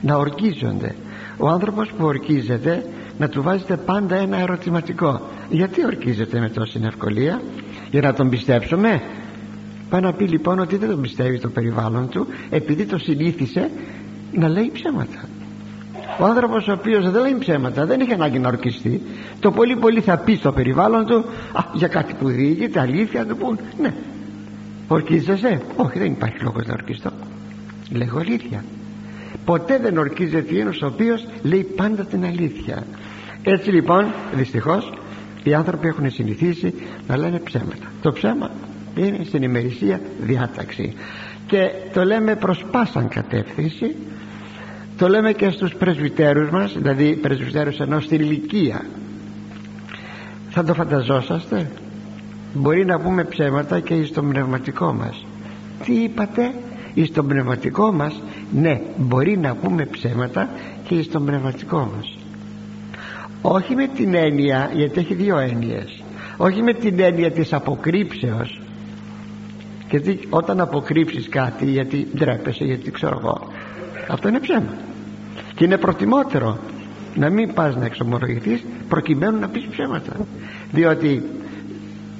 να 0.00 0.16
ορκίζονται. 0.16 0.94
Ο 1.36 1.48
άνθρωπος 1.48 1.88
που 1.88 2.04
ορκίζεται 2.04 2.84
να 3.18 3.28
του 3.28 3.42
βάζετε 3.42 3.76
πάντα 3.76 4.16
ένα 4.16 4.36
ερωτηματικό. 4.36 5.20
Γιατί 5.50 5.84
ορκίζεται 5.84 6.40
με 6.40 6.48
τόση 6.48 6.80
ευκολία; 6.84 7.40
Για 7.90 8.00
να 8.00 8.12
τον 8.12 8.28
πιστέψουμε; 8.28 9.02
Πάει 9.90 10.00
να 10.00 10.12
πει 10.12 10.24
λοιπόν 10.24 10.58
ότι 10.58 10.76
δεν 10.76 10.88
τον 10.88 11.00
πιστεύει 11.00 11.38
το 11.38 11.48
περιβάλλον 11.48 12.08
του 12.08 12.26
επειδή 12.50 12.84
το 12.84 12.98
συνήθισε 12.98 13.70
να 14.32 14.48
λέει 14.48 14.70
ψέματα 14.72 15.28
ο 16.18 16.24
άνθρωπος 16.24 16.68
ο 16.68 16.72
οποίος 16.72 17.10
δεν 17.10 17.22
λέει 17.22 17.36
ψέματα 17.38 17.86
δεν 17.86 18.00
έχει 18.00 18.12
ανάγκη 18.12 18.38
να 18.38 18.48
ορκιστεί. 18.48 19.02
Το 19.40 19.50
πολύ 19.50 19.76
πολύ 19.76 20.00
θα 20.00 20.18
πει 20.18 20.34
στο 20.34 20.52
περιβάλλον 20.52 21.06
του 21.06 21.24
α, 21.52 21.60
για 21.72 21.88
κάτι 21.88 22.14
που 22.14 22.28
διηγείται 22.28 22.80
αλήθεια 22.80 23.26
του 23.26 23.36
πούν 23.36 23.58
ναι. 23.80 23.94
Ορκίζεσαι; 24.88 25.60
Όχι 25.76 25.98
δεν 25.98 26.12
υπάρχει 26.12 26.42
λόγος 26.42 26.66
να 26.66 26.72
ορκιστώ. 26.72 27.10
Λέγω 27.90 28.18
αλήθεια. 28.18 28.64
Ποτέ 29.44 29.78
δεν 29.78 29.98
ορκίζεται 29.98 30.60
ένας 30.60 30.82
ο 30.82 30.86
οποίος 30.86 31.26
λέει 31.42 31.62
πάντα 31.76 32.04
την 32.04 32.24
αλήθεια. 32.24 32.86
Έτσι 33.42 33.70
λοιπόν 33.70 34.06
δυστυχώς 34.34 34.92
οι 35.42 35.54
άνθρωποι 35.54 35.88
έχουν 35.88 36.10
συνηθίσει 36.10 36.74
να 37.06 37.16
λένε 37.16 37.38
ψέματα. 37.38 37.86
Το 38.02 38.12
ψέμα 38.12 38.50
είναι 38.96 39.24
στην 39.24 39.42
ημερησία 39.42 40.00
διάταξη. 40.20 40.94
Και 41.46 41.70
το 41.92 42.04
λέμε 42.04 42.36
προς 42.36 42.64
πάσαν 42.70 43.08
κατεύθυνση 43.08 43.96
το 44.96 45.08
λέμε 45.08 45.32
και 45.32 45.50
στους 45.50 45.74
πρεσβυτέρους 45.74 46.50
μας 46.50 46.72
δηλαδή 46.78 47.16
πρεσβυτέρους 47.16 47.78
ενώ 47.78 48.00
στην 48.00 48.20
ηλικία. 48.20 48.84
Θα 50.50 50.64
το 50.64 50.74
φανταζόσαστε. 50.74 51.70
Μπορεί 52.54 52.84
να 52.84 53.00
πούμε 53.00 53.24
ψέματα 53.24 53.80
και 53.80 54.04
στο 54.04 54.22
πνευματικό 54.22 54.92
μας. 54.92 55.24
Τι 55.84 55.92
είπατε; 55.92 56.52
Στο 57.04 57.22
πνευματικό 57.22 57.92
μας 57.92 58.22
ναι 58.52 58.80
μπορεί 58.96 59.38
να 59.38 59.54
πούμε 59.54 59.86
ψέματα 59.86 60.48
και 60.88 61.02
στο 61.02 61.20
πνευματικό 61.20 61.90
μας. 61.96 62.16
Όχι 63.42 63.74
με 63.74 63.86
την 63.86 64.14
έννοια 64.14 64.70
γιατί 64.74 65.00
έχει 65.00 65.14
δύο 65.14 65.38
έννοιες. 65.38 66.02
Όχι 66.36 66.62
με 66.62 66.72
την 66.72 67.00
έννοια 67.00 67.30
της 67.30 67.52
αποκρύψεως. 67.52 68.60
Γιατί 69.90 70.18
όταν 70.30 70.60
αποκρύψεις 70.60 71.28
κάτι 71.28 71.66
γιατί 71.66 72.08
ντρέπεσαι 72.16 72.64
γιατί 72.64 72.90
ξέρω 72.90 73.18
εγώ 73.22 73.54
αυτό 74.08 74.28
είναι 74.28 74.40
ψέμα. 74.40 74.74
Και 75.54 75.64
είναι 75.64 75.78
προτιμότερο 75.78 76.58
να 77.14 77.30
μην 77.30 77.54
πας 77.54 77.76
να 77.76 77.84
εξομολογηθείς 77.84 78.64
προκειμένου 78.88 79.38
να 79.38 79.48
πεις 79.48 79.66
ψέματα. 79.70 80.12
Διότι 80.72 81.22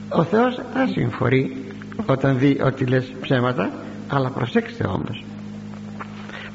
ο 0.09 0.24
Θεός 0.24 0.61
θα 0.74 0.87
συμφορεί 0.87 1.64
όταν 2.07 2.39
δει 2.39 2.61
ότι 2.64 2.87
λες 2.87 3.12
ψέματα 3.20 3.70
αλλά 4.09 4.30
προσέξτε 4.30 4.87
όμως 4.87 5.24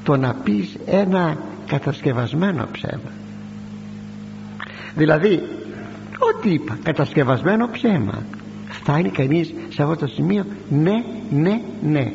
το 0.03 0.17
να 0.17 0.33
πεις 0.33 0.77
ένα 0.85 1.37
κατασκευασμένο 1.67 2.67
ψέμα. 2.71 3.11
Δηλαδή 4.95 5.43
ό,τι 6.17 6.49
είπα 6.49 6.77
κατασκευασμένο 6.83 7.69
ψέμα 7.71 8.23
φτάνει 8.69 9.09
κανείς 9.09 9.53
σε 9.69 9.81
αυτό 9.83 9.95
το 9.95 10.07
σημείο 10.07 10.45
ναι 10.69 11.03
ναι 11.31 11.61
ναι 11.81 12.11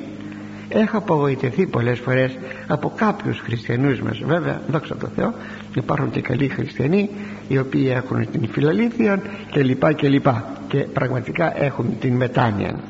έχω 0.69 0.97
απογοητευτεί 0.97 1.67
πολλές 1.67 1.99
φορές 1.99 2.39
από 2.67 2.93
κάποιους 2.97 3.39
χριστιανούς 3.39 4.01
μας. 4.01 4.19
Βέβαια 4.25 4.61
δόξα 4.69 4.97
τω 4.97 5.07
Θεώ 5.17 5.35
υπάρχουν 5.75 6.11
και 6.11 6.21
καλοί 6.21 6.49
χριστιανοί 6.49 7.11
οι 7.49 7.59
οποίοι 7.59 7.93
έχουν 7.95 8.31
την 8.31 8.49
φιλαλήθεια 8.51 9.23
και 9.51 9.63
λοιπά 9.63 9.93
και 9.93 10.09
λοιπά. 10.09 10.45
Και 10.69 10.79
πραγματικά 10.79 11.63
έχουν 11.63 11.99
την 12.01 12.17
μετάνοια. 12.17 12.81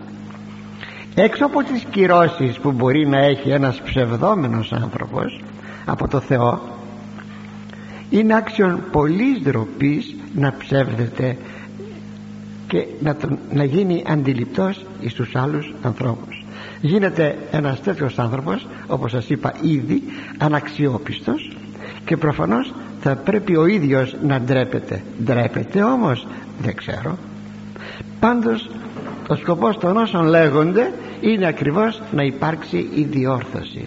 Έξω 1.14 1.44
από 1.44 1.62
τις 1.62 1.84
κυρώσεις 1.90 2.58
που 2.58 2.72
μπορεί 2.72 3.06
να 3.06 3.18
έχει 3.18 3.50
ένας 3.50 3.80
ψευδόμενος 3.80 4.72
άνθρωπος 4.72 5.40
από 5.84 6.08
το 6.08 6.20
Θεό 6.20 6.60
είναι 8.10 8.36
άξιον 8.36 8.82
πολλής 8.92 9.40
ντροπής 9.42 10.14
να 10.34 10.54
ψεύδεται 10.58 11.36
και 12.68 12.86
να, 13.00 13.16
τον, 13.16 13.38
να 13.52 13.64
γίνει 13.64 14.04
αντιληπτός 14.06 14.86
στους 15.06 15.36
άλλους 15.36 15.74
ανθρώπους 15.82 16.35
γίνεται 16.80 17.36
ένας 17.50 17.80
τέτοιος 17.80 18.18
άνθρωπος 18.18 18.66
όπως 18.86 19.10
σας 19.10 19.28
είπα 19.28 19.54
ήδη 19.60 20.02
αναξιόπιστος 20.38 21.56
και 22.04 22.16
προφανώς 22.16 22.74
θα 23.00 23.16
πρέπει 23.16 23.56
ο 23.56 23.66
ίδιος 23.66 24.16
να 24.22 24.40
ντρέπεται. 24.40 25.02
Ντρέπεται 25.24 25.82
όμως 25.82 26.26
δεν 26.62 26.74
ξέρω. 26.76 27.18
Πάντως 28.20 28.70
ο 29.28 29.34
σκοπός 29.34 29.78
των 29.78 29.96
όσων 29.96 30.26
λέγονται 30.26 30.92
είναι 31.20 31.46
ακριβώς 31.46 32.02
να 32.12 32.22
υπάρξει 32.22 32.88
η 32.94 33.02
διόρθωση. 33.02 33.84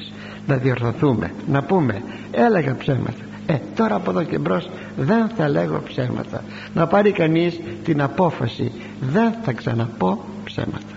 Να 0.48 0.56
διορθωθούμε 0.56 1.32
να 1.48 1.64
πούμε 1.64 2.02
έλεγα 2.32 2.76
ψέματα 2.76 3.24
ε 3.50 3.58
τώρα 3.76 3.96
από 3.96 4.10
εδώ 4.10 4.24
και 4.24 4.38
μπρος 4.38 4.70
δεν 4.98 5.30
θα 5.38 5.50
λέγω 5.50 5.82
ψέματα. 5.88 6.44
Να 6.74 6.88
πάρει 6.88 7.12
κανείς 7.12 7.60
την 7.84 8.02
απόφαση 8.02 8.72
δεν 9.00 9.34
θα 9.44 9.52
ξαναπώ 9.52 10.24
ψέματα. 10.44 10.96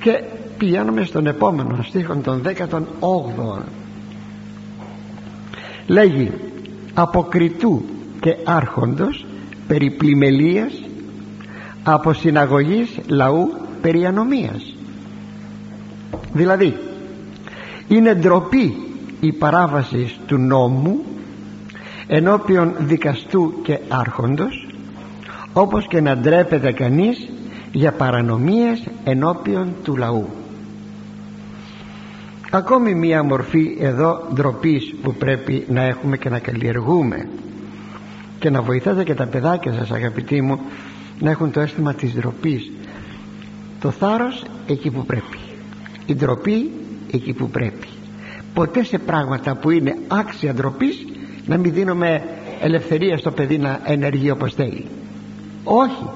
Και 0.00 0.22
πηγαίνουμε 0.62 1.04
στον 1.04 1.26
επόμενο 1.26 1.78
στίχο 1.82 2.14
των 2.14 2.42
18 3.00 3.62
λέγει 5.86 6.32
αποκριτού 6.94 7.84
και 8.20 8.36
άρχοντος 8.44 9.26
περί 9.66 9.90
πλημελίας 9.90 10.72
από 11.82 12.12
συναγωγής 12.12 12.88
λαού 13.06 13.50
περί 13.80 14.06
ανομίας 14.06 14.74
δηλαδή 16.32 16.76
είναι 17.88 18.14
ντροπή 18.14 18.76
η 19.20 19.32
παράβαση 19.32 20.16
του 20.26 20.36
νόμου 20.36 20.98
ενώπιον 22.06 22.74
δικαστού 22.78 23.52
και 23.62 23.78
άρχοντος 23.88 24.68
όπως 25.52 25.86
και 25.88 26.00
να 26.00 26.16
ντρέπεται 26.16 26.72
κανείς 26.72 27.28
για 27.72 27.92
παρανομίες 27.92 28.86
ενώπιον 29.04 29.74
του 29.82 29.96
λαού 29.96 30.28
ακόμη 32.54 32.94
μία 32.94 33.22
μορφή 33.22 33.76
εδώ 33.80 34.28
ντροπής 34.34 34.94
που 35.02 35.14
πρέπει 35.14 35.64
να 35.68 35.82
έχουμε 35.82 36.16
και 36.16 36.28
να 36.28 36.38
καλλιεργούμε. 36.38 37.28
Και 38.38 38.50
να 38.50 38.62
βοηθάτε 38.62 39.04
και 39.04 39.14
τα 39.14 39.26
παιδάκια 39.26 39.72
σας 39.72 39.90
αγαπητοί 39.90 40.40
μου 40.40 40.60
να 41.18 41.30
έχουν 41.30 41.50
το 41.50 41.60
αίσθημα 41.60 41.94
της 41.94 42.14
ντροπής. 42.14 42.70
το 43.80 43.90
θάρρος 43.90 44.44
εκεί 44.66 44.90
που 44.90 45.04
πρέπει. 45.06 45.38
Η 46.06 46.14
ντροπή 46.14 46.70
εκεί 47.12 47.32
που 47.32 47.48
πρέπει. 47.48 47.86
Ποτέ 48.54 48.84
σε 48.84 48.98
πράγματα 48.98 49.54
που 49.54 49.70
είναι 49.70 49.96
άξια 50.08 50.54
ντροπής 50.54 51.06
να 51.46 51.56
μην 51.56 51.72
δίνουμε 51.72 52.22
ελευθερία 52.60 53.18
στο 53.18 53.30
παιδί 53.30 53.58
να 53.58 53.80
ενεργεί 53.84 54.30
όπως 54.30 54.54
θέλει. 54.54 54.86
Όχι. 55.64 56.08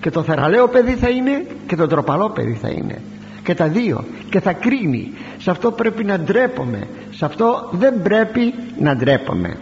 Και 0.00 0.10
το 0.10 0.22
θεραλέο 0.22 0.68
παιδί 0.68 0.94
θα 0.94 1.08
είναι 1.08 1.46
και 1.66 1.76
το 1.76 1.86
τροπαλό 1.86 2.30
παιδί 2.30 2.52
θα 2.52 2.68
είναι 2.68 3.00
και 3.42 3.54
τα 3.54 3.68
δύο. 3.68 4.04
Και 4.30 4.40
θα 4.40 4.52
κρίνει. 4.52 5.12
Σε 5.38 5.50
αυτό 5.50 5.70
πρέπει 5.70 6.04
να 6.04 6.18
ντρέπομαι. 6.18 6.86
Σε 7.10 7.24
αυτό 7.24 7.68
δεν 7.72 8.02
πρέπει 8.02 8.54
να 8.78 8.96
ντρέπομαι. 8.96 9.56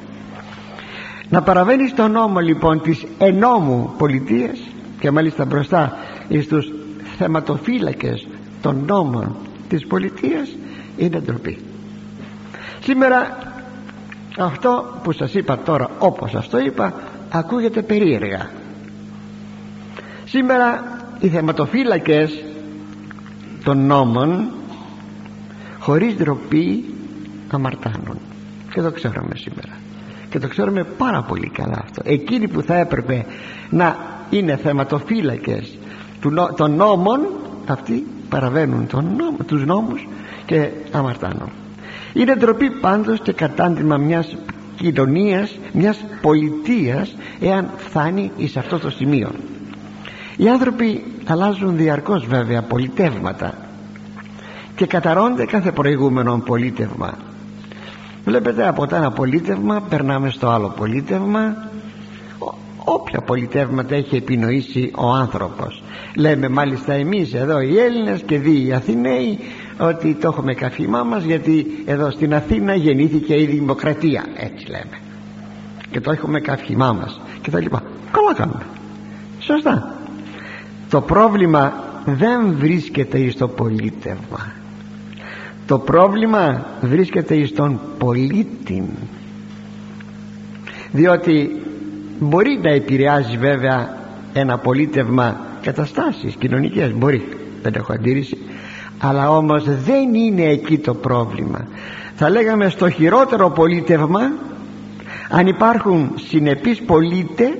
Να 1.28 1.42
παραβαίνει 1.42 1.88
στον 1.88 2.10
νόμο 2.10 2.40
λοιπόν 2.40 2.80
της 2.80 3.06
ενόμου 3.18 3.94
πολιτείας 3.98 4.58
και 5.00 5.10
μάλιστα 5.10 5.44
μπροστά 5.44 5.96
στους 6.42 6.72
θεματοφύλακες 7.18 8.28
των 8.62 8.84
νόμων 8.86 9.36
της 9.68 9.86
πολιτείας 9.86 10.56
είναι 10.96 11.20
ντροπή. 11.20 11.58
Σήμερα 12.80 13.38
αυτό 14.38 15.00
που 15.02 15.12
σας 15.12 15.34
είπα 15.34 15.58
τώρα 15.58 15.90
όπως 15.98 16.30
σας 16.30 16.48
το 16.48 16.58
είπα 16.58 16.94
ακούγεται 17.30 17.82
περίεργα. 17.82 18.50
Σήμερα 20.24 20.98
οι 21.20 21.28
θεματοφύλακες 21.28 22.44
των 23.64 23.86
νόμων 23.86 24.50
χωρίς 25.78 26.14
ντροπή 26.14 26.84
αμαρτάνουν 27.50 28.18
και 28.72 28.80
το 28.80 28.90
ξέρουμε 28.90 29.34
σήμερα. 29.34 29.72
Και 30.30 30.38
το 30.38 30.48
ξέρουμε 30.48 30.84
πάρα 30.84 31.22
πολύ 31.22 31.48
καλά 31.48 31.80
αυτό. 31.82 32.02
Εκείνοι 32.04 32.48
που 32.48 32.62
θα 32.62 32.76
έπρεπε 32.76 33.26
να 33.70 33.96
είναι 34.30 34.56
θεματοφύλακες 34.56 35.78
των 36.56 36.74
νόμων 36.76 37.20
αυτοί 37.66 38.06
παραβαίνουν 38.28 38.86
τον 38.86 39.04
νόμο, 39.16 39.36
τους 39.46 39.64
νόμους 39.64 40.08
και 40.46 40.70
αμαρτάνουν 40.92 41.50
είναι 42.12 42.34
ντροπή 42.34 42.70
πάντως 42.70 43.20
και 43.20 43.32
κατάντημα 43.32 43.96
μιας 43.96 44.36
κοινωνίας 44.76 45.58
μιας 45.72 46.04
πολιτείας 46.20 47.16
εάν 47.40 47.70
φτάνει 47.76 48.30
εις 48.36 48.56
αυτό 48.56 48.78
το 48.78 48.90
σημείο 48.90 49.30
οι 50.40 50.48
άνθρωποι 50.48 51.04
αλλάζουν 51.26 51.76
διαρκώς 51.76 52.26
βέβαια 52.26 52.62
πολιτεύματα 52.62 53.54
και 54.76 54.86
καταρώνται 54.86 55.44
κάθε 55.44 55.72
προηγούμενο 55.72 56.42
πολίτευμα. 56.44 57.14
Βλέπετε 58.24 58.68
από 58.68 58.86
το 58.86 58.96
ένα 58.96 59.10
πολίτευμα 59.10 59.80
περνάμε 59.88 60.30
στο 60.30 60.48
άλλο 60.48 60.68
πολίτευμα. 60.76 61.56
Όποια 62.84 63.20
πολιτεύματα 63.20 63.94
έχει 63.94 64.16
επινοήσει 64.16 64.92
ο 64.96 65.10
άνθρωπος. 65.10 65.82
Λέμε 66.16 66.48
μάλιστα 66.48 66.92
εμείς 66.92 67.34
εδώ 67.34 67.60
οι 67.60 67.78
Έλληνες 67.78 68.22
και 68.22 68.38
δι 68.38 68.66
οι 68.66 68.72
Αθηναίοι 68.72 69.38
ότι 69.78 70.14
το 70.14 70.28
έχουμε 70.28 70.54
καφήμά 70.54 71.02
μας 71.02 71.24
γιατί 71.24 71.66
εδώ 71.86 72.10
στην 72.10 72.34
Αθήνα 72.34 72.74
γεννήθηκε 72.74 73.40
η 73.40 73.46
δημοκρατία 73.46 74.24
έτσι 74.36 74.66
λέμε. 74.70 74.98
Και 75.90 76.00
το 76.00 76.10
έχουμε 76.10 76.40
καυχημά 76.40 76.92
μας 76.92 77.20
και 77.40 77.50
τα 77.50 77.60
λοιπά. 77.60 77.82
Καλά 78.10 78.34
κάνουμε. 78.34 78.66
Σωστά 79.38 79.99
το 80.90 81.00
πρόβλημα 81.00 81.72
δεν 82.04 82.54
βρίσκεται 82.58 83.30
στο 83.30 83.48
πολίτευμα. 83.48 84.52
Το 85.66 85.78
πρόβλημα 85.78 86.66
βρίσκεται 86.80 87.46
στον 87.46 87.80
πολίτη 87.98 88.88
διότι 90.92 91.60
μπορεί 92.18 92.60
να 92.62 92.70
επηρεάζει 92.70 93.36
βέβαια 93.36 93.98
ένα 94.32 94.58
πολίτευμα 94.58 95.40
καταστάσεις 95.62 96.34
κοινωνικές. 96.34 96.92
Μπορεί 96.92 97.28
δεν 97.62 97.72
έχω 97.76 97.92
αντίρρηση. 97.92 98.38
Αλλά 98.98 99.30
όμως 99.30 99.64
δεν 99.64 100.14
είναι 100.14 100.42
εκεί 100.42 100.78
το 100.78 100.94
πρόβλημα. 100.94 101.66
Θα 102.14 102.30
λέγαμε 102.30 102.68
στο 102.68 102.90
χειρότερο 102.90 103.50
πολίτευμα 103.50 104.20
αν 105.30 105.46
υπάρχουν 105.46 106.12
συνεπείς 106.28 106.82
πολίτες 106.82 107.52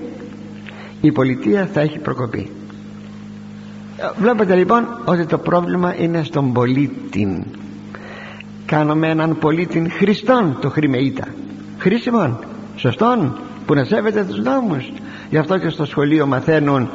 η 1.00 1.12
πολιτεία 1.12 1.68
θα 1.72 1.80
έχει 1.80 1.98
προκοπεί 1.98 2.50
βλέπετε 4.16 4.54
λοιπόν 4.54 4.86
ότι 5.04 5.26
το 5.26 5.38
πρόβλημα 5.38 5.94
είναι 5.96 6.22
στον 6.22 6.52
πολίτη 6.52 7.44
κάνουμε 8.66 9.08
έναν 9.08 9.38
πολίτη 9.38 9.90
Χριστόν 9.90 10.56
το 10.60 10.70
χρημεΐτα. 10.70 11.26
Χρήσιμον 11.78 12.38
σωστόν 12.76 13.38
που 13.66 13.74
να 13.74 13.84
σέβεται 13.84 14.24
τους 14.24 14.38
νόμους. 14.38 14.92
Γι' 15.30 15.36
αυτό 15.36 15.58
και 15.58 15.68
στο 15.68 15.84
σχολείο 15.84 16.26
μαθαίνουν 16.26 16.90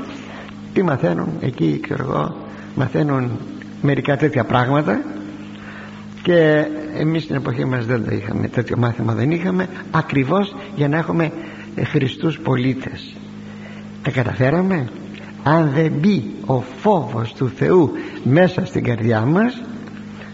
τι 0.73 0.83
μαθαίνουν 0.83 1.27
εκεί 1.39 1.79
ξέρω 1.81 2.03
εγώ 2.03 2.35
μαθαίνουν 2.75 3.31
μερικά 3.81 4.17
τέτοια 4.17 4.43
πράγματα. 4.43 5.01
Και 6.23 6.65
εμείς 6.97 7.23
στην 7.23 7.35
εποχή 7.35 7.65
μας 7.65 7.85
δεν 7.85 8.05
το 8.05 8.11
είχαμε 8.11 8.47
τέτοιο 8.47 8.77
μάθημα 8.77 9.13
δεν 9.13 9.31
είχαμε 9.31 9.67
ακριβώς 9.91 10.55
για 10.75 10.87
να 10.87 10.97
έχουμε 10.97 11.31
χριστούς 11.91 12.39
πολίτες. 12.39 13.15
Τα 14.03 14.11
καταφέραμε; 14.11 14.89
Αν 15.47 15.71
δεν 15.75 15.91
μπει 15.91 16.33
ο 16.45 16.63
φόβος 16.81 17.33
του 17.33 17.49
Θεού 17.49 17.91
μέσα 18.23 18.65
στην 18.65 18.83
καρδιά 18.83 19.21
μας 19.21 19.61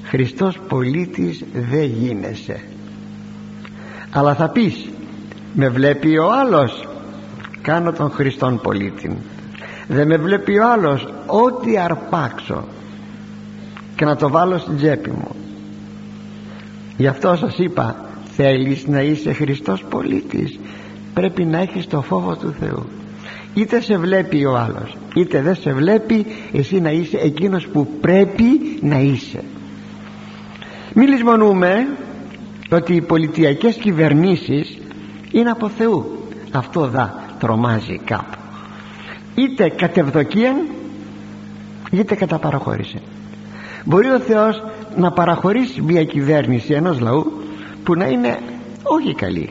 Χριστός 0.04 0.60
πολίτης 0.68 1.44
δεν 1.70 1.84
γίνεσαι. 1.84 2.60
Αλλά 4.12 4.36
θα 4.36 4.50
πεις 4.50 4.90
με 5.54 5.70
βλέπει 5.70 6.18
ο 6.18 6.32
άλλος 6.32 6.88
κάνω 7.62 7.92
τον 7.92 8.12
Χριστόν 8.12 8.62
πολίτη 8.62 9.18
δεν 9.88 10.08
με 10.08 10.18
βλέπει 10.18 10.58
ο 10.58 10.72
άλλος 10.72 11.08
ό,τι 11.26 11.78
αρπάξω 11.78 12.64
και 13.96 14.06
να 14.06 14.16
το 14.16 14.30
βάλω 14.30 14.58
στην 14.58 14.78
τσέπη 14.78 15.10
μου 15.10 15.36
γι' 16.98 17.08
αυτό 17.08 17.36
σας 17.36 17.58
είπα 17.58 17.96
θέλεις 18.36 18.88
να 18.88 19.02
είσαι 19.02 19.34
Χριστός 19.34 19.84
πολίτης 19.90 20.60
πρέπει 21.14 21.46
να 21.46 21.60
έχεις 21.60 21.88
το 21.88 22.02
φόβο 22.02 22.36
του 22.36 22.56
Θεού 22.60 22.86
είτε 23.54 23.82
σε 23.82 23.98
βλέπει 23.98 24.46
ο 24.46 24.58
άλλος 24.58 24.98
είτε 25.16 25.42
δεν 25.42 25.56
σε 25.56 25.74
βλέπει 25.74 26.26
εσύ 26.52 26.80
να 26.80 26.92
είσαι 26.92 27.18
εκείνος 27.18 27.68
που 27.68 27.88
πρέπει 28.02 28.80
να 28.82 29.00
είσαι. 29.00 29.44
Μην 30.94 31.08
λησμονούμε 31.08 31.88
ότι 32.72 32.94
οι 32.96 33.02
πολιτιακές 33.02 33.76
κυβερνήσεις 33.76 34.78
είναι 35.32 35.50
από 35.50 35.70
Θεού. 35.70 36.06
Αυτό 36.52 36.88
δα 36.88 37.24
τρομάζει 37.40 38.00
κάπου. 38.06 38.38
Είτε 39.36 39.70
κατευδοκίαν 39.70 40.56
είτε 41.92 42.16
κατά 42.16 42.40
παραχώρηση. 42.40 43.02
Μπορεί 43.86 44.10
ο 44.10 44.20
Θεός 44.20 44.64
να 44.96 45.12
παραχωρήσει 45.12 45.82
μια 45.82 46.04
κυβέρνηση 46.04 46.74
ενός 46.74 47.00
λαού 47.00 47.32
που 47.84 47.96
να 47.96 48.08
είναι 48.08 48.40
όχι 48.84 49.16
καλή 49.16 49.50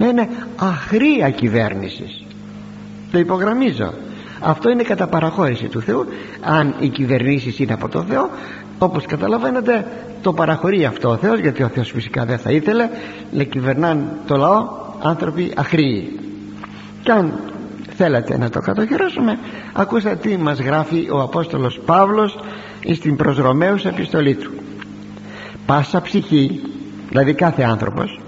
να 0.00 0.06
είναι 0.06 0.28
αχρία 0.56 1.30
κυβέρνησης 1.30 2.23
το 3.14 3.20
υπογραμμίζω. 3.20 3.92
Αυτό 4.40 4.70
είναι 4.70 4.82
κατά 4.82 5.06
παραχώρηση 5.06 5.68
του 5.68 5.80
Θεού. 5.80 6.06
Αν 6.40 6.74
οι 6.78 6.88
κυβερνήσεις 6.88 7.58
είναι 7.58 7.72
από 7.72 7.88
τον 7.88 8.04
Θεό 8.04 8.30
όπως 8.78 9.06
καταλαβαίνετε 9.06 9.86
το 10.22 10.32
παραχωρεί 10.32 10.84
αυτό 10.84 11.10
ο 11.10 11.16
Θεός 11.16 11.38
γιατί 11.38 11.62
ο 11.62 11.68
Θεός 11.68 11.90
φυσικά 11.90 12.24
δεν 12.24 12.38
θα 12.38 12.50
ήθελε. 12.50 12.88
Να 13.32 13.42
κυβερνάν 13.42 14.08
το 14.26 14.36
λαό 14.36 14.68
άνθρωποι 15.02 15.52
αχρήοι 15.56 16.20
και 17.02 17.12
αν 17.12 17.32
θέλετε 17.96 18.38
να 18.38 18.50
το 18.50 18.60
κατοχυρώσουμε 18.60 19.38
ακούστε 19.72 20.16
τι 20.16 20.36
μας 20.36 20.60
γράφει 20.60 21.08
ο 21.10 21.20
Απόστολος 21.20 21.80
Παύλος 21.86 22.38
στην 22.94 23.16
προς 23.16 23.38
Ρωμαίους 23.38 23.84
επιστολή 23.84 24.34
του. 24.34 24.50
Πάσα 25.66 26.00
ψυχή 26.00 26.60
δηλαδή 27.08 27.34
κάθε 27.34 27.62
άνθρωπος 27.62 28.20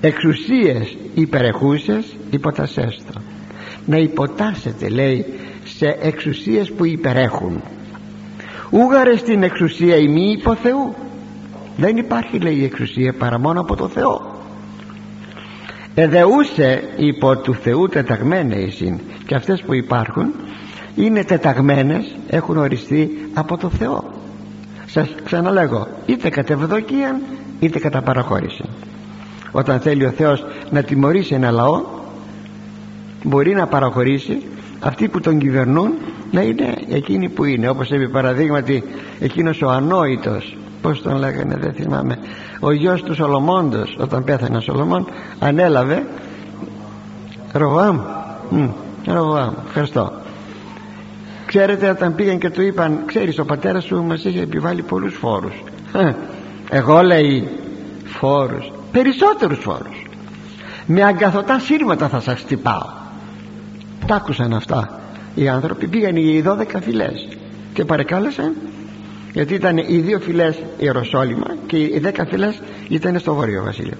εξουσίες 0.00 0.96
υπερεχούσες 1.14 2.16
υποτασέστο 2.30 3.20
να 3.88 3.96
υποτάσσεται 3.96 4.88
λέει 4.88 5.26
σε 5.64 5.96
εξουσίες 6.00 6.72
που 6.72 6.84
υπερέχουν. 6.84 7.62
Ούγαρε 8.70 9.16
στην 9.16 9.42
εξουσία 9.42 9.96
ημί 9.96 10.30
υπό 10.38 10.54
Θεού. 10.54 10.94
Δεν 11.76 11.96
υπάρχει 11.96 12.38
λέει 12.38 12.54
η 12.54 12.64
εξουσία 12.64 13.12
παρά 13.12 13.38
μόνο 13.38 13.60
από 13.60 13.76
το 13.76 13.88
Θεό. 13.88 14.36
Εδεούσε 15.94 16.82
υπό 16.96 17.36
του 17.36 17.54
Θεού 17.54 17.88
τεταγμένες 17.88 18.82
και 19.26 19.34
αυτές 19.34 19.62
που 19.62 19.74
υπάρχουν 19.74 20.34
είναι 20.94 21.24
τεταγμένες 21.24 22.16
έχουν 22.28 22.56
οριστεί 22.56 23.30
από 23.34 23.56
το 23.56 23.68
Θεό. 23.68 24.04
Σας 24.86 25.08
ξαναλέγω 25.24 25.86
είτε 26.06 26.28
κατά 26.28 26.52
ευδοκία 26.52 27.20
είτε 27.60 27.78
κατά 27.78 28.02
παραχώρηση. 28.02 28.64
Όταν 29.52 29.80
θέλει 29.80 30.04
ο 30.04 30.10
Θεός 30.10 30.44
να 30.70 30.82
τιμωρήσει 30.82 31.34
ένα 31.34 31.50
λαό 31.50 31.82
μπορεί 33.22 33.54
να 33.54 33.66
παραχωρήσει 33.66 34.42
αυτοί 34.80 35.08
που 35.08 35.20
τον 35.20 35.38
κυβερνούν 35.38 35.92
να 36.30 36.40
είναι 36.40 36.74
εκείνοι 36.88 37.28
που 37.28 37.44
είναι. 37.44 37.68
Όπως 37.68 37.90
είπε 37.90 38.08
παραδείγματι 38.08 38.84
εκείνος 39.20 39.62
ο 39.62 39.68
ανόητος 39.70 40.56
πως 40.82 41.02
τον 41.02 41.16
λέγανε 41.16 41.56
δεν 41.56 41.72
θυμάμαι 41.72 42.18
ο 42.60 42.72
γιος 42.72 43.02
του 43.02 43.14
Σολομώντος 43.14 43.96
όταν 44.00 44.24
πέθανε 44.24 44.56
ο 44.56 44.60
Σολομών 44.60 45.06
ανέλαβε 45.38 46.06
Ροβάμ 47.52 47.98
Ροβάμ 49.06 49.52
ευχαριστώ. 49.66 50.12
Ξέρετε 51.46 51.88
όταν 51.88 52.14
πήγαν 52.14 52.38
και 52.38 52.50
του 52.50 52.62
είπαν 52.62 52.98
ξέρεις 53.06 53.38
ο 53.38 53.44
πατέρας 53.44 53.84
σου 53.84 54.02
μας 54.02 54.24
είχε 54.24 54.40
επιβάλει 54.40 54.82
πολλούς 54.82 55.14
φόρους 55.14 55.62
εγώ 56.70 57.02
λέει 57.02 57.48
φόρους 58.04 58.72
περισσότερους 58.92 59.58
φόρους. 59.58 60.02
Με 60.86 61.02
αγκαθωτά 61.04 61.58
σύρματα 61.58 62.08
θα 62.08 62.20
σας 62.20 62.40
χτυπάω 62.40 62.97
τα 64.08 64.14
άκουσαν 64.14 64.54
αυτά 64.54 65.00
οι 65.34 65.48
άνθρωποι. 65.48 65.86
Πήγαν 65.86 66.16
οι 66.16 66.42
12 66.46 66.64
φυλές 66.80 67.28
και 67.72 67.84
παρεκάλεσαν 67.84 68.54
γιατί 69.32 69.54
ήταν 69.54 69.76
οι 69.76 69.98
δύο 69.98 70.18
φυλές 70.20 70.56
Ιεροσόλυμα 70.78 71.46
και 71.66 71.76
οι 71.76 72.02
10 72.04 72.22
φυλές 72.28 72.60
ήταν 72.88 73.18
στο 73.18 73.34
Βόρειο 73.34 73.62
Βασίλειο. 73.64 73.96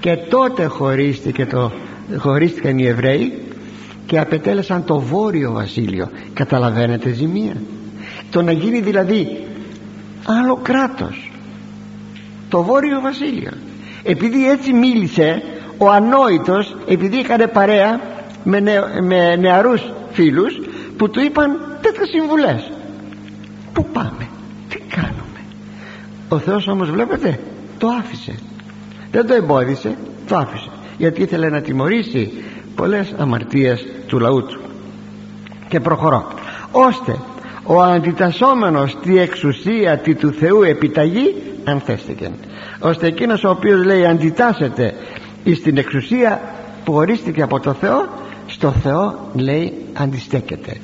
Και 0.00 0.16
τότε 0.16 0.64
χωρίστηκε 0.64 1.46
το, 1.46 1.72
χωρίστηκαν 2.16 2.78
οι 2.78 2.86
Εβραίοι 2.86 3.42
και 4.06 4.18
απετέλεσαν 4.18 4.84
το 4.84 4.98
Βόρειο 4.98 5.52
Βασίλειο. 5.52 6.10
Καταλαβαίνετε 6.32 7.10
ζημία. 7.10 7.56
Το 8.30 8.42
να 8.42 8.52
γίνει 8.52 8.80
δηλαδή 8.80 9.46
άλλο 10.24 10.56
κράτος. 10.62 11.30
Το 12.48 12.62
Βόρειο 12.62 13.00
Βασίλειο. 13.00 13.50
Επειδή 14.02 14.50
έτσι 14.50 14.72
μίλησε 14.72 15.42
ο 15.78 15.90
ανόητος 15.90 16.76
επειδή 16.86 17.16
είχαν 17.16 17.50
παρέα 17.52 18.00
με, 18.48 18.60
με 19.02 19.36
νεαρούς 19.36 19.82
φίλους 20.10 20.60
που 20.96 21.10
του 21.10 21.20
είπαν 21.20 21.58
τέτοιες 21.82 22.08
συμβουλές. 22.08 22.70
Πού 23.72 23.86
πάμε; 23.92 24.28
Τι 24.68 24.78
κάνουμε; 24.78 25.40
Ο 26.28 26.38
Θεός 26.38 26.68
όμως 26.68 26.90
βλέπετε 26.90 27.38
το 27.78 27.88
άφησε. 27.88 28.34
Δεν 29.10 29.26
το 29.26 29.34
εμπόδισε 29.34 29.96
το 30.28 30.36
άφησε. 30.36 30.70
Γιατί 30.96 31.22
ήθελε 31.22 31.48
να 31.48 31.60
τιμωρήσει 31.60 32.32
πολλές 32.74 33.14
αμαρτίες 33.18 33.86
του 34.06 34.18
λαού 34.18 34.44
του. 34.44 34.60
Και 35.68 35.80
προχωρώ. 35.80 36.32
Ώστε 36.70 37.18
ο 37.64 37.82
αντιτασσόμενος 37.82 38.96
τη 39.02 39.18
εξουσία 39.18 39.98
τη 39.98 40.14
του 40.14 40.32
Θεού 40.32 40.62
επιταγή 40.62 41.34
ανθέστηκε. 41.64 42.30
Ώστε 42.80 43.06
εκείνος 43.06 43.44
ο 43.44 43.50
οποίος 43.50 43.84
λέει 43.84 44.06
αντιτάσσεται 44.06 44.94
στην 45.54 45.76
εξουσία 45.76 46.40
που 46.84 46.92
ορίστηκε 46.92 47.42
από 47.42 47.60
το 47.60 47.72
Θεό 47.72 48.08
στο 48.48 48.70
Θεό 48.70 49.30
λέει 49.34 49.72
αντιστέκεται. 49.92 50.76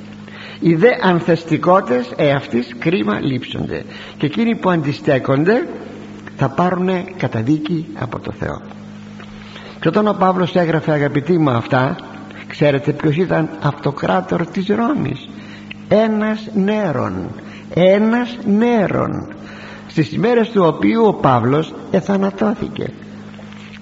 Οι 0.59 0.75
δε 0.75 0.89
ανθεστικότες 1.01 2.11
εαυτής 2.15 2.75
κρίμα 2.79 3.19
λείψονται. 3.19 3.83
Και 4.17 4.25
εκείνοι 4.25 4.55
που 4.55 4.69
αντιστέκονται 4.69 5.67
θα 6.37 6.49
πάρουν 6.49 6.89
καταδίκη 7.17 7.85
από 7.99 8.19
το 8.19 8.31
Θεό. 8.31 8.61
Και 9.79 9.87
όταν 9.87 10.07
ο 10.07 10.15
Παύλος 10.19 10.55
έγραφε 10.55 10.91
αγαπητοί 10.91 11.37
μου 11.37 11.49
αυτά 11.49 11.95
ξέρετε 12.47 12.91
ποιος 12.91 13.15
ήταν 13.15 13.49
αυτοκράτορ 13.61 14.45
της 14.45 14.67
Ρώμης; 14.67 15.29
Ένας 15.87 16.47
νέρον 16.53 17.29
ένας 17.73 18.37
νέρον 18.45 19.33
στις 19.87 20.11
ημέρες 20.11 20.49
του 20.49 20.63
οποίου 20.65 21.05
ο 21.05 21.13
Παύλος 21.13 21.73
εθανατώθηκε 21.91 22.89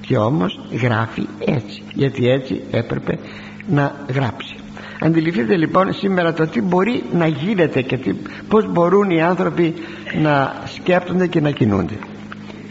και 0.02 0.18
όμως 0.18 0.60
γράφει 0.82 1.28
έτσι 1.40 1.84
γιατί 1.94 2.30
έτσι 2.30 2.62
έπρεπε 2.72 3.20
να 3.68 3.96
γράψει. 4.14 4.56
Αντιληφθείτε 5.02 5.56
λοιπόν 5.56 5.94
σήμερα 5.94 6.34
το 6.34 6.48
τι 6.48 6.62
μπορεί 6.62 7.04
να 7.14 7.28
γίνεται 7.28 7.82
και 7.82 7.98
τι, 7.98 8.14
πως 8.48 8.72
μπορούν 8.72 9.10
οι 9.10 9.22
άνθρωποι 9.22 9.74
να 10.22 10.54
σκέπτονται 10.66 11.28
και 11.28 11.42
να 11.42 11.52
κινούνται. 11.52 11.98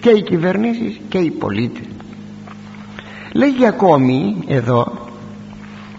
Και 0.00 0.10
οι 0.10 0.22
κυβερνήσεις 0.22 1.00
και 1.08 1.18
οι 1.18 1.30
πολίτες. 1.30 1.86
Λέγει 3.34 3.66
ακόμη 3.66 4.44
εδώ 4.46 5.08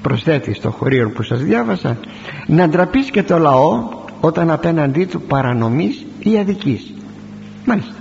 προσθέτει 0.01 0.53
στο 0.53 0.71
χωρίο 0.71 1.09
που 1.09 1.23
σας 1.23 1.43
διάβασα 1.43 1.97
να 2.47 2.67
ντραπείς 2.67 3.09
και 3.11 3.23
το 3.23 3.37
λαό 3.37 3.89
όταν 4.19 4.51
απέναντί 4.51 5.05
του 5.05 5.21
παρανομής 5.21 6.05
ή 6.19 6.37
αδικής 6.37 6.93
μάλιστα. 7.65 7.93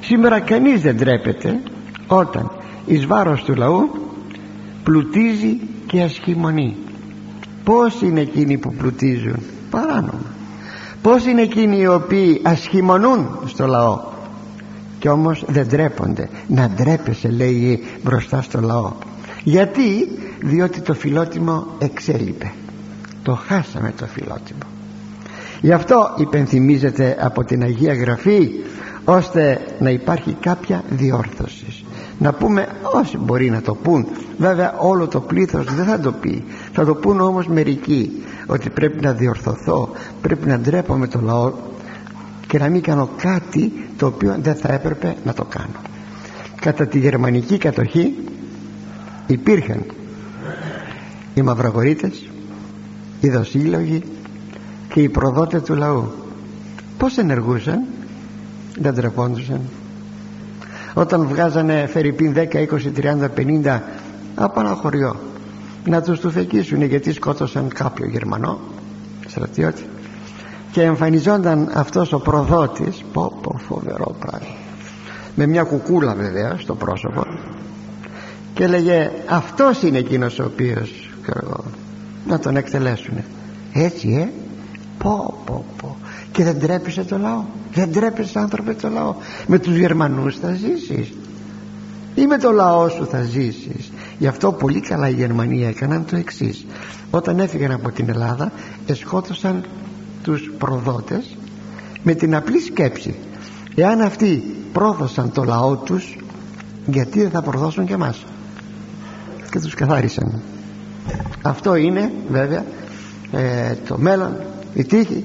Σήμερα 0.00 0.40
κανείς 0.40 0.80
δεν 0.80 0.96
ντρέπεται 0.96 1.60
όταν 2.06 2.50
εις 2.86 3.06
βάρος 3.06 3.42
του 3.42 3.54
λαού 3.54 3.90
πλουτίζει 4.82 5.60
και 5.90 6.02
ασχημονεί 6.02 6.76
πως 7.64 8.00
είναι 8.02 8.20
εκείνοι 8.20 8.58
που 8.58 8.74
πλουτίζουν; 8.74 9.42
Παράνομα. 9.70 10.24
Πως 11.02 11.24
είναι 11.26 11.42
εκείνοι 11.42 11.78
οι 11.78 11.86
οποίοι 11.86 12.40
ασχημονούν 12.42 13.28
στο 13.46 13.66
λαό; 13.66 14.00
Και 14.98 15.08
όμως 15.08 15.44
δεν 15.48 15.66
ντρέπονται. 15.66 16.28
Να 16.46 16.68
ντρέπεσαι 16.68 17.28
λέει 17.28 17.84
μπροστά 18.02 18.42
στο 18.42 18.60
λαό. 18.60 18.92
Γιατί; 19.44 20.08
Διότι 20.42 20.80
το 20.80 20.94
φιλότιμο 20.94 21.66
εξέλιπε. 21.78 22.52
Το 23.22 23.34
χάσαμε 23.34 23.92
το 23.98 24.06
φιλότιμο. 24.06 24.62
Γι' 25.60 25.72
αυτό 25.72 26.14
υπενθυμίζεται 26.16 27.16
από 27.20 27.44
την 27.44 27.62
Αγία 27.62 27.94
Γραφή 27.94 28.50
ώστε 29.04 29.60
να 29.78 29.90
υπάρχει 29.90 30.36
κάποια 30.40 30.84
διόρθωση 30.90 31.84
να 32.20 32.32
πούμε 32.32 32.68
όσοι 32.94 33.18
μπορεί 33.18 33.50
να 33.50 33.60
το 33.60 33.74
πούν 33.74 34.06
βέβαια 34.38 34.74
όλο 34.78 35.08
το 35.08 35.20
πλήθος 35.20 35.74
δεν 35.74 35.84
θα 35.84 36.00
το 36.00 36.12
πει. 36.12 36.44
Θα 36.72 36.84
το 36.84 36.94
πούν 36.94 37.20
όμως 37.20 37.46
μερικοί 37.46 38.22
ότι 38.46 38.70
πρέπει 38.70 39.00
να 39.00 39.12
διορθωθώ 39.12 39.88
πρέπει 40.20 40.48
να 40.48 40.58
ντρέπομαι 40.58 41.06
το 41.06 41.20
λαό 41.20 41.52
και 42.46 42.58
να 42.58 42.68
μην 42.68 42.82
κάνω 42.82 43.08
κάτι 43.16 43.72
το 43.96 44.06
οποίο 44.06 44.36
δεν 44.40 44.54
θα 44.54 44.72
έπρεπε 44.72 45.16
να 45.24 45.32
το 45.32 45.44
κάνω. 45.44 45.80
Κατά 46.60 46.86
τη 46.86 46.98
γερμανική 46.98 47.58
κατοχή 47.58 48.14
υπήρχαν 49.26 49.84
οι 51.34 51.42
μαυραγορείτες 51.42 52.28
οι 53.20 53.28
δοσύλλογοι 53.28 54.02
και 54.88 55.00
οι 55.00 55.08
προδότες 55.08 55.62
του 55.62 55.74
λαού. 55.74 56.12
Πως 56.98 57.18
ενεργούσαν 57.18 57.84
δεν 58.78 58.94
τρεπόντουσαν 58.94 59.60
όταν 60.94 61.26
βγάζανε 61.26 61.86
φερρυπίν 61.86 62.34
10, 62.36 62.38
20, 62.38 62.46
30, 62.96 63.28
50 63.64 63.80
από 64.34 64.60
ένα 64.60 64.74
χωριό. 64.74 65.16
Να 65.84 66.02
τους 66.02 66.20
του 66.20 66.30
φεκίσουν 66.30 66.82
γιατί 66.82 67.12
σκότωσαν 67.12 67.68
κάποιο 67.68 68.06
Γερμανό 68.06 68.58
στρατιώτη. 69.26 69.82
Και 70.72 70.82
εμφανιζόταν 70.82 71.70
αυτός 71.74 72.12
ο 72.12 72.18
προδότης 72.18 73.04
πω 73.12 73.38
πω 73.42 73.58
φοβερό 73.58 74.16
πράγμα 74.20 74.54
με 75.34 75.46
μια 75.46 75.62
κουκούλα 75.62 76.14
βέβαια 76.14 76.56
στο 76.58 76.74
πρόσωπο 76.74 77.26
και 78.54 78.64
έλεγε 78.64 79.10
αυτός 79.28 79.82
είναι 79.82 79.98
εκείνος 79.98 80.38
ο 80.38 80.44
οποίος 80.44 81.10
να 82.26 82.38
τον 82.38 82.56
εκτελέσουν 82.56 83.14
έτσι 83.72 84.08
ε; 84.08 84.28
Πω 84.98 85.40
πω 85.44 85.64
πω. 85.76 85.96
Και 86.32 86.44
δεν 86.44 86.60
τρέπησε 86.60 87.04
το 87.04 87.18
λαό 87.18 87.44
δεν 87.74 87.92
τρέπεσαι 87.92 88.38
άνθρωπε 88.38 88.74
το 88.74 88.88
λαό. 88.88 89.14
Με 89.46 89.58
τους 89.58 89.76
Γερμανούς 89.76 90.38
θα 90.38 90.54
ζήσεις. 90.54 91.12
Ή 92.14 92.26
με 92.26 92.38
το 92.38 92.50
λαό 92.50 92.88
σου 92.88 93.06
θα 93.06 93.22
ζήσεις. 93.22 93.92
Γι' 94.18 94.26
αυτό 94.26 94.52
πολύ 94.52 94.80
καλά 94.80 95.08
η 95.08 95.12
Γερμανία 95.12 95.68
έκαναν 95.68 96.04
το 96.04 96.16
εξής. 96.16 96.66
όταν 97.10 97.38
έφυγαν 97.38 97.70
από 97.70 97.90
την 97.90 98.08
Ελλάδα 98.08 98.52
εσκότωσαν 98.86 99.64
τους 100.22 100.52
προδότες 100.58 101.36
με 102.02 102.14
την 102.14 102.34
απλή 102.34 102.60
σκέψη. 102.60 103.14
Εάν 103.74 104.00
αυτοί 104.00 104.42
πρόδωσαν 104.72 105.32
το 105.32 105.44
λαό 105.44 105.76
τους 105.76 106.16
γιατί 106.86 107.20
δεν 107.20 107.30
θα 107.30 107.42
προδώσουν 107.42 107.86
και 107.86 107.92
εμάς; 107.92 108.24
Και 109.50 109.58
τους 109.58 109.74
καθάρισαν. 109.74 110.40
Αυτό 111.42 111.74
είναι 111.74 112.12
βέβαια 112.30 112.64
ε, 113.32 113.74
το 113.88 113.98
μέλλον 113.98 114.36
η 114.74 114.84
τύχη 114.84 115.24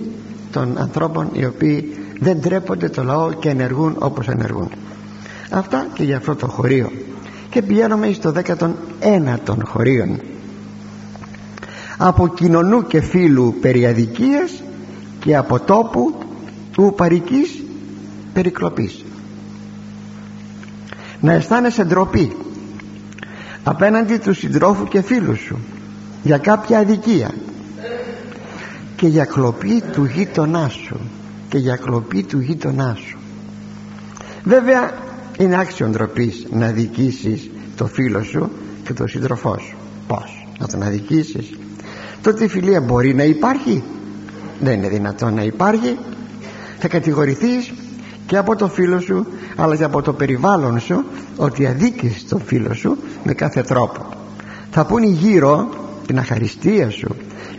των 0.51 0.77
ανθρώπων 0.77 1.29
οι 1.33 1.45
οποίοι 1.45 2.04
δεν 2.19 2.41
τρέπονται 2.41 2.89
το 2.89 3.03
λαό 3.03 3.33
και 3.33 3.49
ενεργούν 3.49 3.95
όπως 3.99 4.27
ενεργούν. 4.27 4.69
Αυτά 5.49 5.87
και 5.93 6.03
για 6.03 6.17
αυτό 6.17 6.35
το 6.35 6.47
χωρίο. 6.47 6.91
Και 7.49 7.61
πηγαίνουμε 7.61 8.11
στο 8.11 8.33
19ο 8.45 9.57
χωρίων 9.65 10.19
από 11.97 12.27
κοινωνού 12.27 12.87
και 12.87 13.01
φίλου 13.01 13.55
περιαδικίας 13.61 14.63
και 15.19 15.35
από 15.35 15.59
τόπου 15.59 16.15
του 16.71 16.93
παρικής 16.97 17.63
περικλοπής. 18.33 19.03
Να 21.19 21.33
αισθάνεσαι 21.33 21.83
ντροπή 21.83 22.35
απέναντι 23.63 24.17
του 24.17 24.33
συντρόφου 24.33 24.83
και 24.83 25.01
φίλου 25.01 25.35
σου 25.35 25.57
για 26.23 26.37
κάποια 26.37 26.79
αδικία 26.79 27.33
και 28.95 29.07
για 29.07 29.25
κλοπή 29.25 29.83
του 29.91 30.05
γείτονάς 30.05 30.73
σου 30.73 30.99
και 31.55 31.61
για 31.61 31.75
κλοπή 31.75 32.23
του 32.23 32.39
γείτονά 32.39 32.97
σου. 33.05 33.17
Βέβαια 34.43 34.91
είναι 35.37 35.59
άξιο 35.59 35.87
ντροπής 35.87 36.45
να 36.51 36.65
αδικήσεις 36.65 37.49
το 37.75 37.85
φίλο 37.85 38.23
σου 38.23 38.49
και 38.83 38.93
το 38.93 39.07
σύντροφό 39.07 39.57
σου. 39.59 39.75
Πως 40.07 40.47
να 40.59 40.67
τον 40.67 40.83
αδικήσεις; 40.83 41.57
Τότε 42.21 42.43
η 42.43 42.47
φιλία 42.47 42.81
μπορεί 42.81 43.13
να 43.13 43.23
υπάρχει; 43.23 43.83
Δεν 44.59 44.73
είναι 44.73 44.87
δυνατόν 44.87 45.33
να 45.33 45.43
υπάρχει. 45.43 45.97
Θα 46.79 46.87
κατηγορηθείς 46.87 47.73
και 48.25 48.37
από 48.37 48.55
το 48.55 48.67
φίλο 48.67 48.99
σου 48.99 49.25
αλλά 49.55 49.75
και 49.75 49.83
από 49.83 50.01
το 50.01 50.13
περιβάλλον 50.13 50.79
σου 50.79 51.03
ότι 51.35 51.67
αδίκεις 51.67 52.27
τον 52.27 52.41
φίλο 52.45 52.73
σου 52.73 52.97
με 53.23 53.33
κάθε 53.33 53.61
τρόπο. 53.61 54.05
Θα 54.71 54.85
πούνε 54.85 55.07
γύρω 55.07 55.69
την 56.07 56.19
αχαριστία 56.19 56.89
σου 56.89 57.15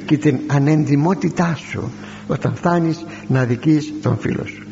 και 0.06 0.16
την 0.16 0.38
ανεντιμότητά 0.46 1.58
σου 1.70 1.92
όταν 2.26 2.54
φτάνεις 2.54 3.04
να 3.26 3.40
αδικείς 3.40 3.92
τον 4.02 4.18
φίλο 4.18 4.46
σου. 4.46 4.66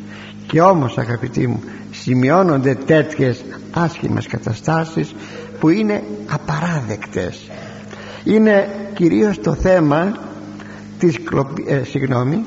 Και 0.47 0.61
όμως 0.61 0.97
αγαπητοί 0.97 1.47
μου 1.47 1.63
σημειώνονται 1.91 2.75
τέτοιες 2.75 3.45
άσχημες 3.71 4.27
καταστάσεις 4.27 5.15
που 5.59 5.69
είναι 5.69 6.03
απαράδεκτες. 6.27 7.49
Είναι 8.23 8.67
κυρίως 8.93 9.39
το 9.39 9.53
θέμα 9.53 10.17
της 10.99 11.19
κλοπ... 11.23 11.57
ε, 11.67 11.83
συγγνώμη. 11.83 12.45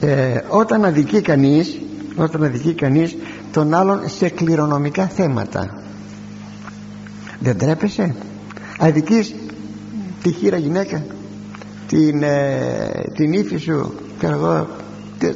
Ε, 0.00 0.40
όταν 0.48 0.84
αδικεί 0.84 1.20
κανείς 1.20 1.78
όταν 2.16 2.44
αδικεί 2.44 2.74
κανείς 2.74 3.16
τον 3.52 3.74
άλλον 3.74 4.08
σε 4.08 4.28
κληρονομικά 4.28 5.06
θέματα. 5.06 5.82
Δεν 7.40 7.58
τρέπεσαι; 7.58 8.14
Αδικείς 8.78 9.34
τη 10.24 10.32
χείρα 10.32 10.56
γυναίκα. 10.56 11.04
Την, 11.88 12.22
ε, 12.22 12.90
την 13.14 13.32
ύφη 13.32 13.56
σου 13.56 13.94
και 14.18 14.26
εγώ 14.26 14.66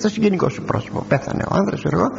το 0.01 0.09
συγγενικό 0.09 0.49
σου 0.49 0.63
πρόσωπο. 0.63 1.05
Πέθανε 1.09 1.43
ο 1.49 1.55
άνδρας 1.55 1.81
σου 1.81 1.89
εγώ 1.93 2.11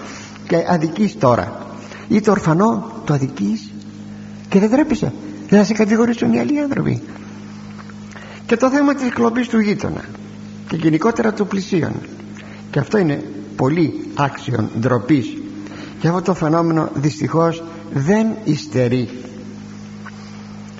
και 0.47 0.65
αδικείς 0.67 1.17
τώρα. 1.17 1.67
Ή 2.07 2.21
το 2.21 2.31
ορφανό 2.31 2.91
το 3.05 3.13
αδικείς. 3.13 3.71
Και 4.49 4.59
δεν 4.59 4.69
τρέπεσαι. 4.69 5.13
Δεν 5.47 5.59
θα 5.59 5.65
σε 5.65 5.73
κατηγορήσουν 5.73 6.33
οι 6.33 6.39
άλλοι 6.39 6.59
άνθρωποι. 6.59 7.01
Και 8.45 8.57
το 8.57 8.69
θέμα 8.69 8.95
της 8.95 9.09
κλοπής 9.09 9.47
του 9.47 9.59
γείτονα. 9.59 10.03
Και 10.67 10.75
γενικότερα 10.75 11.33
του 11.33 11.47
πλησίον. 11.47 11.93
Και 12.71 12.79
αυτό 12.79 12.97
είναι 12.97 13.23
πολύ 13.55 13.93
άξιον 14.15 14.69
ντροπής. 14.79 15.37
Και 15.99 16.07
αυτό 16.07 16.21
το 16.21 16.33
φαινόμενο 16.33 16.89
δυστυχώς 16.93 17.63
δεν 17.93 18.27
υστερεί. 18.43 19.09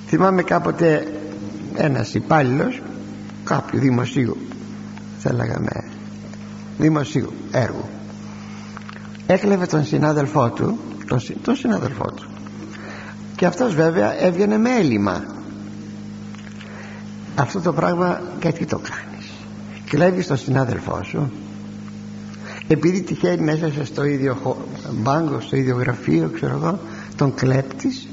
Θυμάμαι 0.06 0.42
κάποτε 0.42 1.19
ένας 1.80 2.14
υπάλληλος 2.14 2.82
κάποιου 3.44 3.78
δημοσίου 3.78 4.36
θα 5.18 5.32
λέγαμε 5.32 5.84
δημοσίου 6.78 7.32
έργου 7.50 7.88
έκλεβε 9.26 9.66
τον 9.66 9.84
συνάδελφό 9.84 10.50
του 10.50 10.78
τον, 11.06 11.20
τον 11.42 11.56
συνάδελφό 11.56 12.04
του. 12.04 12.28
Και 13.36 13.46
αυτός 13.46 13.74
βέβαια 13.74 14.22
έβγαινε 14.22 14.58
με 14.58 14.70
έλλειμμα. 14.76 15.24
Αυτό 17.34 17.60
το 17.60 17.72
πράγμα 17.72 18.20
γιατί 18.42 18.64
το 18.66 18.78
κάνεις; 18.78 19.30
Κλέβεις 19.88 20.26
τον 20.26 20.36
συνάδελφό 20.36 21.02
σου 21.02 21.30
επειδή 22.68 23.02
τυχαίνει 23.02 23.44
να 23.44 23.52
είσαι 23.52 23.84
στο 23.84 24.04
ίδιο 24.04 24.56
μπάγκο 24.92 25.40
στο 25.40 25.56
ίδιο 25.56 25.76
γραφείο 25.76 26.30
ξέρω 26.34 26.52
εγώ 26.52 26.78
τον 27.16 27.34
κλέπτης 27.34 28.08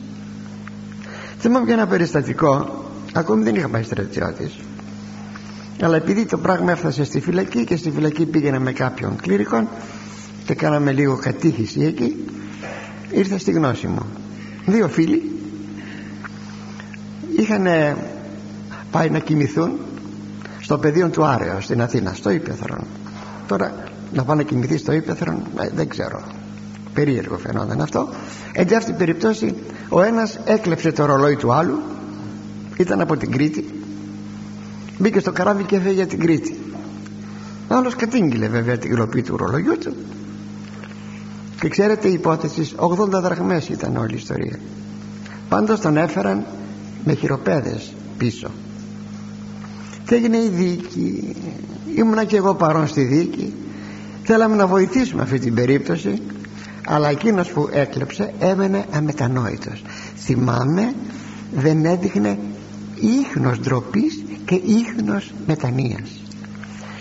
θυμάμαι 1.39 1.65
για 1.65 1.73
ένα 1.73 1.87
περιστατικό 1.87 2.85
ακόμη 3.17 3.43
δεν 3.43 3.55
είχα 3.55 3.69
πάει 3.69 3.83
στρατιώτης 3.83 4.59
αλλά 5.81 5.95
επειδή 5.95 6.25
το 6.25 6.37
πράγμα 6.37 6.71
έφτασε 6.71 7.03
στη 7.03 7.19
φυλακή 7.19 7.63
και 7.63 7.75
στη 7.75 7.91
φυλακή 7.91 8.25
πήγαινα 8.25 8.59
με 8.59 8.71
κάποιον 8.71 9.15
κλήρικον 9.15 9.67
και 10.45 10.53
κάναμε 10.53 10.91
λίγο 10.91 11.15
κατήχηση 11.15 11.81
εκεί 11.81 12.25
ήρθε 13.11 13.37
στη 13.37 13.51
γνώση 13.51 13.87
μου. 13.87 14.05
Δύο 14.65 14.87
φίλοι 14.87 15.31
είχαν 17.37 17.67
πάει 18.91 19.09
να 19.09 19.19
κοιμηθούν 19.19 19.71
στο 20.59 20.77
πεδίο 20.77 21.09
του 21.09 21.25
Άρεο 21.25 21.61
στην 21.61 21.81
Αθήνα 21.81 22.13
στο 22.13 22.29
Ήπεθρο 22.29 22.77
τώρα 23.47 23.73
να 24.13 24.23
πάνε 24.23 24.41
να 24.41 24.47
κοιμηθεί 24.47 24.77
στο 24.77 24.91
Ήπεθρο 24.91 25.41
ε, 25.59 25.69
δεν 25.75 25.87
ξέρω. 25.87 26.21
Περίεργο 26.93 27.37
φαινόταν 27.37 27.81
αυτό. 27.81 28.09
Εν 28.51 28.75
αυτή 28.75 28.89
την 28.89 28.97
περίπτωση 28.97 29.55
ο 29.89 30.01
ένας 30.01 30.39
έκλεψε 30.45 30.91
το 30.91 31.05
ρολόι 31.05 31.35
του 31.35 31.53
άλλου 31.53 31.79
ήταν 32.77 33.01
από 33.01 33.17
την 33.17 33.31
Κρήτη. 33.31 33.65
Μπήκε 34.97 35.19
στο 35.19 35.31
καράβι 35.31 35.63
και 35.63 35.75
έφεγε 35.75 35.93
για 35.93 36.07
την 36.07 36.19
Κρήτη. 36.19 36.57
Ο 37.67 37.75
άλλος 37.75 37.95
κατήγγειλε 37.95 38.47
βέβαια 38.47 38.77
την 38.77 38.91
γλωπή 38.91 39.21
του 39.21 39.37
ρολογιού 39.37 39.77
του. 39.77 39.95
Και 41.59 41.69
ξέρετε 41.69 42.07
η 42.07 42.13
υπόθεση 42.13 42.75
80 42.75 43.09
δραχμές 43.09 43.69
ήταν 43.69 43.97
όλη 43.97 44.13
η 44.13 44.17
ιστορία. 44.17 44.59
Πάντως 45.49 45.79
τον 45.79 45.97
έφεραν 45.97 46.45
με 47.05 47.13
χειροπέδες 47.13 47.93
πίσω. 48.17 48.51
Και 50.05 50.15
έγινε 50.15 50.37
η 50.37 50.49
δίκη. 50.49 51.35
Ήμουνα 51.95 52.23
και 52.23 52.35
εγώ 52.35 52.55
παρόν 52.55 52.87
στη 52.87 53.03
δίκη. 53.03 53.53
Θέλαμε 54.23 54.55
να 54.55 54.67
βοηθήσουμε 54.67 55.21
αυτή 55.21 55.39
την 55.39 55.53
περίπτωση 55.53 56.21
αλλά 56.89 57.09
εκείνος 57.09 57.51
που 57.51 57.69
έκλεψε 57.71 58.33
έμενε 58.39 58.85
αμετανόητος. 58.91 59.81
Θυμάμαι 60.17 60.93
δεν 61.55 61.85
έδειχνε 61.85 62.37
ίχνος 63.01 63.59
ντροπής 63.59 64.23
και 64.45 64.55
ίχνος 64.55 65.31
μετανοίας. 65.47 66.21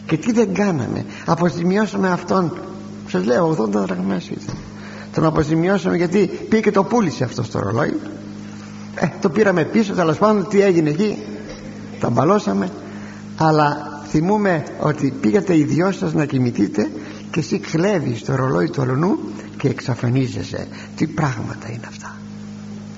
Και 0.06 0.16
τι 0.16 0.32
δεν 0.32 0.54
κάναμε. 0.54 1.04
Αποζημιώσαμε 1.26 2.10
αυτόν. 2.10 2.58
Σας 3.08 3.24
λέω 3.24 3.50
80 3.50 3.68
δραχμές 3.70 4.28
ήταν. 4.28 4.56
Τον 5.12 5.24
αποζημιώσαμε 5.24 5.96
γιατί 5.96 6.30
πήγε 6.48 6.62
και 6.62 6.70
το 6.70 6.84
πούλησε 6.84 7.24
αυτός 7.24 7.46
στο 7.46 7.58
ρολόι. 7.58 7.96
Ε, 8.94 9.06
το 9.20 9.28
πήραμε 9.28 9.64
πίσω 9.64 9.92
τέλος 9.94 10.18
πάντων 10.18 10.48
τι 10.48 10.60
έγινε 10.60 10.90
εκεί. 10.90 11.16
Τα 12.00 12.10
μπαλώσαμε 12.10 12.70
αλλά 13.36 14.00
θυμούμε 14.08 14.64
ότι 14.80 15.14
πήγατε 15.20 15.56
οι 15.56 15.62
δυο 15.64 15.92
σας 15.92 16.12
να 16.12 16.24
κοιμηθείτε 16.24 16.90
και 17.30 17.40
εσύ 17.40 17.58
κλέβεις 17.58 18.24
το 18.24 18.34
ρολόι 18.34 18.70
του 18.70 18.82
αλωνού 18.82 19.18
και 19.56 19.68
εξαφανίζεσαι. 19.68 20.66
Τι 20.96 21.06
πράγματα 21.06 21.68
είναι 21.68 21.86
αυτά. 21.88 22.16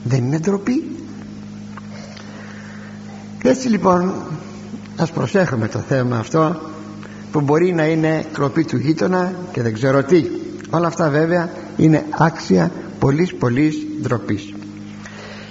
Δεν 0.05 0.25
είναι 0.25 0.39
ντροπή 0.39 0.85
έτσι 3.43 3.69
λοιπόν 3.69 4.13
ας 4.97 5.11
προσέχουμε 5.11 5.69
το 5.69 5.79
θέμα 5.79 6.19
αυτό 6.19 6.61
που 7.33 7.41
μπορεί 7.41 7.73
να 7.73 7.87
είναι 7.87 8.25
κλοπή 8.33 8.65
του 8.65 8.77
γείτονα 8.77 9.33
και 9.53 9.63
δεν 9.63 9.75
ξέρω 9.75 10.03
τι 10.03 10.25
όλα 10.71 10.87
αυτά 10.87 11.09
βέβαια 11.09 11.51
είναι 11.77 12.05
άξια 12.11 12.71
πολλής 12.99 13.35
πολλής 13.35 13.87
ντροπής. 14.03 14.55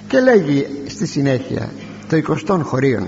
και 0.08 0.20
λέγει 0.20 0.66
στη 0.86 1.06
συνέχεια 1.06 1.68
το 2.08 2.34
20 2.46 2.60
χωρίων 2.62 3.06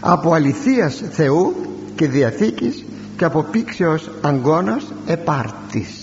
από 0.00 0.32
αληθείας 0.32 1.02
Θεού 1.10 1.54
και 1.94 2.08
Διαθήκης 2.08 2.84
και 3.16 3.24
από 3.24 3.42
πήξεως 3.42 4.10
αγκώνας 4.20 4.92
επάρτης 5.06 6.02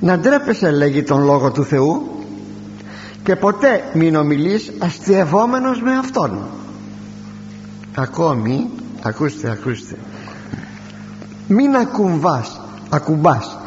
να 0.00 0.18
ντρέπεσαι 0.18 0.70
λέγει 0.70 1.02
τον 1.02 1.24
Λόγο 1.24 1.50
του 1.50 1.64
Θεού 1.64 2.19
και 3.22 3.36
ποτέ 3.36 3.90
μην 3.94 4.16
ομιλείς 4.16 4.72
αστειευόμενος 4.78 5.82
με 5.82 5.96
Αυτόν. 5.96 6.46
Ακόμη 7.94 8.70
ακούστε 9.02 9.50
ακούστε. 9.50 9.96
Μην 11.48 11.76
ακουμβάς 11.76 12.60
ακουμπάς 12.90 13.58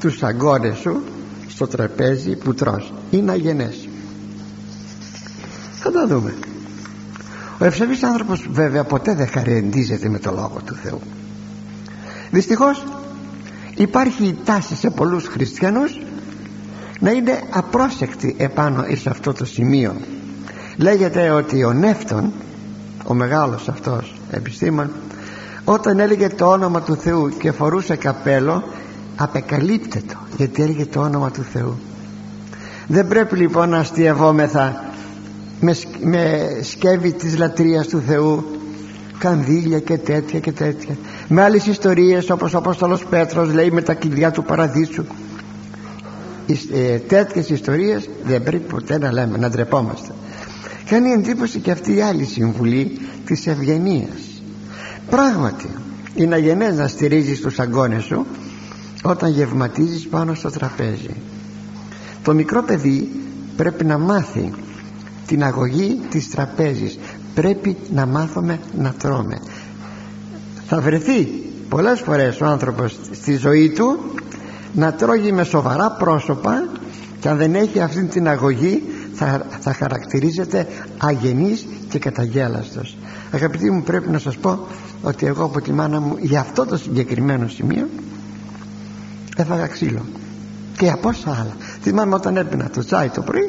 τους 0.00 0.22
αγκώνες 0.22 0.78
σου 0.78 1.02
στο 1.48 1.66
τραπέζι 1.66 2.36
που 2.36 2.54
τρως. 2.54 2.92
Είναι 3.10 3.32
αγενές. 3.32 3.88
Θα 5.72 5.90
τα 5.90 6.06
δούμε. 6.06 6.34
Ο 7.58 7.64
ευσεβής 7.64 8.02
άνθρωπος 8.02 8.46
βέβαια 8.50 8.84
ποτέ 8.84 9.14
δεν 9.14 9.28
χαρεντίζεται 9.28 10.08
με 10.08 10.18
το 10.18 10.30
Λόγο 10.30 10.60
του 10.64 10.74
Θεού. 10.74 11.00
Δυστυχώς 12.30 12.84
υπάρχει 13.74 14.24
η 14.24 14.38
τάση 14.44 14.74
σε 14.74 14.90
πολλούς 14.90 15.26
χριστιανούς 15.26 16.00
να 17.02 17.10
είναι 17.10 17.42
απρόσεκτοι 17.50 18.34
επάνω 18.38 18.84
σε 18.92 19.10
αυτό 19.10 19.32
το 19.32 19.44
σημείο. 19.44 19.94
Λέγεται 20.76 21.30
ότι 21.30 21.64
ο 21.64 21.72
Νεύτων 21.72 22.32
ο 23.04 23.14
μεγάλος 23.14 23.68
αυτός 23.68 24.14
επιστήμον 24.30 24.90
όταν 25.64 26.00
έλεγε 26.00 26.28
το 26.28 26.46
όνομα 26.46 26.82
του 26.82 26.94
Θεού 26.94 27.28
και 27.38 27.52
φορούσε 27.52 27.96
καπέλο 27.96 28.64
απεκαλύπτετο 29.16 30.14
γιατί 30.36 30.62
έλεγε 30.62 30.86
το 30.86 31.00
όνομα 31.00 31.30
του 31.30 31.42
Θεού. 31.52 31.78
Δεν 32.86 33.08
πρέπει 33.08 33.36
λοιπόν 33.36 33.68
να 33.68 33.78
αστειευόμεθα 33.78 34.84
με, 35.60 35.76
με 36.00 36.50
σκεύη 36.62 37.12
της 37.12 37.38
λατρείας 37.38 37.86
του 37.86 38.02
Θεού 38.06 38.44
κανδύλια 39.18 39.78
και 39.78 39.98
τέτοια 39.98 40.40
και 40.40 40.52
τέτοια. 40.52 40.96
Με 41.28 41.42
άλλες 41.42 41.66
ιστορίες 41.66 42.30
όπως 42.30 42.54
ο 42.54 42.58
Απόστολος 42.58 43.04
Πέτρος 43.04 43.52
λέει 43.52 43.70
με 43.70 43.82
τα 43.82 43.94
κλειδιά 43.94 44.30
του 44.30 44.44
παραδείσου 44.44 45.02
ε, 45.02 45.31
τέτοιες 47.08 47.48
ιστορίες 47.48 48.08
δεν 48.24 48.42
πρέπει 48.42 48.68
ποτέ 48.68 48.98
να 48.98 49.12
λέμε 49.12 49.38
να 49.38 49.50
ντρεπόμαστε. 49.50 50.12
Κάνει 50.90 51.10
εντύπωση 51.10 51.58
και 51.58 51.70
αυτή 51.70 51.94
η 51.94 52.00
άλλη 52.00 52.24
συμβουλή 52.24 52.98
της 53.24 53.46
ευγενίας. 53.46 54.42
πράγματι 55.10 55.68
είναι 56.14 56.34
αγενές 56.34 56.76
να 56.76 56.88
στηρίζεις 56.88 57.40
τους 57.40 57.58
αγκώνες 57.58 58.02
σου 58.04 58.26
όταν 59.02 59.30
γευματίζεις 59.30 60.06
πάνω 60.08 60.34
στο 60.34 60.50
τραπέζι. 60.50 61.14
Το 62.22 62.34
μικρό 62.34 62.62
παιδί 62.62 63.08
πρέπει 63.56 63.84
να 63.84 63.98
μάθει 63.98 64.52
την 65.26 65.44
αγωγή 65.44 66.00
της 66.10 66.30
τραπέζης. 66.30 66.98
Πρέπει 67.34 67.76
να 67.94 68.06
μάθουμε 68.06 68.58
να 68.78 68.92
τρώμε. 68.92 69.38
Θα 70.66 70.80
βρεθεί 70.80 71.28
πολλές 71.68 72.00
φορές 72.00 72.40
ο 72.40 72.46
άνθρωπος 72.46 72.96
στη 73.12 73.36
ζωή 73.36 73.70
του 73.70 73.98
να 74.72 74.92
τρώγει 74.92 75.32
με 75.32 75.44
σοβαρά 75.44 75.90
πρόσωπα 75.90 76.68
και 77.20 77.28
αν 77.28 77.36
δεν 77.36 77.54
έχει 77.54 77.80
αυτή 77.80 78.04
την 78.04 78.28
αγωγή 78.28 78.82
θα, 79.14 79.46
θα 79.60 79.72
χαρακτηρίζεται 79.72 80.66
αγενής 80.98 81.66
και 81.88 81.98
καταγέλαστος. 81.98 82.96
Αγαπητοί 83.30 83.70
μου 83.70 83.82
πρέπει 83.82 84.10
να 84.10 84.18
σας 84.18 84.36
πω 84.36 84.66
ότι 85.02 85.26
εγώ 85.26 85.44
από 85.44 85.60
τη 85.60 85.72
μάνα 85.72 86.00
μου 86.00 86.16
για 86.20 86.40
αυτό 86.40 86.66
το 86.66 86.76
συγκεκριμένο 86.76 87.48
σημείο 87.48 87.88
έφαγα 89.36 89.66
ξύλο 89.66 90.04
και 90.76 90.90
από 90.90 91.08
όσα 91.08 91.30
άλλα. 91.30 91.56
Θυμάμαι 91.82 92.14
όταν 92.14 92.36
έπαινα 92.36 92.70
το 92.70 92.84
τσάι 92.84 93.08
το 93.08 93.22
πρωί 93.22 93.42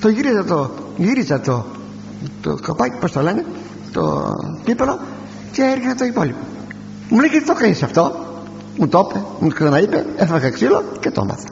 το 0.00 0.08
γύριζα 0.08 0.44
το, 0.44 0.70
γύριζα 0.96 1.40
το, 1.40 1.66
το 2.40 2.58
κοπάκι 2.66 2.96
πως 3.00 3.12
το 3.12 3.20
λένε 3.20 3.44
το 3.92 4.34
πίπελο 4.64 4.98
και 5.52 5.62
έριχνα 5.62 5.94
το 5.94 6.04
υπόλοιπο. 6.04 6.38
Μου 7.08 7.18
λέει 7.18 7.30
και 7.30 7.38
τι 7.38 7.44
το 7.44 7.54
κάνεις 7.54 7.82
αυτό; 7.82 8.27
Μου 8.78 8.88
το 8.88 9.08
είπε, 9.10 9.24
μου 9.40 9.48
ξαναείπε 9.48 10.06
έφαγα 10.16 10.50
ξύλο 10.50 10.84
και 11.00 11.10
το 11.10 11.20
έμαθα. 11.24 11.48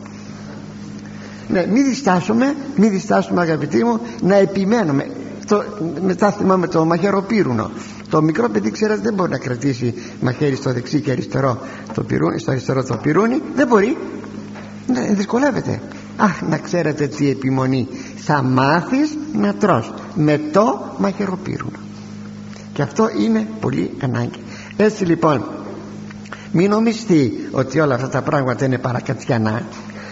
Ναι, 1.49 1.67
μην 1.67 1.85
διστάσουμε 1.85 2.55
μην 2.77 2.91
διστάσουμε 2.91 3.41
αγαπητοί 3.41 3.85
μου 3.85 4.01
να 4.23 4.35
επιμένουμε. 4.35 5.07
Το, 5.47 5.65
μετά 6.03 6.31
θυμάμαι 6.31 6.67
το 6.67 6.85
μαχαιροπύρουνο. 6.85 7.71
Το 8.11 8.23
μικρό 8.23 8.49
παιδί 8.49 8.71
ξέρετε 8.71 9.01
δεν 9.01 9.15
μπορεί 9.15 9.31
να 9.31 9.39
κρατήσει 9.39 9.95
μαχαίρι 10.21 10.57
στο 10.57 10.73
δεξί 10.73 11.01
και 11.01 11.11
αριστερό 11.11 11.59
το 11.95 12.03
πυρούνι, 12.03 12.39
στο 12.39 12.51
αριστερό 12.51 12.85
το 12.85 12.97
πυρούνι. 12.97 13.43
Δεν 13.55 13.67
μπορεί. 13.67 13.97
Ναι, 14.87 15.15
δυσκολεύεται. 15.15 15.81
Αχ 16.17 16.43
να 16.43 16.59
ξέρετε 16.59 17.07
τι 17.07 17.31
επιμονή. 17.31 17.89
Θα 18.17 18.43
μάθεις 18.43 19.17
να 19.33 19.55
τρως 19.55 19.95
με 20.15 20.41
το 20.53 20.95
μαχαιροπύρουνο. 20.99 21.79
Και 22.73 22.83
αυτό 22.83 23.09
είναι 23.21 23.47
πολύ 23.61 23.91
ανάγκη. 24.01 24.41
Έτσι 24.77 25.05
λοιπόν 25.05 25.45
μην 26.57 26.71
νομιστεί 26.71 27.49
ότι 27.51 27.81
όλα 27.81 27.95
αυτά 27.95 28.09
τα 28.09 28.23
πράγματα 28.23 28.65
είναι 28.65 28.79
παρακατιανά. 28.79 29.63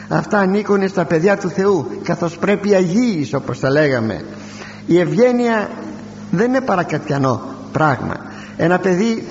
Αυτά 0.08 0.38
ανήκουν 0.38 0.88
στα 0.88 1.04
παιδιά 1.04 1.36
του 1.36 1.48
Θεού 1.48 1.86
καθώς 2.02 2.38
πρέπει 2.38 2.74
αγίης 2.74 3.34
όπως 3.34 3.60
τα 3.60 3.70
λέγαμε. 3.70 4.24
Η 4.86 4.98
ευγένεια 4.98 5.70
δεν 6.30 6.48
είναι 6.48 6.60
παρακατιανό 6.60 7.42
πράγμα. 7.72 8.14
Ένα 8.56 8.78
παιδί 8.78 9.26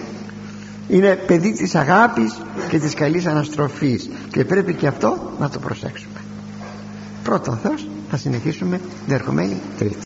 είναι 0.87 1.15
παιδί 1.15 1.51
της 1.53 1.75
αγάπης 1.75 2.41
και 2.69 2.79
της 2.79 2.93
καλής 2.93 3.25
αναστροφής 3.25 4.09
και 4.31 4.45
πρέπει 4.45 4.73
και 4.73 4.87
αυτό 4.87 5.31
να 5.39 5.49
το 5.49 5.59
προσέξουμε. 5.59 6.19
Πρώτον 7.23 7.59
Θεός 7.63 7.87
θα 8.09 8.17
συνεχίσουμε. 8.17 8.79
Την 9.05 9.15
ερχομένη 9.15 9.61
τρίτη 9.77 9.95